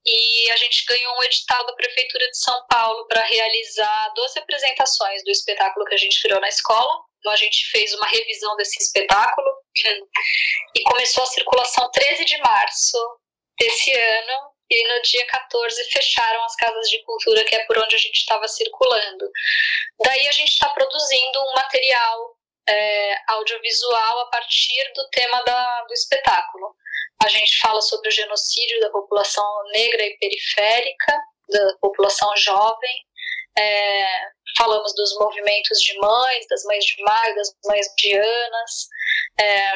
e 0.05 0.51
a 0.51 0.57
gente 0.57 0.85
ganhou 0.85 1.17
um 1.17 1.23
edital 1.23 1.65
da 1.65 1.73
Prefeitura 1.73 2.29
de 2.29 2.37
São 2.37 2.65
Paulo 2.67 3.07
para 3.07 3.21
realizar 3.23 4.13
12 4.15 4.39
apresentações 4.39 5.23
do 5.23 5.31
espetáculo 5.31 5.85
que 5.85 5.95
a 5.95 5.97
gente 5.97 6.21
criou 6.21 6.39
na 6.39 6.47
escola. 6.47 7.08
Então 7.19 7.31
a 7.31 7.35
gente 7.35 7.69
fez 7.71 7.93
uma 7.93 8.07
revisão 8.07 8.55
desse 8.55 8.81
espetáculo 8.81 9.47
e 10.75 10.83
começou 10.83 11.23
a 11.23 11.27
circulação 11.27 11.89
13 11.91 12.25
de 12.25 12.37
março 12.39 12.97
desse 13.59 13.91
ano 13.91 14.53
e 14.69 14.87
no 14.93 15.01
dia 15.01 15.25
14 15.25 15.83
fecharam 15.91 16.43
as 16.45 16.55
casas 16.55 16.89
de 16.89 17.03
cultura, 17.03 17.43
que 17.43 17.55
é 17.55 17.65
por 17.65 17.77
onde 17.77 17.95
a 17.95 17.99
gente 17.99 18.17
estava 18.17 18.47
circulando. 18.47 19.29
Daí 20.03 20.27
a 20.27 20.31
gente 20.31 20.49
está 20.49 20.69
produzindo 20.69 21.41
um 21.41 21.53
material 21.55 22.37
é, 22.67 23.15
audiovisual 23.29 24.19
a 24.19 24.25
partir 24.27 24.93
do 24.93 25.09
tema 25.09 25.41
da, 25.43 25.83
do 25.85 25.93
espetáculo. 25.93 26.75
A 27.23 27.27
gente 27.27 27.57
fala 27.59 27.81
sobre 27.81 28.09
o 28.09 28.11
genocídio 28.11 28.79
da 28.79 28.91
população 28.91 29.45
negra 29.73 30.03
e 30.03 30.17
periférica, 30.17 31.17
da 31.49 31.77
população 31.81 32.31
jovem, 32.37 33.05
é, 33.57 34.05
falamos 34.57 34.93
dos 34.95 35.15
movimentos 35.15 35.79
de 35.81 35.97
mães, 35.97 36.47
das 36.47 36.63
mães 36.63 36.85
de 36.85 37.01
maio, 37.03 37.35
das 37.35 37.55
mães 37.65 37.87
dianas, 37.97 38.87
é, 39.39 39.71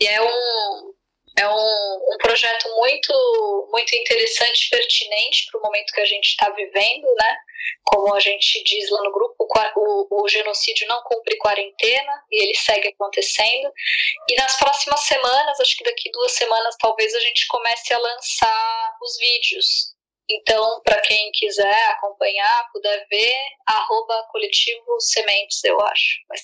e 0.00 0.06
é 0.06 0.22
um, 0.22 0.94
é 1.38 1.48
um, 1.48 2.14
um 2.14 2.18
projeto 2.18 2.68
muito, 2.76 3.68
muito 3.70 3.94
interessante 3.94 4.68
pertinente 4.70 5.46
para 5.50 5.60
o 5.60 5.62
momento 5.62 5.92
que 5.92 6.00
a 6.00 6.04
gente 6.04 6.26
está 6.26 6.50
vivendo, 6.50 7.06
né? 7.18 7.36
Como 7.84 8.14
a 8.14 8.20
gente 8.20 8.62
diz 8.64 8.90
lá 8.90 9.02
no 9.02 9.12
grupo, 9.12 9.46
o, 9.76 10.22
o, 10.22 10.28
genocídio 10.28 10.86
não 10.88 11.02
cumpre 11.02 11.36
quarentena 11.38 12.22
e 12.30 12.44
ele 12.44 12.54
segue 12.54 12.88
acontecendo. 12.88 13.72
E 14.28 14.36
nas 14.36 14.56
próximas 14.56 15.00
semanas, 15.00 15.60
acho 15.60 15.76
que 15.76 15.84
daqui 15.84 16.10
duas 16.10 16.32
semanas 16.32 16.76
talvez 16.78 17.14
a 17.14 17.20
gente 17.20 17.46
comece 17.48 17.92
a 17.92 17.98
lançar 17.98 18.96
os 19.02 19.18
vídeos. 19.18 19.97
Então, 20.30 20.80
para 20.84 21.00
quem 21.00 21.30
quiser 21.32 21.88
acompanhar, 21.90 22.68
puder 22.72 23.06
ver, 23.08 23.34
arroba 23.66 24.26
coletivo 24.30 25.00
sementes, 25.00 25.64
eu 25.64 25.80
acho. 25.80 26.18
Mas 26.28 26.42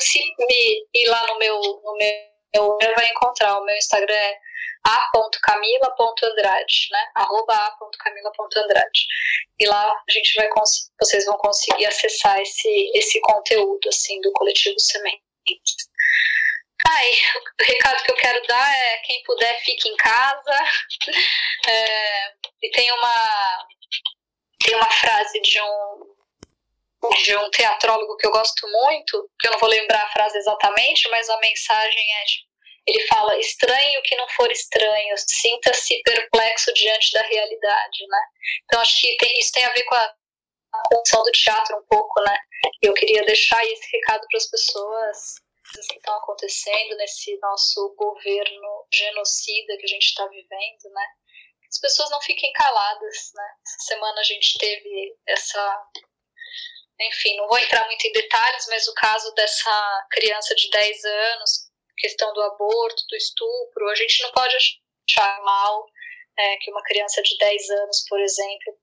se, 0.00 0.20
me 0.38 0.86
ir 0.94 1.06
lá 1.08 1.26
no 1.26 1.38
meu, 1.38 1.60
no 1.60 1.96
meu 1.98 2.36
você 2.54 2.94
vai 2.94 3.08
encontrar. 3.08 3.58
O 3.58 3.64
meu 3.64 3.76
Instagram 3.76 4.14
é 4.14 4.38
a.camila.andrade, 4.84 6.88
né? 6.90 7.10
Arroba 7.14 7.54
a.camila.andrade. 7.54 9.00
E 9.58 9.66
lá 9.66 9.90
a 9.90 10.12
gente 10.12 10.34
vai 10.36 10.48
vocês 11.00 11.24
vão 11.26 11.36
conseguir 11.36 11.86
acessar 11.86 12.40
esse, 12.40 12.90
esse 12.94 13.20
conteúdo, 13.20 13.88
assim, 13.88 14.20
do 14.20 14.32
Coletivo 14.32 14.78
Sementes. 14.78 15.85
Ai, 16.88 17.10
o 17.60 17.64
recado 17.64 18.02
que 18.04 18.10
eu 18.12 18.16
quero 18.16 18.40
dar 18.46 18.78
é 18.78 18.98
quem 18.98 19.22
puder 19.24 19.58
fique 19.62 19.88
em 19.88 19.96
casa. 19.96 20.64
É, 21.68 22.28
e 22.62 22.70
tem 22.70 22.92
uma 22.92 23.66
tem 24.60 24.74
uma 24.76 24.90
frase 24.90 25.40
de 25.40 25.60
um 25.60 26.16
de 27.22 27.36
um 27.36 27.50
teatrólogo 27.50 28.16
que 28.16 28.26
eu 28.26 28.30
gosto 28.30 28.66
muito, 28.68 29.30
que 29.38 29.46
eu 29.48 29.52
não 29.52 29.58
vou 29.58 29.68
lembrar 29.68 30.02
a 30.02 30.12
frase 30.12 30.38
exatamente, 30.38 31.08
mas 31.08 31.28
a 31.28 31.38
mensagem 31.38 32.14
é 32.20 32.24
tipo, 32.24 32.46
ele 32.86 33.06
fala: 33.06 33.38
estranhe 33.38 33.98
o 33.98 34.02
que 34.02 34.16
não 34.16 34.28
for 34.30 34.50
estranho, 34.50 35.14
sinta-se 35.18 36.00
perplexo 36.02 36.72
diante 36.74 37.12
da 37.12 37.22
realidade, 37.22 38.06
né? 38.08 38.20
Então 38.64 38.80
acho 38.80 39.00
que 39.00 39.16
tem, 39.16 39.38
isso 39.38 39.52
tem 39.52 39.64
a 39.64 39.72
ver 39.72 39.82
com 39.84 39.94
a, 39.94 40.14
função 40.92 41.22
do 41.22 41.30
teatro 41.32 41.76
um 41.76 41.86
pouco, 41.88 42.20
né? 42.22 42.36
Eu 42.82 42.92
queria 42.94 43.24
deixar 43.24 43.64
esse 43.64 43.88
recado 43.92 44.24
para 44.30 44.38
as 44.38 44.50
pessoas 44.50 45.45
que 45.88 45.96
estão 45.96 46.16
acontecendo 46.16 46.96
nesse 46.96 47.36
nosso 47.38 47.94
governo 47.96 48.86
genocida 48.92 49.76
que 49.78 49.84
a 49.84 49.88
gente 49.88 50.06
está 50.06 50.26
vivendo, 50.26 50.90
né? 50.92 51.06
As 51.68 51.80
pessoas 51.80 52.10
não 52.10 52.20
fiquem 52.20 52.52
caladas, 52.52 53.32
né? 53.34 53.54
Essa 53.66 53.94
semana 53.94 54.20
a 54.20 54.24
gente 54.24 54.58
teve 54.58 55.16
essa 55.26 55.88
enfim, 56.98 57.36
não 57.36 57.46
vou 57.46 57.58
entrar 57.58 57.84
muito 57.86 58.06
em 58.06 58.12
detalhes, 58.12 58.66
mas 58.68 58.88
o 58.88 58.94
caso 58.94 59.30
dessa 59.34 60.06
criança 60.10 60.54
de 60.54 60.70
10 60.70 61.04
anos 61.04 61.66
questão 61.96 62.32
do 62.34 62.42
aborto, 62.42 63.02
do 63.08 63.16
estupro, 63.16 63.88
a 63.88 63.94
gente 63.94 64.22
não 64.22 64.32
pode 64.32 64.54
achar 64.54 65.40
mal 65.42 65.86
é, 66.38 66.56
que 66.58 66.70
uma 66.70 66.82
criança 66.82 67.22
de 67.22 67.36
10 67.38 67.70
anos, 67.70 68.04
por 68.08 68.20
exemplo, 68.20 68.78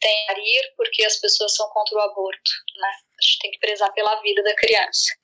tenha 0.00 0.32
ir 0.38 0.74
porque 0.76 1.04
as 1.04 1.16
pessoas 1.16 1.54
são 1.54 1.68
contra 1.70 1.98
o 1.98 2.00
aborto, 2.00 2.50
né? 2.76 2.88
A 2.88 3.22
gente 3.22 3.38
tem 3.40 3.50
que 3.52 3.58
prezar 3.58 3.92
pela 3.92 4.20
vida 4.22 4.42
da 4.42 4.54
criança. 4.54 5.14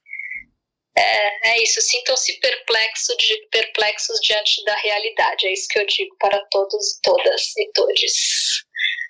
É, 0.97 1.51
é 1.51 1.63
isso, 1.63 1.81
sintam-se 1.81 2.39
perplexos, 2.41 3.17
de, 3.17 3.47
perplexos 3.51 4.19
diante 4.21 4.65
da 4.65 4.75
realidade, 4.75 5.47
é 5.47 5.53
isso 5.53 5.69
que 5.69 5.79
eu 5.79 5.87
digo 5.87 6.17
para 6.19 6.45
todos, 6.47 6.99
todas 7.03 7.57
e 7.57 7.71
todes. 7.73 8.65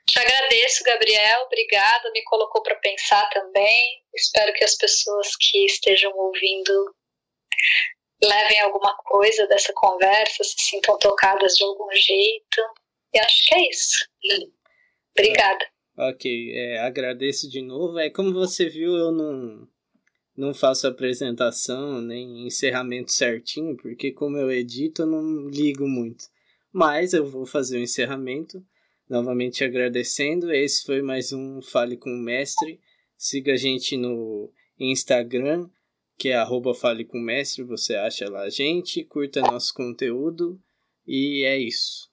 Te 0.06 0.18
agradeço, 0.18 0.84
Gabriel, 0.84 1.42
obrigada, 1.42 2.10
me 2.10 2.22
colocou 2.24 2.62
para 2.62 2.74
pensar 2.76 3.28
também. 3.30 4.02
Espero 4.14 4.52
que 4.54 4.64
as 4.64 4.76
pessoas 4.76 5.28
que 5.36 5.64
estejam 5.66 6.12
ouvindo 6.16 6.94
levem 8.22 8.60
alguma 8.60 8.96
coisa 9.04 9.46
dessa 9.46 9.72
conversa, 9.72 10.44
se 10.44 10.56
sintam 10.58 10.98
tocadas 10.98 11.54
de 11.54 11.64
algum 11.64 11.90
jeito. 11.92 12.60
E 13.14 13.18
acho 13.18 13.46
que 13.46 13.54
é 13.54 13.68
isso. 13.68 14.06
Obrigada. 15.16 15.64
Ok, 15.96 16.52
é, 16.54 16.78
agradeço 16.78 17.48
de 17.48 17.62
novo. 17.62 17.98
É 17.98 18.10
como 18.10 18.32
você 18.32 18.68
viu, 18.68 18.96
eu 18.96 19.12
não, 19.12 19.68
não 20.36 20.54
faço 20.54 20.86
apresentação 20.86 22.00
nem 22.00 22.46
encerramento 22.46 23.12
certinho, 23.12 23.76
porque 23.76 24.12
como 24.12 24.36
eu 24.36 24.50
edito, 24.50 25.02
eu 25.02 25.06
não 25.06 25.48
ligo 25.48 25.86
muito. 25.86 26.24
Mas 26.72 27.12
eu 27.12 27.26
vou 27.26 27.44
fazer 27.44 27.78
o 27.78 27.82
encerramento, 27.82 28.64
novamente 29.08 29.64
agradecendo. 29.64 30.52
Esse 30.52 30.84
foi 30.84 31.02
mais 31.02 31.32
um 31.32 31.60
Fale 31.60 31.96
com 31.96 32.10
o 32.10 32.22
Mestre. 32.22 32.80
Siga 33.16 33.54
a 33.54 33.56
gente 33.56 33.96
no 33.96 34.50
Instagram, 34.78 35.68
que 36.16 36.28
é 36.28 36.36
arroba 36.36 36.74
Fale 36.74 37.04
com 37.04 37.18
o 37.18 37.22
Mestre, 37.22 37.64
você 37.64 37.94
acha 37.94 38.28
lá 38.28 38.42
a 38.42 38.50
gente, 38.50 39.04
curta 39.04 39.40
nosso 39.40 39.74
conteúdo 39.74 40.60
e 41.06 41.44
é 41.44 41.58
isso. 41.58 42.10